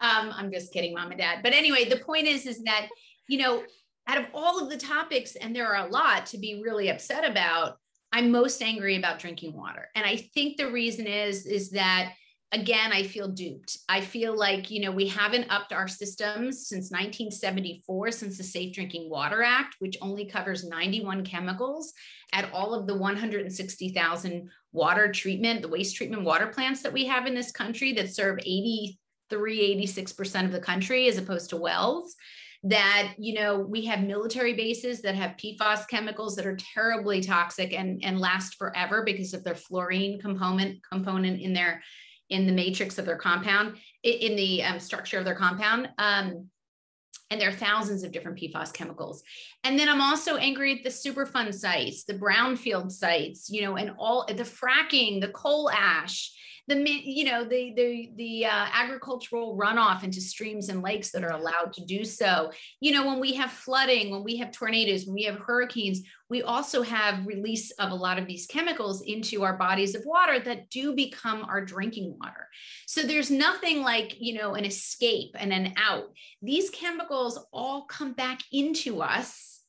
um, 0.00 0.32
i'm 0.36 0.52
just 0.52 0.72
kidding 0.72 0.94
mom 0.94 1.10
and 1.10 1.18
dad 1.18 1.40
but 1.42 1.52
anyway 1.52 1.88
the 1.88 1.98
point 1.98 2.26
is 2.28 2.46
is 2.46 2.62
that 2.62 2.86
you 3.26 3.38
know 3.38 3.64
out 4.06 4.18
of 4.18 4.26
all 4.34 4.62
of 4.62 4.70
the 4.70 4.76
topics, 4.76 5.36
and 5.36 5.54
there 5.54 5.74
are 5.74 5.86
a 5.86 5.90
lot 5.90 6.26
to 6.26 6.38
be 6.38 6.60
really 6.62 6.88
upset 6.88 7.28
about, 7.28 7.76
I'm 8.12 8.30
most 8.30 8.62
angry 8.62 8.96
about 8.96 9.18
drinking 9.18 9.54
water. 9.54 9.88
And 9.94 10.04
I 10.06 10.16
think 10.16 10.56
the 10.56 10.70
reason 10.70 11.06
is, 11.06 11.46
is 11.46 11.70
that 11.70 12.12
again, 12.52 12.92
I 12.92 13.02
feel 13.02 13.26
duped. 13.26 13.78
I 13.88 14.00
feel 14.00 14.38
like, 14.38 14.70
you 14.70 14.80
know, 14.80 14.92
we 14.92 15.08
haven't 15.08 15.50
upped 15.50 15.72
our 15.72 15.88
systems 15.88 16.68
since 16.68 16.92
1974, 16.92 18.12
since 18.12 18.38
the 18.38 18.44
Safe 18.44 18.72
Drinking 18.72 19.10
Water 19.10 19.42
Act, 19.42 19.74
which 19.80 19.96
only 20.00 20.26
covers 20.26 20.64
91 20.64 21.24
chemicals 21.24 21.92
at 22.32 22.48
all 22.52 22.72
of 22.72 22.86
the 22.86 22.96
160,000 22.96 24.48
water 24.72 25.10
treatment, 25.10 25.62
the 25.62 25.68
waste 25.68 25.96
treatment 25.96 26.22
water 26.22 26.46
plants 26.46 26.80
that 26.82 26.92
we 26.92 27.06
have 27.06 27.26
in 27.26 27.34
this 27.34 27.50
country 27.50 27.92
that 27.94 28.14
serve 28.14 28.38
83, 28.38 28.96
86% 29.86 30.44
of 30.44 30.52
the 30.52 30.60
country 30.60 31.08
as 31.08 31.18
opposed 31.18 31.50
to 31.50 31.56
wells 31.56 32.14
that 32.64 33.12
you 33.18 33.34
know 33.34 33.58
we 33.58 33.84
have 33.84 34.02
military 34.02 34.54
bases 34.54 35.02
that 35.02 35.14
have 35.14 35.36
PFAS 35.36 35.86
chemicals 35.86 36.34
that 36.36 36.46
are 36.46 36.56
terribly 36.56 37.20
toxic 37.20 37.74
and 37.74 38.02
and 38.02 38.18
last 38.18 38.56
forever 38.56 39.02
because 39.04 39.34
of 39.34 39.44
their 39.44 39.54
fluorine 39.54 40.18
component 40.18 40.78
component 40.90 41.40
in 41.40 41.52
their 41.52 41.82
in 42.30 42.46
the 42.46 42.52
matrix 42.52 42.98
of 42.98 43.04
their 43.04 43.18
compound 43.18 43.76
in 44.02 44.34
the 44.34 44.62
um, 44.62 44.80
structure 44.80 45.18
of 45.18 45.26
their 45.26 45.34
compound 45.34 45.90
um, 45.98 46.48
and 47.30 47.40
there 47.40 47.48
are 47.48 47.52
thousands 47.52 48.02
of 48.02 48.12
different 48.12 48.38
PFAS 48.38 48.72
chemicals. 48.72 49.22
And 49.64 49.78
then 49.78 49.88
I'm 49.88 50.00
also 50.00 50.36
angry 50.36 50.72
at 50.72 50.84
the 50.84 50.90
Superfund 50.90 51.54
sites, 51.54 52.04
the 52.04 52.14
brownfield 52.14 52.92
sites, 52.92 53.48
you 53.50 53.62
know, 53.62 53.76
and 53.76 53.92
all 53.98 54.26
the 54.26 54.34
fracking, 54.44 55.20
the 55.20 55.28
coal 55.28 55.70
ash, 55.70 56.32
the 56.66 56.76
you 56.76 57.24
know 57.24 57.44
the 57.44 57.72
the 57.76 58.10
the 58.16 58.46
uh, 58.46 58.66
agricultural 58.72 59.58
runoff 59.58 60.02
into 60.02 60.20
streams 60.20 60.68
and 60.68 60.82
lakes 60.82 61.10
that 61.10 61.24
are 61.24 61.32
allowed 61.32 61.72
to 61.74 61.84
do 61.84 62.04
so. 62.04 62.50
You 62.80 62.92
know 62.92 63.06
when 63.06 63.20
we 63.20 63.34
have 63.34 63.50
flooding 63.50 64.10
when 64.10 64.24
we 64.24 64.36
have 64.38 64.52
tornadoes 64.52 65.06
when 65.06 65.14
we 65.14 65.24
have 65.24 65.38
hurricanes 65.38 66.02
we 66.30 66.42
also 66.42 66.82
have 66.82 67.26
release 67.26 67.70
of 67.72 67.92
a 67.92 67.94
lot 67.94 68.18
of 68.18 68.26
these 68.26 68.46
chemicals 68.46 69.02
into 69.02 69.44
our 69.44 69.56
bodies 69.56 69.94
of 69.94 70.02
water 70.06 70.40
that 70.40 70.70
do 70.70 70.94
become 70.94 71.44
our 71.44 71.64
drinking 71.64 72.16
water. 72.18 72.48
So 72.86 73.02
there's 73.02 73.30
nothing 73.30 73.82
like 73.82 74.16
you 74.18 74.34
know 74.34 74.54
an 74.54 74.64
escape 74.64 75.36
and 75.38 75.52
an 75.52 75.74
out. 75.76 76.06
These 76.42 76.70
chemicals 76.70 77.38
all 77.52 77.84
come 77.84 78.14
back 78.14 78.40
into 78.52 79.02
us 79.02 79.60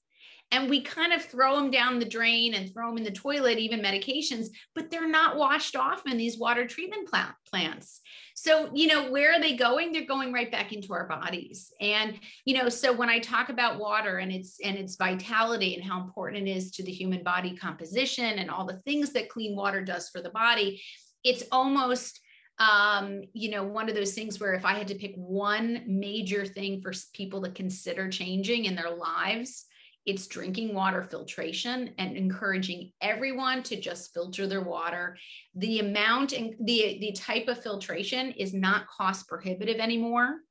and 0.52 0.70
we 0.70 0.82
kind 0.82 1.12
of 1.12 1.24
throw 1.24 1.56
them 1.56 1.72
down 1.72 2.00
the 2.00 2.06
drain 2.06 2.54
and 2.54 2.72
throw 2.72 2.88
them 2.88 2.98
in 2.98 3.04
the 3.04 3.12
toilet, 3.12 3.58
even 3.58 3.82
medications, 3.82 4.48
but 4.74 4.90
they're 4.90 5.08
not 5.08 5.38
washed 5.38 5.76
off 5.76 6.04
in 6.06 6.18
these 6.18 6.38
water 6.38 6.68
treatment 6.68 7.10
plant 7.10 7.36
plants. 7.50 8.02
so 8.36 8.70
you 8.74 8.88
know 8.88 9.10
where 9.12 9.34
are 9.34 9.40
they 9.40 9.56
going 9.56 9.92
they're 9.92 10.06
going 10.06 10.34
right 10.34 10.52
back 10.52 10.74
into 10.74 10.94
our 10.94 11.08
bodies 11.08 11.72
and 11.80 12.20
you 12.44 12.54
know 12.54 12.68
so 12.68 12.92
when 12.92 13.10
i 13.10 13.18
talk 13.18 13.48
about 13.50 13.80
water 13.80 14.18
and 14.18 14.32
its 14.32 14.60
and 14.62 14.76
its 14.76 14.98
vitality 14.98 15.74
and 15.76 15.84
how 15.84 16.02
important 16.02 16.48
it 16.48 16.52
is 16.52 16.72
to 16.72 16.84
the 16.84 16.92
human 16.92 17.24
body 17.24 17.56
composition 17.56 18.40
and 18.40 18.50
all 18.50 18.66
the 18.66 18.80
things 18.80 19.12
that 19.14 19.30
clean 19.30 19.56
water 19.56 19.82
does 19.82 20.10
for 20.10 20.22
the 20.22 20.30
body 20.32 20.82
it's 21.24 21.44
almost 21.52 22.20
um, 22.58 23.24
you 23.34 23.50
know, 23.50 23.64
one 23.64 23.90
of 23.90 23.96
those 23.96 24.14
things 24.14 24.40
where 24.40 24.54
if 24.54 24.64
I 24.64 24.76
had 24.76 24.88
to 24.88 24.96
pick 24.96 25.14
one 25.16 25.84
major 25.88 26.46
thing 26.46 26.82
for 26.82 26.94
people 27.14 27.42
to 27.42 27.52
consider 27.52 28.10
changing 28.10 28.66
in 28.66 28.76
their 28.76 28.92
lives, 28.92 29.66
it's 30.06 30.28
drinking 30.28 30.74
water 30.74 31.02
filtration 31.02 31.92
and 31.98 32.16
encouraging 32.16 32.92
everyone 33.02 33.64
to 33.64 33.80
just 33.80 34.14
filter 34.14 34.46
their 34.46 34.62
water. 34.62 35.18
The 35.56 35.80
amount 35.80 36.34
and 36.34 36.54
the, 36.60 36.98
the 37.00 37.12
type 37.14 37.48
of 37.48 37.62
filtration 37.62 38.32
is 38.32 38.54
not 38.54 38.88
cost 38.88 39.28
prohibitive 39.28 39.80
anymore. 39.80 40.42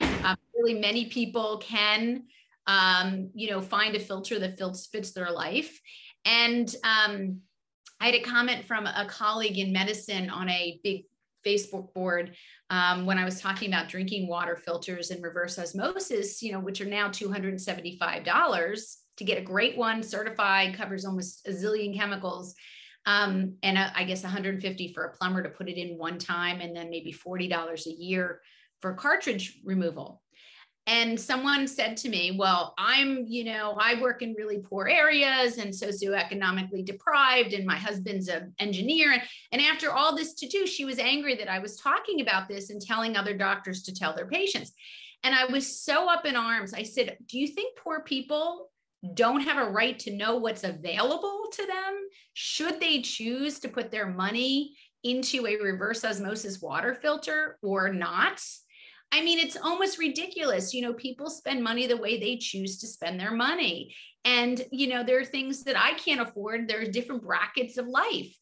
Um, 0.00 0.36
really, 0.54 0.80
many 0.80 1.06
people 1.06 1.58
can, 1.58 2.24
um, 2.66 3.30
you 3.34 3.50
know, 3.50 3.60
find 3.60 3.94
a 3.94 4.00
filter 4.00 4.38
that 4.40 4.58
fits, 4.58 5.12
their 5.12 5.30
life. 5.30 5.80
And 6.24 6.74
um, 6.82 7.40
I 8.00 8.06
had 8.06 8.14
a 8.16 8.20
comment 8.20 8.64
from 8.64 8.86
a 8.86 9.06
colleague 9.08 9.58
in 9.58 9.72
medicine 9.72 10.28
on 10.28 10.48
a 10.48 10.80
big 10.82 11.04
Facebook 11.46 11.92
board 11.94 12.34
um, 12.70 13.06
when 13.06 13.18
I 13.18 13.24
was 13.24 13.40
talking 13.40 13.70
about 13.70 13.88
drinking 13.88 14.28
water 14.28 14.56
filters 14.56 15.10
and 15.10 15.22
reverse 15.22 15.58
osmosis, 15.58 16.42
you 16.42 16.52
know, 16.52 16.60
which 16.60 16.80
are 16.80 16.86
now 16.86 17.08
$275 17.08 18.96
to 19.16 19.24
get 19.24 19.38
a 19.38 19.42
great 19.42 19.76
one 19.76 20.02
certified, 20.02 20.76
covers 20.76 21.04
almost 21.04 21.46
a 21.48 21.50
zillion 21.50 21.96
chemicals. 21.96 22.54
Um, 23.06 23.54
and 23.62 23.78
a, 23.78 23.90
I 23.96 24.04
guess 24.04 24.22
150 24.22 24.92
for 24.92 25.04
a 25.04 25.16
plumber 25.16 25.42
to 25.42 25.48
put 25.48 25.68
it 25.68 25.78
in 25.78 25.96
one 25.96 26.18
time, 26.18 26.60
and 26.60 26.76
then 26.76 26.90
maybe 26.90 27.12
$40 27.12 27.86
a 27.86 27.90
year 27.90 28.40
for 28.82 28.92
cartridge 28.94 29.60
removal 29.64 30.22
and 30.88 31.20
someone 31.20 31.68
said 31.68 31.96
to 31.98 32.08
me 32.08 32.34
well 32.36 32.74
i'm 32.78 33.24
you 33.28 33.44
know 33.44 33.76
i 33.78 34.00
work 34.00 34.22
in 34.22 34.34
really 34.36 34.58
poor 34.58 34.88
areas 34.88 35.58
and 35.58 35.72
socioeconomically 35.72 36.84
deprived 36.84 37.52
and 37.52 37.66
my 37.66 37.76
husband's 37.76 38.28
an 38.28 38.52
engineer. 38.58 39.22
And 39.52 39.62
after 39.62 39.92
all 39.92 40.16
this 40.16 40.34
to 40.34 40.48
do 40.48 40.66
she 40.66 40.84
was 40.84 40.98
angry 40.98 41.36
that 41.36 41.50
i 41.50 41.58
was 41.58 41.76
talking 41.76 42.20
about 42.20 42.48
this 42.48 42.70
and 42.70 42.80
telling 42.80 43.16
other 43.16 43.36
doctors 43.36 43.82
to 43.84 43.94
tell 43.94 44.14
their 44.14 44.26
patients. 44.26 44.72
And 45.22 45.34
i 45.34 45.44
was 45.44 45.80
so 45.80 46.10
up 46.10 46.24
in 46.24 46.34
arms. 46.34 46.74
I 46.74 46.82
said 46.82 47.18
do 47.26 47.38
you 47.38 47.46
think 47.46 47.78
poor 47.78 48.02
people 48.02 48.70
don't 49.14 49.42
have 49.42 49.58
a 49.64 49.70
right 49.70 49.96
to 50.00 50.16
know 50.16 50.38
what's 50.38 50.64
available 50.64 51.44
to 51.52 51.66
them? 51.66 52.08
Should 52.32 52.80
they 52.80 53.00
choose 53.02 53.60
to 53.60 53.68
put 53.68 53.92
their 53.92 54.06
money 54.06 54.74
into 55.04 55.46
a 55.46 55.56
reverse 55.56 56.04
osmosis 56.04 56.60
water 56.60 56.94
filter 56.94 57.56
or 57.62 57.92
not 57.92 58.40
I 59.10 59.22
mean, 59.22 59.38
it's 59.38 59.56
almost 59.56 59.98
ridiculous. 59.98 60.74
You 60.74 60.82
know, 60.82 60.92
people 60.92 61.30
spend 61.30 61.62
money 61.62 61.86
the 61.86 61.96
way 61.96 62.18
they 62.18 62.36
choose 62.36 62.78
to 62.78 62.86
spend 62.86 63.18
their 63.18 63.32
money. 63.32 63.94
And, 64.24 64.62
you 64.70 64.88
know, 64.88 65.02
there 65.02 65.18
are 65.20 65.24
things 65.24 65.64
that 65.64 65.78
I 65.78 65.94
can't 65.94 66.20
afford. 66.20 66.68
There 66.68 66.80
are 66.82 66.86
different 66.86 67.22
brackets 67.22 67.78
of 67.78 67.86
life. 67.86 68.34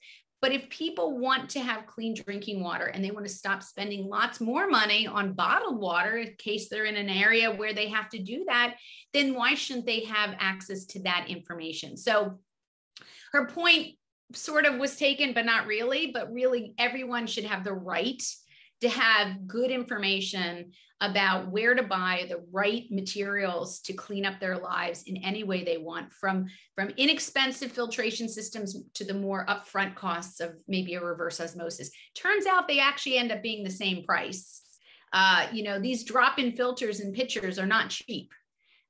But 0.43 0.53
if 0.53 0.69
people 0.69 1.19
want 1.19 1.51
to 1.51 1.61
have 1.61 1.87
clean 1.87 2.15
drinking 2.15 2.63
water 2.63 2.87
and 2.87 3.03
they 3.03 3.11
want 3.11 3.27
to 3.27 3.33
stop 3.33 3.63
spending 3.63 4.07
lots 4.07 4.41
more 4.41 4.69
money 4.69 5.07
on 5.07 5.33
bottled 5.33 5.81
water 5.81 6.19
in 6.19 6.35
case 6.37 6.69
they're 6.69 6.85
in 6.85 6.97
an 6.97 7.09
area 7.09 7.51
where 7.51 7.73
they 7.73 7.89
have 7.89 8.11
to 8.11 8.19
do 8.19 8.45
that, 8.47 8.77
then 9.15 9.35
why 9.35 9.55
shouldn't 9.55 9.87
they 9.87 10.05
have 10.05 10.37
access 10.39 10.85
to 10.87 11.03
that 11.03 11.27
information? 11.29 11.97
So 11.97 12.39
her 13.33 13.47
point 13.47 13.95
sort 14.35 14.67
of 14.67 14.79
was 14.79 14.97
taken, 14.97 15.33
but 15.33 15.47
not 15.47 15.67
really. 15.67 16.11
But 16.13 16.33
really, 16.33 16.75
everyone 16.79 17.27
should 17.27 17.45
have 17.45 17.65
the 17.65 17.73
right 17.73 18.23
to 18.81 18.89
have 18.89 19.47
good 19.47 19.71
information 19.71 20.73
about 21.01 21.51
where 21.51 21.75
to 21.75 21.83
buy 21.83 22.27
the 22.29 22.43
right 22.51 22.85
materials 22.91 23.81
to 23.81 23.93
clean 23.93 24.25
up 24.25 24.41
their 24.41 24.57
lives 24.57 25.03
in 25.07 25.19
any 25.19 25.45
way 25.45 25.63
they 25.63 25.77
want 25.77 26.11
from 26.13 26.47
from 26.75 26.89
inexpensive 26.97 27.71
filtration 27.71 28.29
systems 28.29 28.77
to 28.95 29.05
the 29.05 29.15
more 29.15 29.45
upfront 29.47 29.95
costs 29.95 30.41
of 30.41 30.55
maybe 30.69 30.95
a 30.95 31.01
reverse 31.01 31.41
osmosis. 31.41 31.91
Turns 32.15 32.47
out 32.47 32.67
they 32.67 32.81
actually 32.81 33.19
end 33.19 33.31
up 33.31 33.43
being 33.43 33.63
the 33.63 33.71
same 33.71 34.05
price. 34.05 34.63
Uh, 35.13 35.47
you 35.53 35.63
know 35.63 35.79
these 35.79 36.05
drop-in 36.05 36.53
filters 36.53 37.01
and 37.01 37.15
pitchers 37.15 37.59
are 37.59 37.67
not 37.67 37.91
cheap. 37.91 38.33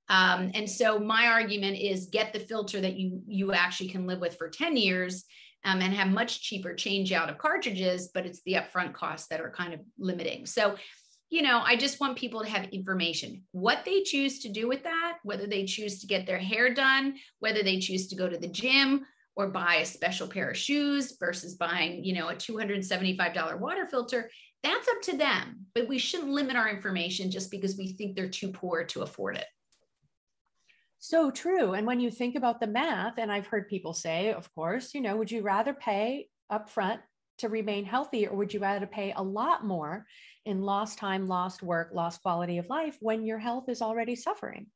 Um, 0.08 0.52
and 0.54 0.70
so 0.70 1.00
my 1.00 1.26
argument 1.26 1.78
is 1.78 2.06
get 2.06 2.32
the 2.32 2.38
filter 2.38 2.80
that 2.80 2.96
you 2.96 3.20
you 3.26 3.52
actually 3.52 3.88
can 3.88 4.06
live 4.06 4.20
with 4.20 4.36
for 4.36 4.48
10 4.48 4.76
years 4.76 5.24
um, 5.66 5.82
and 5.82 5.92
have 5.92 6.08
much 6.08 6.40
cheaper 6.40 6.72
change 6.74 7.12
out 7.12 7.28
of 7.28 7.38
cartridges, 7.38 8.08
but 8.14 8.24
it's 8.24 8.40
the 8.44 8.54
upfront 8.54 8.94
costs 8.94 9.26
that 9.28 9.40
are 9.40 9.50
kind 9.50 9.74
of 9.74 9.80
limiting. 9.98 10.46
So, 10.46 10.76
you 11.28 11.42
know, 11.42 11.60
I 11.64 11.76
just 11.76 11.98
want 11.98 12.16
people 12.16 12.42
to 12.42 12.48
have 12.48 12.66
information 12.66 13.42
what 13.50 13.84
they 13.84 14.02
choose 14.02 14.38
to 14.40 14.48
do 14.48 14.68
with 14.68 14.84
that, 14.84 15.18
whether 15.24 15.48
they 15.48 15.66
choose 15.66 16.00
to 16.00 16.06
get 16.06 16.24
their 16.24 16.38
hair 16.38 16.72
done, 16.72 17.16
whether 17.40 17.64
they 17.64 17.80
choose 17.80 18.06
to 18.08 18.16
go 18.16 18.28
to 18.28 18.38
the 18.38 18.46
gym 18.46 19.04
or 19.34 19.48
buy 19.48 19.76
a 19.76 19.84
special 19.84 20.28
pair 20.28 20.50
of 20.50 20.56
shoes 20.56 21.16
versus 21.18 21.56
buying, 21.56 22.04
you 22.04 22.14
know, 22.14 22.28
a 22.28 22.34
$275 22.34 23.58
water 23.58 23.86
filter. 23.86 24.30
That's 24.62 24.88
up 24.88 25.02
to 25.02 25.16
them, 25.16 25.66
but 25.74 25.88
we 25.88 25.98
shouldn't 25.98 26.30
limit 26.30 26.56
our 26.56 26.68
information 26.68 27.30
just 27.30 27.50
because 27.50 27.76
we 27.76 27.92
think 27.92 28.14
they're 28.14 28.28
too 28.28 28.52
poor 28.52 28.84
to 28.84 29.02
afford 29.02 29.36
it. 29.36 29.46
So 30.98 31.30
true. 31.30 31.72
And 31.74 31.86
when 31.86 32.00
you 32.00 32.10
think 32.10 32.34
about 32.34 32.60
the 32.60 32.66
math, 32.66 33.18
and 33.18 33.30
I've 33.30 33.46
heard 33.46 33.68
people 33.68 33.92
say, 33.94 34.32
of 34.32 34.52
course, 34.54 34.94
you 34.94 35.00
know, 35.00 35.16
would 35.16 35.30
you 35.30 35.42
rather 35.42 35.72
pay 35.74 36.30
upfront 36.50 37.02
to 37.38 37.48
remain 37.48 37.84
healthy, 37.84 38.26
or 38.26 38.36
would 38.36 38.54
you 38.54 38.60
rather 38.60 38.86
pay 38.86 39.12
a 39.12 39.22
lot 39.22 39.64
more 39.64 40.06
in 40.44 40.62
lost 40.62 40.98
time, 40.98 41.26
lost 41.26 41.62
work, 41.62 41.90
lost 41.92 42.22
quality 42.22 42.58
of 42.58 42.68
life 42.68 42.96
when 43.00 43.24
your 43.24 43.38
health 43.38 43.68
is 43.68 43.82
already 43.82 44.16
suffering? 44.16 44.70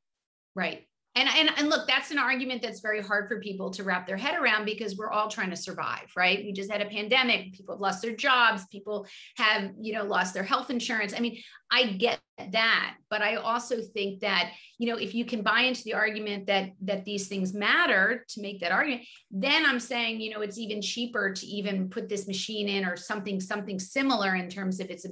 Right 0.55 0.87
and, 1.15 1.27
and 1.35 1.49
and 1.57 1.69
look 1.69 1.87
that's 1.87 2.11
an 2.11 2.17
argument 2.17 2.61
that's 2.61 2.79
very 2.79 3.01
hard 3.01 3.27
for 3.27 3.39
people 3.41 3.69
to 3.71 3.83
wrap 3.83 4.07
their 4.07 4.17
head 4.17 4.39
around 4.39 4.63
because 4.63 4.95
we're 4.95 5.11
all 5.11 5.27
trying 5.27 5.49
to 5.49 5.55
survive 5.55 6.07
right? 6.15 6.43
We 6.43 6.53
just 6.53 6.71
had 6.71 6.81
a 6.81 6.85
pandemic. 6.85 7.53
People 7.53 7.75
have 7.75 7.81
lost 7.81 8.01
their 8.01 8.15
jobs. 8.15 8.65
People 8.67 9.05
have 9.37 9.71
you 9.79 9.93
know 9.93 10.03
lost 10.03 10.33
their 10.33 10.43
health 10.43 10.69
insurance. 10.69 11.13
I 11.15 11.19
mean 11.19 11.41
i 11.71 11.83
get 11.93 12.19
that. 12.51 12.95
But 13.09 13.21
i 13.21 13.35
also 13.35 13.81
think 13.81 14.21
that 14.21 14.51
you 14.77 14.87
know 14.87 14.97
if 14.97 15.13
you 15.13 15.25
can 15.25 15.41
buy 15.41 15.61
into 15.61 15.83
the 15.83 15.93
argument 15.93 16.47
that 16.47 16.71
that 16.81 17.03
these 17.05 17.27
things 17.27 17.53
matter 17.53 18.25
to 18.29 18.41
make 18.41 18.61
that 18.61 18.71
argument 18.71 19.05
then 19.29 19.65
i'm 19.65 19.79
saying 19.79 20.19
you 20.19 20.31
know 20.31 20.41
it's 20.41 20.57
even 20.57 20.81
cheaper 20.81 21.33
to 21.33 21.45
even 21.45 21.89
put 21.89 22.09
this 22.09 22.27
machine 22.27 22.67
in 22.67 22.85
or 22.85 22.95
something 22.95 23.39
something 23.39 23.79
similar 23.79 24.35
in 24.35 24.49
terms 24.49 24.79
of 24.79 24.89
its 24.89 25.05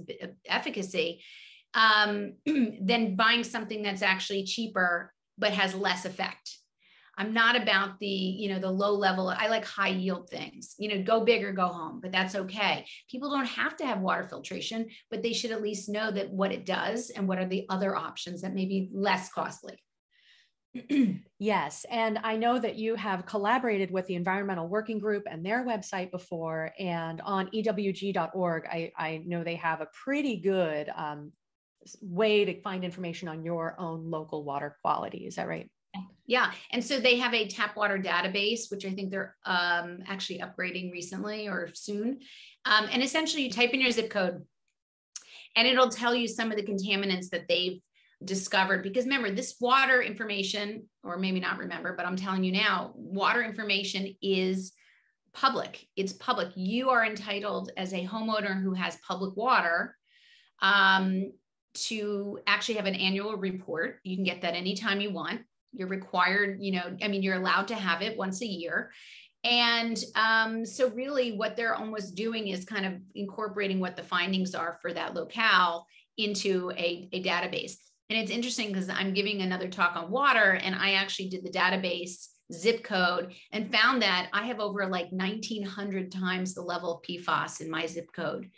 efficacy 0.48 1.22
um, 1.76 2.34
than 2.46 3.16
buying 3.16 3.44
something 3.44 3.84
that's 3.84 4.02
actually 4.02 4.44
cheaper 4.44 5.14
but 5.40 5.54
has 5.54 5.74
less 5.74 6.06
effect. 6.06 6.58
I'm 7.18 7.34
not 7.34 7.62
about 7.62 8.00
the, 8.00 8.08
you 8.08 8.48
know, 8.48 8.60
the 8.60 8.72
low 8.72 8.94
level. 8.94 9.28
I 9.28 9.48
like 9.48 9.66
high 9.66 9.90
yield 9.90 10.30
things. 10.30 10.76
You 10.78 10.88
know, 10.88 11.04
go 11.04 11.26
big 11.26 11.44
or 11.44 11.52
go 11.52 11.68
home, 11.68 12.00
but 12.02 12.14
that's 12.14 12.34
okay. 12.34 12.86
People 13.12 13.30
don't 13.30 13.46
have 13.46 13.76
to 13.78 13.86
have 13.86 14.00
water 14.00 14.24
filtration, 14.24 14.88
but 15.12 15.22
they 15.22 15.34
should 15.34 15.52
at 15.52 15.62
least 15.62 15.90
know 15.90 16.12
that 16.12 16.32
what 16.32 16.54
it 16.54 16.66
does 16.66 17.10
and 17.10 17.28
what 17.28 17.38
are 17.38 17.46
the 17.46 17.66
other 17.68 17.94
options 17.94 18.42
that 18.42 18.54
may 18.54 18.66
be 18.66 18.90
less 18.94 19.30
costly. 19.30 19.84
yes. 21.40 21.86
And 21.90 22.20
I 22.24 22.38
know 22.38 22.58
that 22.58 22.76
you 22.76 22.96
have 22.96 23.26
collaborated 23.26 23.92
with 23.92 24.08
the 24.08 24.16
Environmental 24.16 24.70
Working 24.70 25.00
Group 25.00 25.24
and 25.30 25.46
their 25.46 25.66
website 25.66 26.12
before. 26.12 26.72
And 26.80 27.20
on 27.22 27.48
ewg.org, 27.48 28.66
I, 28.66 28.92
I 28.98 29.24
know 29.26 29.44
they 29.44 29.56
have 29.56 29.82
a 29.82 29.88
pretty 30.06 30.38
good 30.38 30.90
um, 30.96 31.34
way 32.02 32.46
to 32.46 32.62
find 32.62 32.84
information 32.84 33.28
on 33.28 33.44
your 33.44 33.76
own 33.80 34.10
local 34.10 34.44
water 34.44 34.76
quality. 34.82 35.20
Is 35.20 35.36
that 35.36 35.48
right? 35.48 35.70
Yeah. 36.28 36.52
And 36.72 36.84
so 36.84 37.00
they 37.00 37.18
have 37.18 37.34
a 37.34 37.48
tap 37.48 37.76
water 37.76 37.98
database, 37.98 38.70
which 38.70 38.86
I 38.86 38.92
think 38.92 39.10
they're 39.10 39.36
um, 39.46 40.00
actually 40.08 40.40
upgrading 40.40 40.92
recently 40.92 41.48
or 41.48 41.70
soon. 41.74 42.20
Um, 42.66 42.88
and 42.92 43.02
essentially, 43.02 43.44
you 43.44 43.52
type 43.52 43.72
in 43.72 43.82
your 43.82 43.90
zip 43.92 44.12
code 44.12 44.46
and 45.56 45.68
it'll 45.68 45.90
tell 45.90 46.14
you 46.14 46.28
some 46.28 46.52
of 46.52 46.58
the 46.58 46.64
contaminants 46.64 47.30
that 47.30 47.48
they've 47.48 47.82
discovered. 48.24 48.84
Because 48.84 49.06
remember, 49.06 49.32
this 49.32 49.56
water 49.60 50.02
information, 50.02 50.88
or 51.04 51.18
maybe 51.18 51.40
not 51.40 51.58
remember, 51.58 51.96
but 51.96 52.06
I'm 52.06 52.16
telling 52.16 52.44
you 52.44 52.52
now, 52.52 52.92
water 52.94 53.42
information 53.42 54.14
is 54.22 54.74
public. 55.34 55.88
It's 55.96 56.14
public. 56.14 56.50
You 56.56 56.90
are 56.90 57.06
entitled 57.06 57.72
as 57.78 57.94
a 57.94 58.06
homeowner 58.06 58.62
who 58.62 58.74
has 58.74 58.98
public 58.98 59.36
water 59.36 59.96
um, 60.62 61.32
to 61.74 62.40
actually 62.48 62.76
have 62.76 62.86
an 62.86 62.96
annual 62.96 63.36
report. 63.36 64.00
You 64.04 64.16
can 64.16 64.26
get 64.26 64.42
that 64.42 64.56
anytime 64.56 65.02
you 65.02 65.12
want. 65.12 65.42
You're 65.72 65.88
required, 65.88 66.58
you 66.62 66.72
know, 66.72 66.98
I 67.02 67.08
mean, 67.08 67.22
you're 67.22 67.36
allowed 67.36 67.68
to 67.68 67.76
have 67.76 68.02
it 68.02 68.18
once 68.18 68.42
a 68.42 68.48
year. 68.48 68.92
And 69.44 69.98
um, 70.16 70.66
so, 70.66 70.90
really, 70.90 71.38
what 71.38 71.56
they're 71.56 71.76
almost 71.76 72.16
doing 72.16 72.50
is 72.50 72.66
kind 72.66 72.86
of 72.86 72.94
incorporating 73.16 73.80
what 73.80 73.96
the 73.96 74.04
findings 74.04 74.54
are 74.54 74.78
for 74.82 74.92
that 74.94 75.14
locale 75.14 75.86
into 76.18 76.72
a, 76.72 77.08
a 77.14 77.24
database. 77.24 77.76
And 78.10 78.20
it's 78.20 78.32
interesting 78.32 78.68
because 78.68 78.90
I'm 78.90 79.14
giving 79.14 79.42
another 79.42 79.70
talk 79.70 79.96
on 79.96 80.12
water, 80.12 80.60
and 80.62 80.76
I 80.76 80.94
actually 80.94 81.30
did 81.30 81.46
the 81.46 81.52
database 81.52 82.28
zip 82.52 82.84
code 82.84 83.34
and 83.52 83.72
found 83.72 84.02
that 84.02 84.30
I 84.34 84.48
have 84.48 84.60
over 84.60 84.88
like 84.88 85.12
1900 85.12 86.12
times 86.12 86.54
the 86.54 86.62
level 86.62 86.96
of 86.96 87.04
PFAS 87.04 87.62
in 87.62 87.70
my 87.70 87.86
zip 87.86 88.08
code 88.14 88.50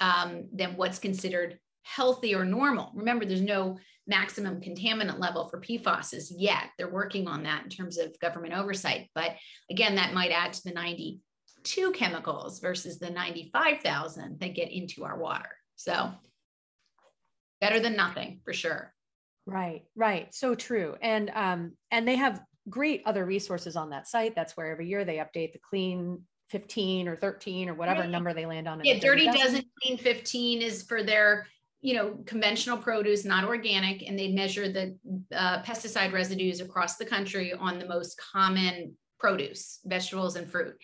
um, 0.00 0.48
than 0.52 0.76
what's 0.76 0.98
considered 0.98 1.58
healthy 1.86 2.34
or 2.34 2.44
normal. 2.44 2.90
Remember, 2.94 3.24
there's 3.24 3.40
no 3.40 3.78
maximum 4.08 4.60
contaminant 4.60 5.20
level 5.20 5.48
for 5.48 5.60
PFAS 5.60 6.32
yet. 6.36 6.64
They're 6.76 6.90
working 6.90 7.28
on 7.28 7.44
that 7.44 7.64
in 7.64 7.70
terms 7.70 7.96
of 7.96 8.18
government 8.18 8.54
oversight. 8.54 9.08
But 9.14 9.32
again, 9.70 9.94
that 9.94 10.12
might 10.12 10.32
add 10.32 10.52
to 10.54 10.64
the 10.64 10.72
92 10.72 11.92
chemicals 11.92 12.58
versus 12.58 12.98
the 12.98 13.10
95,000 13.10 14.40
that 14.40 14.54
get 14.54 14.70
into 14.70 15.04
our 15.04 15.18
water. 15.18 15.48
So 15.76 16.10
better 17.60 17.78
than 17.80 17.96
nothing 17.96 18.40
for 18.44 18.52
sure. 18.52 18.92
Right, 19.46 19.84
right. 19.94 20.34
So 20.34 20.56
true. 20.56 20.96
And 21.00 21.30
um, 21.34 21.72
and 21.92 22.06
they 22.06 22.16
have 22.16 22.42
great 22.68 23.02
other 23.06 23.24
resources 23.24 23.76
on 23.76 23.90
that 23.90 24.08
site. 24.08 24.34
That's 24.34 24.56
where 24.56 24.72
every 24.72 24.88
year 24.88 25.04
they 25.04 25.18
update 25.18 25.52
the 25.52 25.60
clean 25.60 26.22
15 26.50 27.08
or 27.08 27.16
13 27.16 27.68
or 27.68 27.74
whatever 27.74 28.00
right. 28.00 28.10
number 28.10 28.32
they 28.32 28.46
land 28.46 28.68
on. 28.68 28.80
Yeah, 28.84 28.98
Dirty 28.98 29.26
Dozen. 29.26 29.40
Dozen 29.40 29.64
Clean 29.82 29.98
15 29.98 30.62
is 30.62 30.82
for 30.82 31.02
their 31.02 31.46
you 31.86 31.94
know, 31.94 32.18
conventional 32.26 32.76
produce, 32.76 33.24
not 33.24 33.44
organic, 33.44 34.02
and 34.02 34.18
they 34.18 34.32
measure 34.32 34.68
the 34.68 34.98
uh, 35.32 35.62
pesticide 35.62 36.12
residues 36.12 36.60
across 36.60 36.96
the 36.96 37.04
country 37.04 37.52
on 37.52 37.78
the 37.78 37.86
most 37.86 38.20
common 38.32 38.96
produce, 39.20 39.78
vegetables, 39.84 40.34
and 40.34 40.50
fruit. 40.50 40.74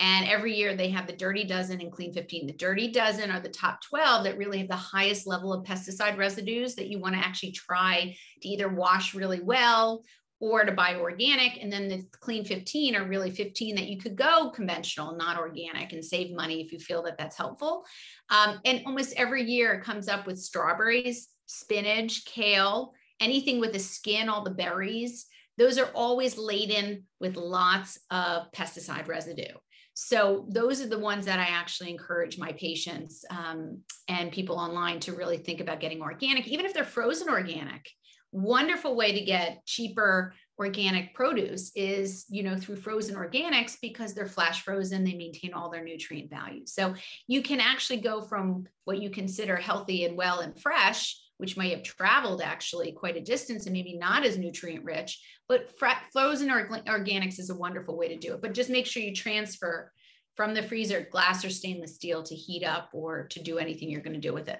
And 0.00 0.26
every 0.26 0.54
year 0.56 0.74
they 0.74 0.88
have 0.88 1.06
the 1.06 1.12
Dirty 1.12 1.44
Dozen 1.44 1.82
and 1.82 1.92
Clean 1.92 2.10
15. 2.10 2.46
The 2.46 2.54
Dirty 2.54 2.90
Dozen 2.90 3.30
are 3.30 3.40
the 3.40 3.50
top 3.50 3.82
12 3.82 4.24
that 4.24 4.38
really 4.38 4.56
have 4.60 4.68
the 4.68 4.76
highest 4.76 5.26
level 5.26 5.52
of 5.52 5.66
pesticide 5.66 6.16
residues 6.16 6.74
that 6.76 6.88
you 6.88 7.00
want 7.00 7.14
to 7.16 7.20
actually 7.20 7.52
try 7.52 8.16
to 8.40 8.48
either 8.48 8.70
wash 8.70 9.14
really 9.14 9.42
well 9.42 10.04
or 10.40 10.64
to 10.64 10.72
buy 10.72 10.96
organic. 10.96 11.62
And 11.62 11.72
then 11.72 11.88
the 11.88 12.04
clean 12.20 12.44
15 12.44 12.94
are 12.94 13.04
really 13.04 13.30
15 13.30 13.74
that 13.76 13.88
you 13.88 13.98
could 13.98 14.16
go 14.16 14.50
conventional, 14.50 15.16
not 15.16 15.38
organic, 15.38 15.92
and 15.92 16.04
save 16.04 16.34
money 16.34 16.60
if 16.60 16.72
you 16.72 16.78
feel 16.78 17.02
that 17.04 17.16
that's 17.16 17.36
helpful. 17.36 17.84
Um, 18.28 18.60
and 18.64 18.82
almost 18.86 19.14
every 19.16 19.44
year 19.44 19.72
it 19.74 19.84
comes 19.84 20.08
up 20.08 20.26
with 20.26 20.38
strawberries, 20.38 21.28
spinach, 21.46 22.24
kale, 22.26 22.92
anything 23.20 23.60
with 23.60 23.72
the 23.72 23.78
skin, 23.78 24.28
all 24.28 24.44
the 24.44 24.50
berries. 24.50 25.26
Those 25.56 25.78
are 25.78 25.90
always 25.94 26.36
laden 26.36 27.04
with 27.18 27.36
lots 27.36 27.98
of 28.10 28.52
pesticide 28.52 29.08
residue. 29.08 29.54
So 29.94 30.44
those 30.50 30.82
are 30.82 30.88
the 30.88 30.98
ones 30.98 31.24
that 31.24 31.38
I 31.38 31.44
actually 31.44 31.90
encourage 31.90 32.36
my 32.36 32.52
patients 32.52 33.24
um, 33.30 33.80
and 34.08 34.30
people 34.30 34.56
online 34.56 35.00
to 35.00 35.14
really 35.14 35.38
think 35.38 35.62
about 35.62 35.80
getting 35.80 36.02
organic, 36.02 36.46
even 36.48 36.66
if 36.66 36.74
they're 36.74 36.84
frozen 36.84 37.30
organic 37.30 37.90
wonderful 38.36 38.96
way 38.96 39.12
to 39.12 39.24
get 39.24 39.64
cheaper 39.64 40.34
organic 40.58 41.14
produce 41.14 41.70
is 41.74 42.24
you 42.30 42.42
know 42.42 42.56
through 42.56 42.76
frozen 42.76 43.14
organics 43.14 43.76
because 43.80 44.14
they're 44.14 44.26
flash 44.26 44.62
frozen 44.62 45.04
they 45.04 45.14
maintain 45.14 45.52
all 45.52 45.70
their 45.70 45.84
nutrient 45.84 46.30
values. 46.30 46.72
So 46.72 46.94
you 47.26 47.42
can 47.42 47.60
actually 47.60 48.00
go 48.00 48.22
from 48.22 48.66
what 48.84 49.00
you 49.00 49.10
consider 49.10 49.56
healthy 49.56 50.04
and 50.04 50.16
well 50.16 50.40
and 50.40 50.58
fresh 50.58 51.20
which 51.38 51.58
may 51.58 51.68
have 51.68 51.82
traveled 51.82 52.40
actually 52.40 52.92
quite 52.92 53.16
a 53.16 53.20
distance 53.20 53.66
and 53.66 53.74
maybe 53.74 53.94
not 53.98 54.24
as 54.24 54.38
nutrient 54.38 54.84
rich 54.84 55.20
but 55.48 55.70
frozen 55.78 56.48
organics 56.48 57.38
is 57.38 57.50
a 57.50 57.54
wonderful 57.54 57.96
way 57.96 58.08
to 58.08 58.16
do 58.16 58.34
it. 58.34 58.42
But 58.42 58.54
just 58.54 58.70
make 58.70 58.86
sure 58.86 59.02
you 59.02 59.14
transfer 59.14 59.92
from 60.34 60.54
the 60.54 60.62
freezer 60.62 61.06
glass 61.10 61.44
or 61.44 61.50
stainless 61.50 61.94
steel 61.94 62.22
to 62.22 62.34
heat 62.34 62.64
up 62.64 62.90
or 62.92 63.26
to 63.28 63.42
do 63.42 63.58
anything 63.58 63.90
you're 63.90 64.02
going 64.02 64.20
to 64.20 64.28
do 64.28 64.34
with 64.34 64.48
it 64.48 64.58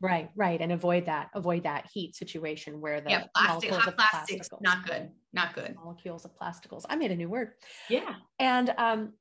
Right, 0.00 0.30
right. 0.36 0.60
And 0.60 0.72
avoid 0.72 1.06
that, 1.06 1.30
avoid 1.34 1.62
that 1.62 1.88
heat 1.92 2.14
situation 2.14 2.80
where 2.80 3.00
the 3.00 3.10
yeah, 3.10 3.24
plastic, 3.34 3.70
molecules 3.70 3.86
of 3.86 3.96
plastics, 3.96 4.48
not 4.60 4.86
good, 4.86 5.10
not 5.32 5.54
good. 5.54 5.74
Molecules 5.76 6.24
of 6.24 6.36
plasticals. 6.36 6.84
I 6.88 6.96
made 6.96 7.10
a 7.10 7.16
new 7.16 7.28
word. 7.28 7.52
Yeah. 7.88 8.16
And 8.38 8.74
um, 8.76 9.12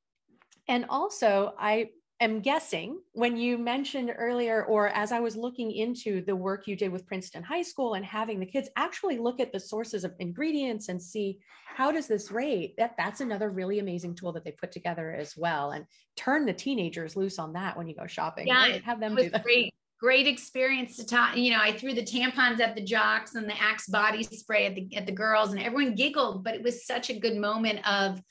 and 0.67 0.85
also 0.89 1.53
I 1.57 1.89
am 2.19 2.39
guessing 2.39 2.99
when 3.13 3.37
you 3.37 3.57
mentioned 3.57 4.13
earlier, 4.17 4.65
or 4.65 4.89
as 4.89 5.11
I 5.11 5.19
was 5.19 5.35
looking 5.35 5.71
into 5.71 6.23
the 6.25 6.35
work 6.35 6.67
you 6.67 6.75
did 6.75 6.91
with 6.91 7.05
Princeton 7.05 7.43
High 7.43 7.61
School 7.61 7.93
and 7.93 8.05
having 8.05 8.39
the 8.39 8.45
kids 8.45 8.69
actually 8.75 9.17
look 9.17 9.39
at 9.39 9.51
the 9.51 9.59
sources 9.59 10.03
of 10.03 10.13
ingredients 10.19 10.89
and 10.89 11.01
see 11.01 11.39
how 11.65 11.91
does 11.91 12.07
this 12.07 12.31
rate, 12.31 12.75
that 12.77 12.95
that's 12.97 13.21
another 13.21 13.49
really 13.49 13.79
amazing 13.79 14.15
tool 14.15 14.31
that 14.33 14.43
they 14.43 14.51
put 14.51 14.71
together 14.71 15.11
as 15.13 15.35
well. 15.37 15.71
And 15.71 15.85
turn 16.15 16.45
the 16.45 16.53
teenagers 16.53 17.15
loose 17.15 17.39
on 17.39 17.53
that 17.53 17.77
when 17.77 17.87
you 17.87 17.95
go 17.95 18.07
shopping. 18.07 18.47
Yeah, 18.47 18.61
right? 18.61 18.83
have 18.83 18.99
them 18.99 19.15
do 19.15 19.29
that. 19.29 19.43
Great 19.43 19.73
great 20.03 20.27
experience 20.27 20.97
to 20.97 21.05
talk. 21.05 21.37
You 21.37 21.51
know, 21.51 21.61
I 21.61 21.71
threw 21.71 21.93
the 21.93 22.03
tampons 22.03 22.59
at 22.59 22.75
the 22.75 22.83
jocks 22.83 23.35
and 23.35 23.49
the 23.49 23.57
Axe 23.57 23.87
body 23.87 24.23
spray 24.23 24.65
at 24.65 24.75
the 24.75 24.93
at 24.97 25.05
the 25.05 25.13
girls, 25.13 25.53
and 25.53 25.61
everyone 25.61 25.95
giggled. 25.95 26.43
But 26.43 26.55
it 26.55 26.61
was 26.61 26.85
such 26.85 27.09
a 27.09 27.17
good 27.17 27.37
moment 27.37 27.87
of, 27.89 28.21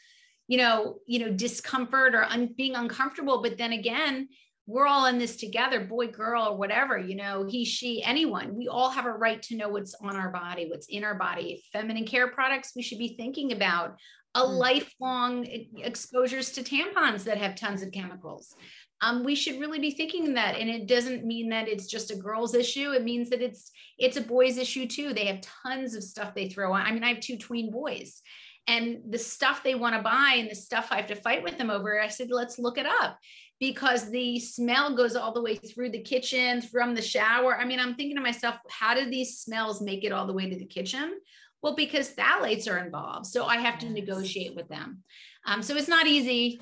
you 0.49 0.59
know, 0.59 0.99
you 1.07 1.19
know, 1.19 1.33
discomfort 1.33 2.15
or 2.15 2.25
un- 2.25 2.55
being 2.59 2.75
uncomfortable. 2.75 3.41
But 3.41 3.57
then 3.57 3.73
again, 3.73 4.29
we're 4.67 4.87
all 4.87 5.07
in 5.07 5.19
this 5.19 5.37
together, 5.37 5.81
boy, 5.81 6.09
girl, 6.09 6.49
or 6.49 6.59
whatever. 6.59 6.99
You 6.99 7.17
know, 7.17 7.47
he, 7.49 7.65
she, 7.65 8.03
anyone. 8.03 8.55
We 8.55 8.69
all 8.69 8.91
have 8.91 9.07
a 9.07 9.11
right 9.11 9.41
to 9.45 9.57
know 9.57 9.71
what's 9.71 9.95
on 9.95 10.15
our 10.15 10.29
body, 10.29 10.67
what's 10.69 10.89
in 10.89 11.05
our 11.05 11.15
body. 11.15 11.65
Feminine 11.73 12.05
care 12.05 12.29
products, 12.29 12.73
we 12.77 12.83
should 12.83 12.99
be 12.99 13.17
thinking 13.17 13.51
about 13.53 13.97
a 14.35 14.43
mm. 14.43 14.59
lifelong 14.59 15.47
exposures 15.79 16.53
to 16.53 16.63
tampons 16.63 17.25
that 17.25 17.39
have 17.39 17.55
tons 17.55 17.83
of 17.83 17.93
chemicals 17.93 18.55
um, 19.03 19.25
we 19.25 19.35
should 19.35 19.61
really 19.61 19.81
be 19.81 19.91
thinking 19.91 20.35
that 20.35 20.57
and 20.57 20.71
it 20.71 20.87
doesn't 20.87 21.25
mean 21.25 21.49
that 21.49 21.69
it's 21.69 21.89
just 21.89 22.13
a 22.13 22.17
girl's 22.17 22.55
issue. 22.55 22.93
It 22.93 23.03
means 23.03 23.29
that 23.31 23.43
it's 23.43 23.73
it's 23.99 24.17
a 24.17 24.23
boy's 24.23 24.59
issue 24.59 24.87
too. 24.87 25.13
They 25.13 25.27
have 25.27 25.41
tons 25.41 25.95
of 25.95 26.05
stuff 26.05 26.35
they 26.35 26.49
throw 26.49 26.73
on. 26.73 26.83
I 26.83 26.93
mean 26.93 27.05
i 27.05 27.09
have 27.09 27.21
two 27.21 27.37
tween 27.37 27.71
boys 27.71 28.23
and 28.69 29.01
the 29.11 29.19
stuff 29.19 29.63
they 29.63 29.75
want 29.75 29.97
to 29.97 30.03
buy 30.03 30.37
and 30.39 30.49
the 30.49 30.55
stuff 30.55 30.89
i 30.91 30.97
have 30.97 31.09
to 31.09 31.17
fight 31.17 31.43
with 31.43 31.59
them 31.59 31.69
over 31.69 32.01
i 32.01 32.07
said 32.07 32.29
let's 32.31 32.61
look 32.61 32.79
it 32.79 32.87
up 32.87 33.19
because 33.59 34.09
the 34.11 34.39
smell 34.39 34.95
goes 34.95 35.17
all 35.17 35.33
the 35.33 35.43
way 35.43 35.57
through 35.57 35.91
the 35.91 36.03
kitchen 36.03 36.63
from 36.63 36.95
the 36.95 37.03
shower. 37.03 37.57
I 37.57 37.65
mean 37.65 37.81
i'm 37.81 37.97
thinking 37.97 38.17
to 38.17 38.23
myself 38.23 38.57
how 38.71 38.95
do 38.95 39.11
these 39.11 39.39
smells 39.39 39.83
make 39.83 40.05
it 40.05 40.13
all 40.13 40.27
the 40.27 40.33
way 40.33 40.49
to 40.49 40.57
the 40.57 40.65
kitchen? 40.65 41.19
Well 41.61 41.75
because 41.75 42.15
phthalates 42.15 42.71
are 42.71 42.79
involved 42.79 43.27
so 43.27 43.47
i 43.47 43.57
have 43.57 43.79
to 43.81 43.87
yes. 43.87 43.95
negotiate 43.95 44.55
with 44.55 44.69
them. 44.69 45.03
Um, 45.45 45.61
so 45.61 45.75
it's 45.77 45.89
not 45.89 46.07
easy 46.07 46.61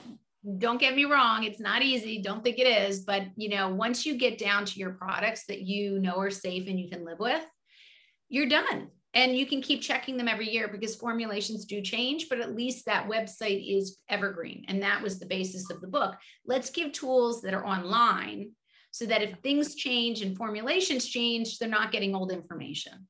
don't 0.58 0.80
get 0.80 0.96
me 0.96 1.04
wrong 1.04 1.44
it's 1.44 1.60
not 1.60 1.82
easy 1.82 2.22
don't 2.22 2.42
think 2.42 2.58
it 2.58 2.66
is 2.66 3.00
but 3.00 3.24
you 3.36 3.50
know 3.50 3.68
once 3.68 4.06
you 4.06 4.16
get 4.16 4.38
down 4.38 4.64
to 4.64 4.78
your 4.78 4.92
products 4.92 5.44
that 5.46 5.60
you 5.60 5.98
know 5.98 6.16
are 6.16 6.30
safe 6.30 6.66
and 6.66 6.80
you 6.80 6.88
can 6.88 7.04
live 7.04 7.18
with 7.18 7.44
you're 8.30 8.46
done. 8.46 8.88
And 9.12 9.36
you 9.36 9.44
can 9.44 9.60
keep 9.60 9.82
checking 9.82 10.16
them 10.16 10.28
every 10.28 10.48
year 10.48 10.68
because 10.68 10.94
formulations 10.94 11.64
do 11.64 11.82
change 11.82 12.28
but 12.30 12.38
at 12.38 12.54
least 12.54 12.86
that 12.86 13.08
website 13.08 13.60
is 13.68 13.98
evergreen. 14.08 14.64
And 14.68 14.80
that 14.82 15.02
was 15.02 15.18
the 15.18 15.26
basis 15.26 15.68
of 15.68 15.80
the 15.80 15.88
book. 15.88 16.14
Let's 16.46 16.70
give 16.70 16.92
tools 16.92 17.42
that 17.42 17.52
are 17.52 17.66
online 17.66 18.52
so 18.92 19.06
that 19.06 19.22
if 19.22 19.34
things 19.42 19.74
change 19.74 20.22
and 20.22 20.36
formulations 20.36 21.06
change 21.06 21.58
they're 21.58 21.68
not 21.68 21.92
getting 21.92 22.14
old 22.14 22.32
information 22.32 23.06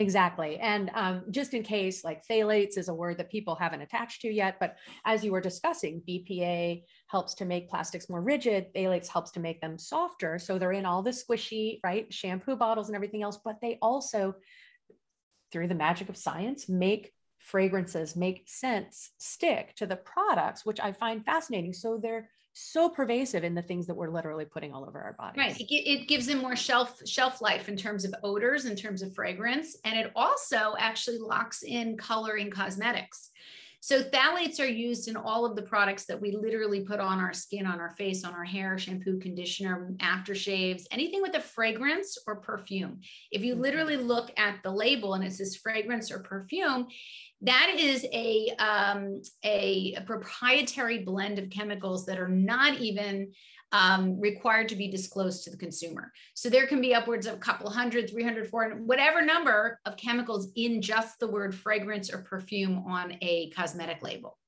Exactly. 0.00 0.58
And 0.60 0.90
um, 0.94 1.24
just 1.30 1.54
in 1.54 1.64
case, 1.64 2.04
like 2.04 2.24
phthalates 2.24 2.78
is 2.78 2.86
a 2.88 2.94
word 2.94 3.18
that 3.18 3.30
people 3.32 3.56
haven't 3.56 3.80
attached 3.80 4.20
to 4.22 4.28
yet, 4.28 4.58
but 4.60 4.76
as 5.04 5.24
you 5.24 5.32
were 5.32 5.40
discussing, 5.40 6.02
BPA 6.06 6.84
helps 7.08 7.34
to 7.34 7.44
make 7.44 7.68
plastics 7.68 8.08
more 8.08 8.22
rigid, 8.22 8.72
phthalates 8.72 9.08
helps 9.08 9.32
to 9.32 9.40
make 9.40 9.60
them 9.60 9.76
softer. 9.76 10.38
So 10.38 10.56
they're 10.56 10.70
in 10.70 10.86
all 10.86 11.02
the 11.02 11.10
squishy, 11.10 11.80
right, 11.82 12.12
shampoo 12.14 12.54
bottles 12.54 12.88
and 12.88 12.94
everything 12.94 13.24
else, 13.24 13.38
but 13.44 13.56
they 13.60 13.76
also, 13.82 14.36
through 15.52 15.68
the 15.68 15.74
magic 15.74 16.08
of 16.08 16.16
science, 16.16 16.68
make 16.68 17.12
fragrances, 17.38 18.16
make 18.16 18.42
scents 18.46 19.10
stick 19.18 19.74
to 19.76 19.86
the 19.86 19.96
products, 19.96 20.66
which 20.66 20.80
I 20.80 20.92
find 20.92 21.24
fascinating. 21.24 21.72
So 21.72 21.98
they're 22.00 22.28
so 22.58 22.88
pervasive 22.88 23.44
in 23.44 23.54
the 23.54 23.62
things 23.62 23.86
that 23.86 23.94
we're 23.94 24.10
literally 24.10 24.44
putting 24.44 24.72
all 24.72 24.84
over 24.84 25.00
our 25.00 25.12
bodies. 25.12 25.38
Right. 25.38 25.60
It, 25.60 25.72
it, 25.72 26.08
gives 26.08 26.26
them 26.26 26.38
more 26.38 26.56
shelf 26.56 27.00
shelf 27.06 27.40
life 27.40 27.68
in 27.68 27.76
terms 27.76 28.04
of 28.04 28.14
odors, 28.22 28.64
in 28.64 28.74
terms 28.74 29.02
of 29.02 29.14
fragrance, 29.14 29.76
and 29.84 29.98
it 29.98 30.10
also 30.16 30.74
actually 30.78 31.18
locks 31.18 31.62
in 31.62 31.96
color 31.96 32.36
in 32.36 32.50
cosmetics. 32.50 33.30
So 33.80 34.02
phthalates 34.02 34.58
are 34.58 34.66
used 34.66 35.06
in 35.06 35.16
all 35.16 35.46
of 35.46 35.54
the 35.54 35.62
products 35.62 36.04
that 36.06 36.20
we 36.20 36.32
literally 36.32 36.80
put 36.80 36.98
on 36.98 37.20
our 37.20 37.32
skin, 37.32 37.64
on 37.64 37.78
our 37.78 37.90
face, 37.90 38.24
on 38.24 38.34
our 38.34 38.44
hair, 38.44 38.76
shampoo, 38.76 39.20
conditioner, 39.20 39.94
aftershaves, 39.98 40.82
anything 40.90 41.22
with 41.22 41.36
a 41.36 41.40
fragrance 41.40 42.18
or 42.26 42.36
perfume. 42.36 43.00
If 43.30 43.42
you 43.42 43.52
mm-hmm. 43.52 43.62
literally 43.62 43.96
look 43.96 44.32
at 44.36 44.56
the 44.64 44.72
label 44.72 45.14
and 45.14 45.22
it 45.22 45.32
says 45.32 45.54
fragrance 45.54 46.10
or 46.10 46.18
perfume, 46.18 46.88
that 47.42 47.72
is 47.78 48.04
a, 48.12 48.50
um, 48.58 49.22
a, 49.44 49.94
a, 49.96 50.00
proprietary 50.02 50.98
blend 50.98 51.38
of 51.38 51.50
chemicals 51.50 52.04
that 52.06 52.18
are 52.18 52.28
not 52.28 52.78
even 52.78 53.32
um, 53.70 54.18
required 54.20 54.68
to 54.70 54.76
be 54.76 54.90
disclosed 54.90 55.44
to 55.44 55.50
the 55.50 55.56
consumer. 55.56 56.12
So 56.34 56.48
there 56.48 56.66
can 56.66 56.80
be 56.80 56.94
upwards 56.94 57.26
of 57.26 57.34
a 57.34 57.38
couple 57.38 57.70
hundred, 57.70 58.10
300, 58.10 58.48
400, 58.48 58.86
whatever 58.86 59.24
number 59.24 59.78
of 59.84 59.96
chemicals 59.96 60.50
in 60.56 60.82
just 60.82 61.20
the 61.20 61.28
word 61.28 61.54
fragrance 61.54 62.12
or 62.12 62.18
perfume 62.18 62.84
on 62.88 63.16
a 63.20 63.50
cosmetic 63.50 64.02
label. 64.02 64.38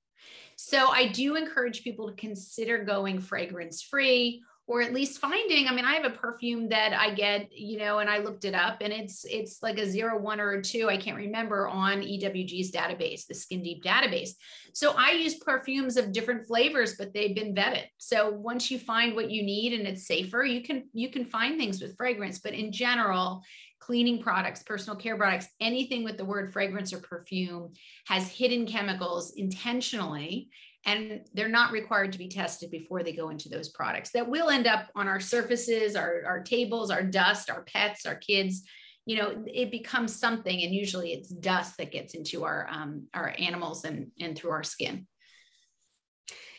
So 0.57 0.88
I 0.91 1.09
do 1.09 1.36
encourage 1.36 1.84
people 1.84 2.09
to 2.09 2.14
consider 2.14 2.84
going 2.84 3.20
fragrance 3.20 3.82
free 3.82 4.43
or 4.71 4.81
at 4.81 4.95
least 4.95 5.18
finding 5.18 5.66
i 5.66 5.75
mean 5.75 5.85
i 5.85 5.95
have 5.95 6.05
a 6.05 6.16
perfume 6.16 6.68
that 6.68 6.93
i 6.93 7.12
get 7.12 7.51
you 7.53 7.77
know 7.77 7.99
and 7.99 8.09
i 8.09 8.18
looked 8.18 8.45
it 8.45 8.55
up 8.55 8.79
and 8.81 8.93
it's 8.93 9.27
it's 9.29 9.62
like 9.64 9.79
a 9.79 9.87
zero 9.87 10.16
one 10.16 10.39
or 10.39 10.53
a 10.53 10.62
two 10.62 10.89
i 10.89 10.97
can't 10.97 11.16
remember 11.16 11.66
on 11.66 12.01
ewg's 12.01 12.71
database 12.71 13.27
the 13.27 13.35
skin 13.35 13.62
deep 13.62 13.83
database. 13.83 14.31
So 14.73 14.95
i 14.97 15.11
use 15.11 15.35
perfumes 15.35 15.97
of 15.97 16.12
different 16.12 16.47
flavors 16.47 16.95
but 16.97 17.12
they've 17.12 17.35
been 17.35 17.55
vetted. 17.55 17.87
So 17.99 18.31
once 18.31 18.71
you 18.71 18.79
find 18.79 19.16
what 19.16 19.31
you 19.31 19.43
need 19.43 19.73
and 19.73 19.89
it's 19.89 20.07
safer 20.07 20.45
you 20.45 20.62
can 20.62 20.85
you 20.93 21.11
can 21.11 21.25
find 21.25 21.59
things 21.59 21.83
with 21.83 21.97
fragrance 21.97 22.39
but 22.39 22.55
in 22.55 22.71
general 22.71 23.43
cleaning 23.81 24.23
products 24.23 24.62
personal 24.62 24.97
care 24.97 25.16
products 25.16 25.49
anything 25.59 26.05
with 26.05 26.16
the 26.16 26.25
word 26.25 26.53
fragrance 26.53 26.93
or 26.93 26.99
perfume 26.99 27.73
has 28.07 28.29
hidden 28.29 28.66
chemicals 28.66 29.33
intentionally 29.37 30.49
and 30.87 31.20
they're 31.35 31.49
not 31.49 31.72
required 31.72 32.12
to 32.12 32.18
be 32.18 32.28
tested 32.28 32.70
before 32.70 33.03
they 33.03 33.12
go 33.12 33.28
into 33.28 33.49
those 33.49 33.68
products. 33.68 34.11
That 34.11 34.28
will 34.28 34.49
end 34.49 34.66
up 34.66 34.89
on 34.95 35.09
our 35.09 35.20
surfaces 35.20 35.97
our, 35.97 36.22
our 36.26 36.41
tables 36.43 36.91
our 36.91 37.03
dust 37.03 37.51
our 37.51 37.62
pets 37.62 38.07
our 38.07 38.16
kids. 38.16 38.62
You 39.07 39.16
know 39.16 39.45
it 39.47 39.70
becomes 39.70 40.14
something 40.14 40.62
and 40.62 40.74
usually 40.74 41.12
it's 41.12 41.28
dust 41.28 41.76
that 41.78 41.93
gets 41.93 42.14
into 42.14 42.45
our 42.45 42.68
um, 42.70 43.09
our 43.14 43.35
animals 43.39 43.85
and 43.85 44.11
and 44.20 44.37
through 44.37 44.53
our 44.53 44.64
skin. 44.64 45.07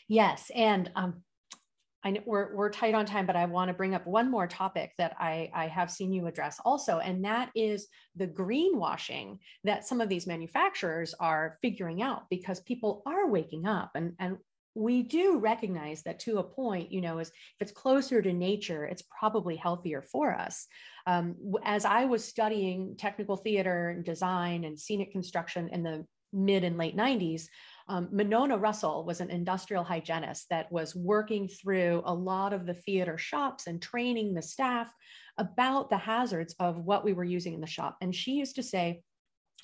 Yes 0.08 0.52
and 0.54 0.92
um, 0.96 1.24
I 2.04 2.12
know 2.12 2.22
we're, 2.26 2.56
we're 2.56 2.70
tight 2.70 2.96
on 2.96 3.06
time, 3.06 3.26
but 3.26 3.36
I 3.36 3.46
want 3.46 3.70
to 3.70 3.74
bring 3.74 3.94
up 3.94 4.08
one 4.08 4.30
more 4.32 4.48
topic 4.48 4.94
that 4.98 5.16
I, 5.20 5.52
I 5.54 5.68
have 5.68 5.92
seen 5.92 6.12
you 6.12 6.28
address 6.28 6.60
also, 6.66 7.00
and 7.00 7.24
that 7.26 7.52
is 7.56 7.88
the 8.16 8.28
greenwashing 8.28 9.38
that 9.64 9.86
some 9.86 10.02
of 10.02 10.10
these 10.10 10.28
manufacturers 10.28 11.14
are 11.20 11.58
figuring 11.62 12.02
out 12.02 12.24
because 12.30 12.60
people 12.62 13.04
are 13.06 13.28
waking 13.28 13.68
up 13.68 13.92
and, 13.96 14.14
and 14.20 14.38
we 14.74 15.04
do 15.04 15.38
recognize 15.38 16.02
that 16.04 16.20
to 16.20 16.38
a 16.38 16.44
point, 16.44 16.92
you 16.92 17.02
know, 17.02 17.20
is 17.20 17.28
if 17.28 17.34
it's 17.60 17.72
closer 17.72 18.22
to 18.22 18.32
nature, 18.32 18.86
it's 18.86 19.04
probably 19.20 19.56
healthier 19.56 20.02
for 20.02 20.34
us. 20.34 20.68
Um, 21.06 21.36
as 21.66 21.84
I 21.84 22.06
was 22.06 22.24
studying 22.24 22.96
technical 22.98 23.36
theater 23.36 23.90
and 23.90 24.06
design 24.06 24.64
and 24.64 24.80
scenic 24.80 25.12
construction 25.12 25.70
in 25.74 25.84
the 25.84 26.06
mid 26.32 26.64
and 26.64 26.78
late 26.78 26.96
90s, 26.96 27.48
um, 27.92 28.08
Monona 28.10 28.58
Rossol 28.58 29.06
was 29.06 29.20
an 29.20 29.30
industrial 29.30 29.84
hygienist 29.84 30.48
that 30.50 30.72
was 30.72 30.96
working 30.96 31.50
through 31.50 32.02
a 32.06 32.14
lot 32.14 32.54
of 32.54 32.66
the 32.66 32.74
theater 32.74 33.18
shops 33.18 33.68
and 33.68 33.82
training 33.82 34.34
the 34.34 34.42
staff 34.42 34.90
about 35.38 35.90
the 35.90 35.98
hazards 35.98 36.56
of 36.58 36.78
what 36.78 37.04
we 37.04 37.12
were 37.12 37.26
using 37.26 37.54
in 37.54 37.60
the 37.60 37.68
shop. 37.68 37.98
And 38.00 38.16
she 38.16 38.32
used 38.32 38.56
to 38.56 38.64
say, 38.64 39.02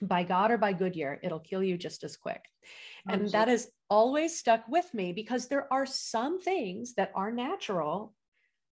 by 0.01 0.23
God 0.23 0.51
or 0.51 0.57
by 0.57 0.73
Goodyear, 0.73 1.21
it'll 1.23 1.39
kill 1.39 1.63
you 1.63 1.77
just 1.77 2.03
as 2.03 2.17
quick. 2.17 2.43
And 3.07 3.29
that 3.31 3.47
has 3.47 3.69
always 3.89 4.37
stuck 4.37 4.67
with 4.67 4.93
me 4.93 5.13
because 5.13 5.47
there 5.47 5.71
are 5.71 5.85
some 5.85 6.41
things 6.41 6.95
that 6.95 7.13
are 7.15 7.31
natural 7.31 8.13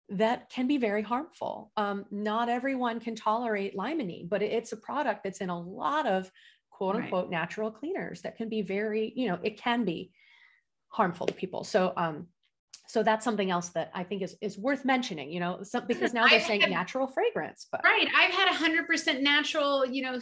that 0.09 0.51
can 0.51 0.67
be 0.67 0.77
very 0.77 1.01
harmful. 1.01 1.71
Um, 1.75 2.05
not 2.11 2.49
everyone 2.49 2.99
can 2.99 3.15
tolerate 3.15 3.75
limonene, 3.75 4.29
but 4.29 4.43
it's 4.43 4.73
a 4.73 4.77
product 4.77 5.23
that's 5.23 5.41
in 5.41 5.49
a 5.49 5.59
lot 5.59 6.05
of 6.05 6.31
quote 6.79 6.95
unquote 6.95 7.25
right. 7.25 7.31
natural 7.31 7.69
cleaners 7.71 8.21
that 8.21 8.37
can 8.37 8.47
be 8.47 8.61
very, 8.61 9.11
you 9.13 9.27
know, 9.27 9.37
it 9.43 9.61
can 9.61 9.83
be 9.83 10.11
harmful 10.87 11.27
to 11.27 11.33
people. 11.33 11.65
So, 11.65 11.91
um, 11.97 12.27
so 12.87 13.03
that's 13.03 13.25
something 13.25 13.51
else 13.51 13.67
that 13.69 13.91
I 13.93 14.05
think 14.05 14.21
is, 14.21 14.37
is 14.39 14.57
worth 14.57 14.85
mentioning, 14.85 15.29
you 15.29 15.41
know, 15.41 15.61
some, 15.61 15.85
because 15.87 16.13
now 16.13 16.25
they're 16.25 16.39
I've 16.39 16.45
saying 16.45 16.61
had, 16.61 16.69
natural 16.69 17.07
fragrance, 17.07 17.67
but 17.69 17.81
right. 17.83 18.07
I've 18.17 18.31
had 18.31 18.47
a 18.47 18.53
hundred 18.53 18.87
percent 18.87 19.21
natural, 19.21 19.85
you 19.85 20.03
know, 20.03 20.13
uh, 20.15 20.19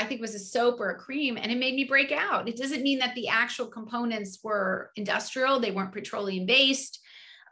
I 0.00 0.04
think 0.06 0.20
it 0.20 0.22
was 0.22 0.34
a 0.34 0.38
soap 0.38 0.80
or 0.80 0.88
a 0.88 0.96
cream 0.96 1.36
and 1.36 1.52
it 1.52 1.58
made 1.58 1.74
me 1.74 1.84
break 1.84 2.12
out. 2.12 2.48
It 2.48 2.56
doesn't 2.56 2.82
mean 2.82 2.98
that 3.00 3.14
the 3.14 3.28
actual 3.28 3.66
components 3.66 4.38
were 4.42 4.90
industrial. 4.96 5.60
They 5.60 5.70
weren't 5.70 5.92
petroleum 5.92 6.46
based. 6.46 6.98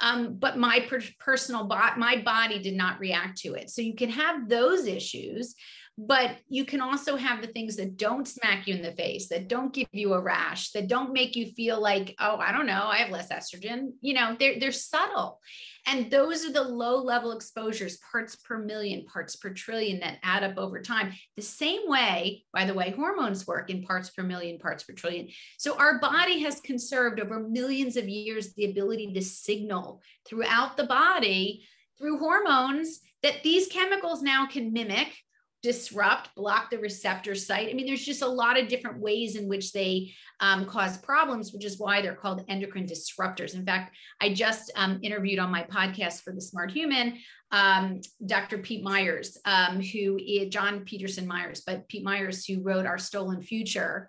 Um, 0.00 0.36
but 0.38 0.56
my 0.56 0.86
per- 0.88 1.02
personal 1.18 1.64
bot, 1.64 1.98
my 1.98 2.22
body 2.22 2.58
did 2.58 2.74
not 2.74 2.98
react 2.98 3.36
to 3.42 3.52
it. 3.52 3.68
So 3.68 3.82
you 3.82 3.94
can 3.94 4.08
have 4.08 4.48
those 4.48 4.86
issues, 4.86 5.54
but 5.98 6.36
you 6.48 6.64
can 6.64 6.80
also 6.80 7.16
have 7.16 7.42
the 7.42 7.48
things 7.48 7.76
that 7.76 7.96
don't 7.96 8.26
smack 8.26 8.66
you 8.66 8.74
in 8.74 8.82
the 8.82 8.92
face 8.92 9.28
that 9.28 9.48
don't 9.48 9.74
give 9.74 9.88
you 9.92 10.14
a 10.14 10.20
rash 10.20 10.70
that 10.70 10.88
don't 10.88 11.12
make 11.12 11.36
you 11.36 11.46
feel 11.52 11.80
like 11.80 12.14
oh 12.20 12.36
i 12.36 12.52
don't 12.52 12.66
know 12.66 12.86
i 12.86 12.96
have 12.96 13.10
less 13.10 13.30
estrogen. 13.30 13.90
You 14.00 14.14
know 14.14 14.36
they're, 14.38 14.58
they're 14.58 14.72
subtle. 14.72 15.40
And 15.86 16.10
those 16.10 16.44
are 16.44 16.52
the 16.52 16.62
low 16.62 17.02
level 17.02 17.32
exposures 17.32 17.98
parts 18.12 18.36
per 18.36 18.58
million 18.58 19.04
parts 19.06 19.36
per 19.36 19.50
trillion 19.50 20.00
that 20.00 20.18
add 20.22 20.44
up 20.44 20.58
over 20.58 20.80
time. 20.82 21.12
The 21.36 21.42
same 21.42 21.82
way 21.86 22.44
by 22.52 22.64
the 22.64 22.74
way 22.74 22.90
hormones 22.90 23.46
work 23.46 23.70
in 23.70 23.82
parts 23.82 24.10
per 24.10 24.22
million 24.22 24.58
parts 24.58 24.84
per 24.84 24.92
trillion. 24.92 25.28
So 25.58 25.76
our 25.76 25.98
body 25.98 26.40
has 26.40 26.60
conserved 26.60 27.20
over 27.20 27.40
millions 27.40 27.96
of 27.96 28.08
years 28.08 28.52
the 28.54 28.70
ability 28.70 29.12
to 29.14 29.22
signal 29.22 30.02
throughout 30.26 30.76
the 30.76 30.84
body 30.84 31.66
through 31.98 32.18
hormones 32.18 33.00
that 33.22 33.42
these 33.42 33.68
chemicals 33.68 34.22
now 34.22 34.46
can 34.46 34.72
mimic 34.72 35.14
disrupt, 35.62 36.34
block 36.34 36.70
the 36.70 36.78
receptor 36.78 37.34
site. 37.34 37.68
I 37.68 37.74
mean, 37.74 37.86
there's 37.86 38.04
just 38.04 38.22
a 38.22 38.28
lot 38.28 38.58
of 38.58 38.68
different 38.68 38.98
ways 38.98 39.36
in 39.36 39.46
which 39.48 39.72
they 39.72 40.12
um, 40.40 40.64
cause 40.64 40.96
problems, 40.98 41.52
which 41.52 41.64
is 41.64 41.78
why 41.78 42.00
they're 42.00 42.14
called 42.14 42.44
endocrine 42.48 42.86
disruptors. 42.86 43.54
In 43.54 43.64
fact, 43.64 43.94
I 44.20 44.32
just 44.32 44.72
um, 44.76 44.98
interviewed 45.02 45.38
on 45.38 45.50
my 45.50 45.62
podcast 45.64 46.22
for 46.22 46.32
the 46.32 46.40
Smart 46.40 46.70
Human 46.70 47.18
um, 47.52 48.00
Dr. 48.24 48.58
Pete 48.58 48.82
Myers, 48.82 49.38
um, 49.44 49.80
who 49.80 50.18
is 50.18 50.48
John 50.48 50.80
Peterson 50.84 51.26
Myers, 51.26 51.62
but 51.66 51.88
Pete 51.88 52.04
Myers, 52.04 52.44
who 52.44 52.62
wrote 52.62 52.86
Our 52.86 52.98
Stolen 52.98 53.42
Future. 53.42 54.08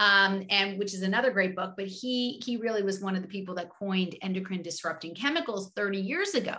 Um, 0.00 0.46
and 0.48 0.78
which 0.78 0.94
is 0.94 1.02
another 1.02 1.30
great 1.30 1.54
book, 1.54 1.74
but 1.76 1.86
he 1.86 2.40
he 2.42 2.56
really 2.56 2.82
was 2.82 3.00
one 3.00 3.16
of 3.16 3.22
the 3.22 3.28
people 3.28 3.54
that 3.56 3.68
coined 3.68 4.16
endocrine 4.22 4.62
disrupting 4.62 5.14
chemicals 5.14 5.72
30 5.76 5.98
years 5.98 6.34
ago. 6.34 6.56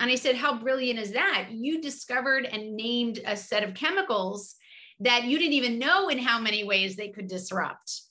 And 0.00 0.10
I 0.10 0.16
said, 0.16 0.34
How 0.34 0.58
brilliant 0.58 0.98
is 0.98 1.12
that? 1.12 1.48
You 1.52 1.80
discovered 1.80 2.46
and 2.46 2.74
named 2.74 3.20
a 3.24 3.36
set 3.36 3.62
of 3.62 3.74
chemicals 3.74 4.56
that 5.00 5.24
you 5.24 5.38
didn't 5.38 5.54
even 5.54 5.78
know 5.78 6.08
in 6.08 6.18
how 6.18 6.38
many 6.38 6.64
ways 6.64 6.96
they 6.96 7.08
could 7.08 7.28
disrupt. 7.28 8.02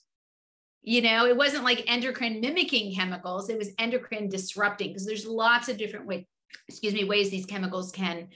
You 0.82 1.02
know, 1.02 1.26
it 1.26 1.36
wasn't 1.36 1.64
like 1.64 1.84
endocrine 1.86 2.40
mimicking 2.40 2.94
chemicals, 2.94 3.48
it 3.48 3.58
was 3.58 3.70
endocrine 3.78 4.28
disrupting 4.28 4.88
because 4.88 5.06
there's 5.06 5.26
lots 5.26 5.68
of 5.68 5.76
different 5.76 6.06
ways, 6.06 6.24
excuse 6.68 6.94
me, 6.94 7.04
ways 7.04 7.30
these 7.30 7.46
chemicals 7.46 7.92
can 7.92 8.28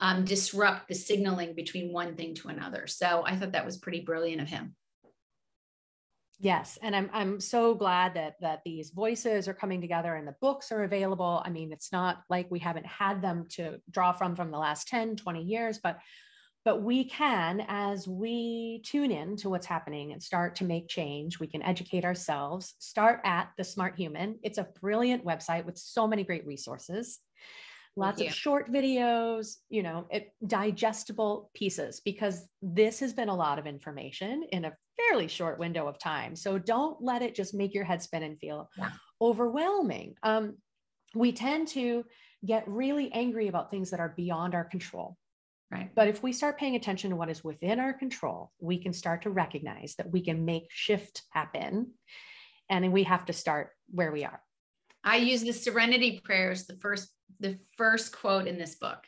um, 0.00 0.24
disrupt 0.24 0.88
the 0.88 0.94
signaling 0.94 1.54
between 1.54 1.92
one 1.92 2.14
thing 2.14 2.34
to 2.36 2.48
another. 2.48 2.86
So 2.86 3.24
I 3.26 3.36
thought 3.36 3.52
that 3.52 3.66
was 3.66 3.78
pretty 3.78 4.00
brilliant 4.00 4.40
of 4.40 4.48
him. 4.48 4.76
Yes, 6.40 6.78
and 6.82 6.94
I'm 6.94 7.10
I'm 7.12 7.40
so 7.40 7.74
glad 7.74 8.14
that 8.14 8.36
that 8.40 8.60
these 8.64 8.90
voices 8.90 9.48
are 9.48 9.54
coming 9.54 9.80
together 9.80 10.14
and 10.14 10.26
the 10.26 10.36
books 10.40 10.70
are 10.70 10.84
available. 10.84 11.42
I 11.44 11.50
mean, 11.50 11.72
it's 11.72 11.90
not 11.90 12.22
like 12.30 12.48
we 12.48 12.60
haven't 12.60 12.86
had 12.86 13.20
them 13.20 13.46
to 13.50 13.80
draw 13.90 14.12
from 14.12 14.36
from 14.36 14.52
the 14.52 14.58
last 14.58 14.86
10, 14.86 15.16
20 15.16 15.42
years, 15.42 15.80
but 15.82 15.98
but 16.64 16.82
we 16.82 17.04
can 17.04 17.64
as 17.66 18.06
we 18.06 18.82
tune 18.84 19.10
in 19.10 19.36
to 19.36 19.50
what's 19.50 19.66
happening 19.66 20.12
and 20.12 20.22
start 20.22 20.54
to 20.56 20.64
make 20.64 20.88
change, 20.88 21.40
we 21.40 21.46
can 21.48 21.62
educate 21.62 22.04
ourselves. 22.04 22.74
Start 22.78 23.20
at 23.24 23.50
The 23.56 23.64
Smart 23.64 23.96
Human. 23.96 24.38
It's 24.42 24.58
a 24.58 24.68
brilliant 24.80 25.24
website 25.24 25.64
with 25.64 25.76
so 25.76 26.06
many 26.06 26.22
great 26.22 26.46
resources 26.46 27.18
lots 27.98 28.20
of 28.20 28.32
short 28.32 28.70
videos, 28.70 29.56
you 29.68 29.82
know, 29.82 30.06
it, 30.10 30.32
digestible 30.46 31.50
pieces, 31.54 32.00
because 32.04 32.46
this 32.62 33.00
has 33.00 33.12
been 33.12 33.28
a 33.28 33.34
lot 33.34 33.58
of 33.58 33.66
information 33.66 34.44
in 34.52 34.64
a 34.64 34.72
fairly 34.96 35.28
short 35.28 35.58
window 35.58 35.86
of 35.86 35.98
time. 35.98 36.34
So 36.36 36.58
don't 36.58 37.02
let 37.02 37.22
it 37.22 37.34
just 37.34 37.54
make 37.54 37.74
your 37.74 37.84
head 37.84 38.02
spin 38.02 38.22
and 38.22 38.38
feel 38.38 38.70
yeah. 38.78 38.90
overwhelming. 39.20 40.14
Um, 40.22 40.56
we 41.14 41.32
tend 41.32 41.68
to 41.68 42.04
get 42.44 42.68
really 42.68 43.12
angry 43.12 43.48
about 43.48 43.70
things 43.70 43.90
that 43.90 44.00
are 44.00 44.14
beyond 44.16 44.54
our 44.54 44.64
control. 44.64 45.16
Right. 45.70 45.90
But 45.94 46.08
if 46.08 46.22
we 46.22 46.32
start 46.32 46.58
paying 46.58 46.76
attention 46.76 47.10
to 47.10 47.16
what 47.16 47.28
is 47.28 47.44
within 47.44 47.78
our 47.78 47.92
control, 47.92 48.52
we 48.58 48.78
can 48.78 48.92
start 48.92 49.22
to 49.22 49.30
recognize 49.30 49.96
that 49.98 50.10
we 50.10 50.22
can 50.22 50.44
make 50.44 50.66
shift 50.70 51.22
happen. 51.30 51.92
And 52.70 52.92
we 52.92 53.02
have 53.04 53.26
to 53.26 53.32
start 53.32 53.70
where 53.90 54.12
we 54.12 54.24
are. 54.24 54.40
I 55.04 55.16
use 55.16 55.42
the 55.42 55.52
serenity 55.52 56.20
prayers, 56.22 56.66
the 56.66 56.76
first 56.76 57.08
the 57.40 57.58
first 57.76 58.12
quote 58.12 58.46
in 58.46 58.58
this 58.58 58.74
book, 58.74 59.04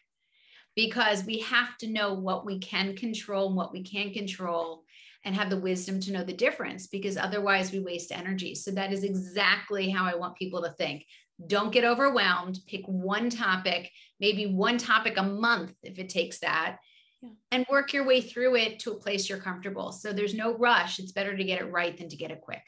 because 0.77 1.25
we 1.25 1.41
have 1.41 1.77
to 1.79 1.89
know 1.89 2.15
what 2.15 2.47
we 2.47 2.59
can 2.59 2.97
control 2.97 3.49
and 3.49 3.57
what 3.57 3.73
we 3.73 3.83
can't 3.83 4.13
control 4.13 4.85
and 5.25 5.35
have 5.35 5.51
the 5.51 5.61
wisdom 5.61 6.01
to 6.01 6.13
know 6.13 6.25
the 6.25 6.33
difference 6.33 6.87
because 6.87 7.17
otherwise 7.17 7.73
we 7.73 7.81
waste 7.81 8.13
energy. 8.13 8.55
So 8.55 8.71
that 8.71 8.93
is 8.93 9.05
exactly 9.05 9.91
how 9.91 10.05
I 10.05 10.15
want 10.15 10.37
people 10.37 10.63
to 10.63 10.71
think. 10.71 11.05
Don't 11.47 11.73
get 11.73 11.85
overwhelmed. 11.85 12.59
Pick 12.67 12.87
one 12.87 13.31
topic, 13.31 13.91
maybe 14.19 14.47
one 14.47 14.79
topic 14.79 15.15
a 15.17 15.23
month 15.23 15.75
if 15.83 15.99
it 15.99 16.09
takes 16.09 16.39
that, 16.41 16.79
yeah. 17.21 17.31
and 17.51 17.67
work 17.71 17.93
your 17.93 18.07
way 18.07 18.21
through 18.21 18.57
it 18.57 18.79
to 18.81 18.93
a 18.93 18.99
place 18.99 19.29
you're 19.29 19.39
comfortable. 19.39 19.93
So 19.93 20.13
there's 20.13 20.35
no 20.35 20.57
rush. 20.57 20.99
It's 20.99 21.13
better 21.13 21.37
to 21.37 21.45
get 21.45 21.61
it 21.61 21.71
right 21.71 21.97
than 21.97 22.09
to 22.09 22.17
get 22.17 22.31
it 22.31 22.41
quick. 22.41 22.63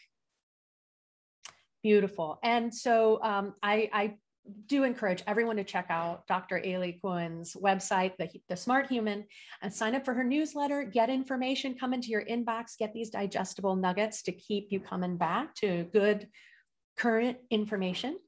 Beautiful. 1.83 2.39
And 2.43 2.73
so 2.73 3.23
um, 3.23 3.55
I, 3.63 3.91
I 3.93 4.15
do 4.67 4.85
encourage 4.85 5.23
everyone 5.27 5.57
to 5.57 5.65
check 5.65 5.87
out 5.89 6.27
Dr. 6.27 6.61
Aly 6.65 6.99
Cohen's 7.03 7.55
website, 7.55 8.17
the, 8.19 8.29
the 8.49 8.57
Smart 8.57 8.89
Human, 8.89 9.25
and 9.63 9.73
sign 9.73 9.95
up 9.95 10.05
for 10.05 10.15
her 10.15 10.25
newsletter. 10.25 10.85
Get 10.85 11.11
information, 11.11 11.77
come 11.79 11.95
into 11.95 12.09
your 12.09 12.25
inbox, 12.25 12.77
get 12.79 12.93
these 12.93 13.11
digestible 13.11 13.77
nuggets 13.77 14.23
to 14.23 14.33
keep 14.33 14.69
you 14.71 14.81
coming 14.81 15.17
back 15.17 15.55
to 15.57 15.85
good 15.93 16.29
current 16.97 17.39
information. 17.51 18.19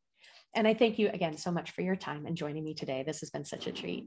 And 0.54 0.68
I 0.68 0.74
thank 0.74 0.98
you 0.98 1.08
again 1.08 1.36
so 1.36 1.50
much 1.50 1.72
for 1.72 1.82
your 1.82 1.96
time 1.96 2.26
and 2.26 2.36
joining 2.36 2.64
me 2.64 2.74
today. 2.74 3.02
This 3.04 3.20
has 3.20 3.30
been 3.30 3.44
such 3.44 3.66
a 3.66 3.72
treat. 3.72 4.06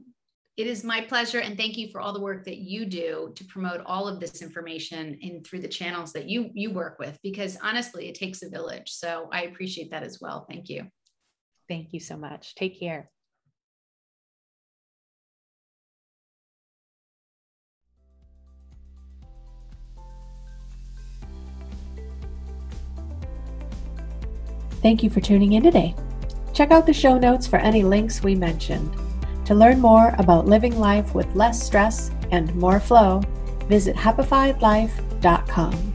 It 0.56 0.66
is 0.66 0.82
my 0.82 1.02
pleasure. 1.02 1.38
And 1.38 1.56
thank 1.56 1.76
you 1.76 1.88
for 1.92 2.00
all 2.00 2.12
the 2.12 2.20
work 2.20 2.44
that 2.46 2.58
you 2.58 2.84
do 2.84 3.32
to 3.36 3.44
promote 3.44 3.80
all 3.86 4.08
of 4.08 4.18
this 4.18 4.42
information 4.42 5.16
in 5.20 5.44
through 5.44 5.60
the 5.60 5.68
channels 5.68 6.12
that 6.14 6.28
you 6.28 6.50
you 6.52 6.72
work 6.72 6.98
with, 6.98 7.16
because 7.22 7.56
honestly, 7.62 8.08
it 8.08 8.16
takes 8.16 8.42
a 8.42 8.48
village. 8.48 8.90
So 8.90 9.28
I 9.30 9.42
appreciate 9.42 9.90
that 9.92 10.02
as 10.02 10.18
well. 10.20 10.46
Thank 10.48 10.68
you. 10.68 10.88
Thank 11.68 11.92
you 11.92 12.00
so 12.00 12.16
much. 12.16 12.54
Take 12.54 12.80
care. 12.80 13.10
Thank 24.80 25.02
you 25.02 25.10
for 25.10 25.20
tuning 25.20 25.54
in 25.54 25.62
today. 25.62 25.94
Check 26.54 26.70
out 26.70 26.86
the 26.86 26.92
show 26.92 27.18
notes 27.18 27.46
for 27.46 27.58
any 27.58 27.82
links 27.82 28.22
we 28.22 28.34
mentioned. 28.34 28.96
To 29.46 29.54
learn 29.54 29.80
more 29.80 30.14
about 30.18 30.46
living 30.46 30.78
life 30.78 31.14
with 31.14 31.34
less 31.34 31.62
stress 31.62 32.10
and 32.30 32.54
more 32.54 32.80
flow, 32.80 33.20
visit 33.64 33.96
happifiedlife.com. 33.96 35.94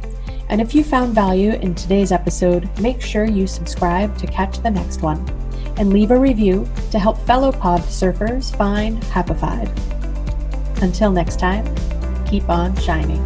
And 0.50 0.62
if 0.62 0.76
you 0.76 0.84
found 0.84 1.16
value 1.16 1.54
in 1.54 1.74
today's 1.74 2.12
episode, 2.12 2.70
make 2.80 3.02
sure 3.02 3.26
you 3.26 3.48
subscribe 3.48 4.18
to 4.18 4.28
catch 4.28 4.60
the 4.60 4.70
next 4.70 5.02
one 5.02 5.43
and 5.78 5.92
leave 5.92 6.12
a 6.12 6.20
review 6.20 6.68
to 6.92 7.00
help 7.00 7.18
fellow 7.20 7.52
pod 7.52 7.82
surfers 7.82 8.56
find 8.56 9.02
Happified. 9.04 9.70
Until 10.82 11.12
next 11.12 11.40
time, 11.40 11.66
keep 12.26 12.50
on 12.50 12.76
shining. 12.78 13.24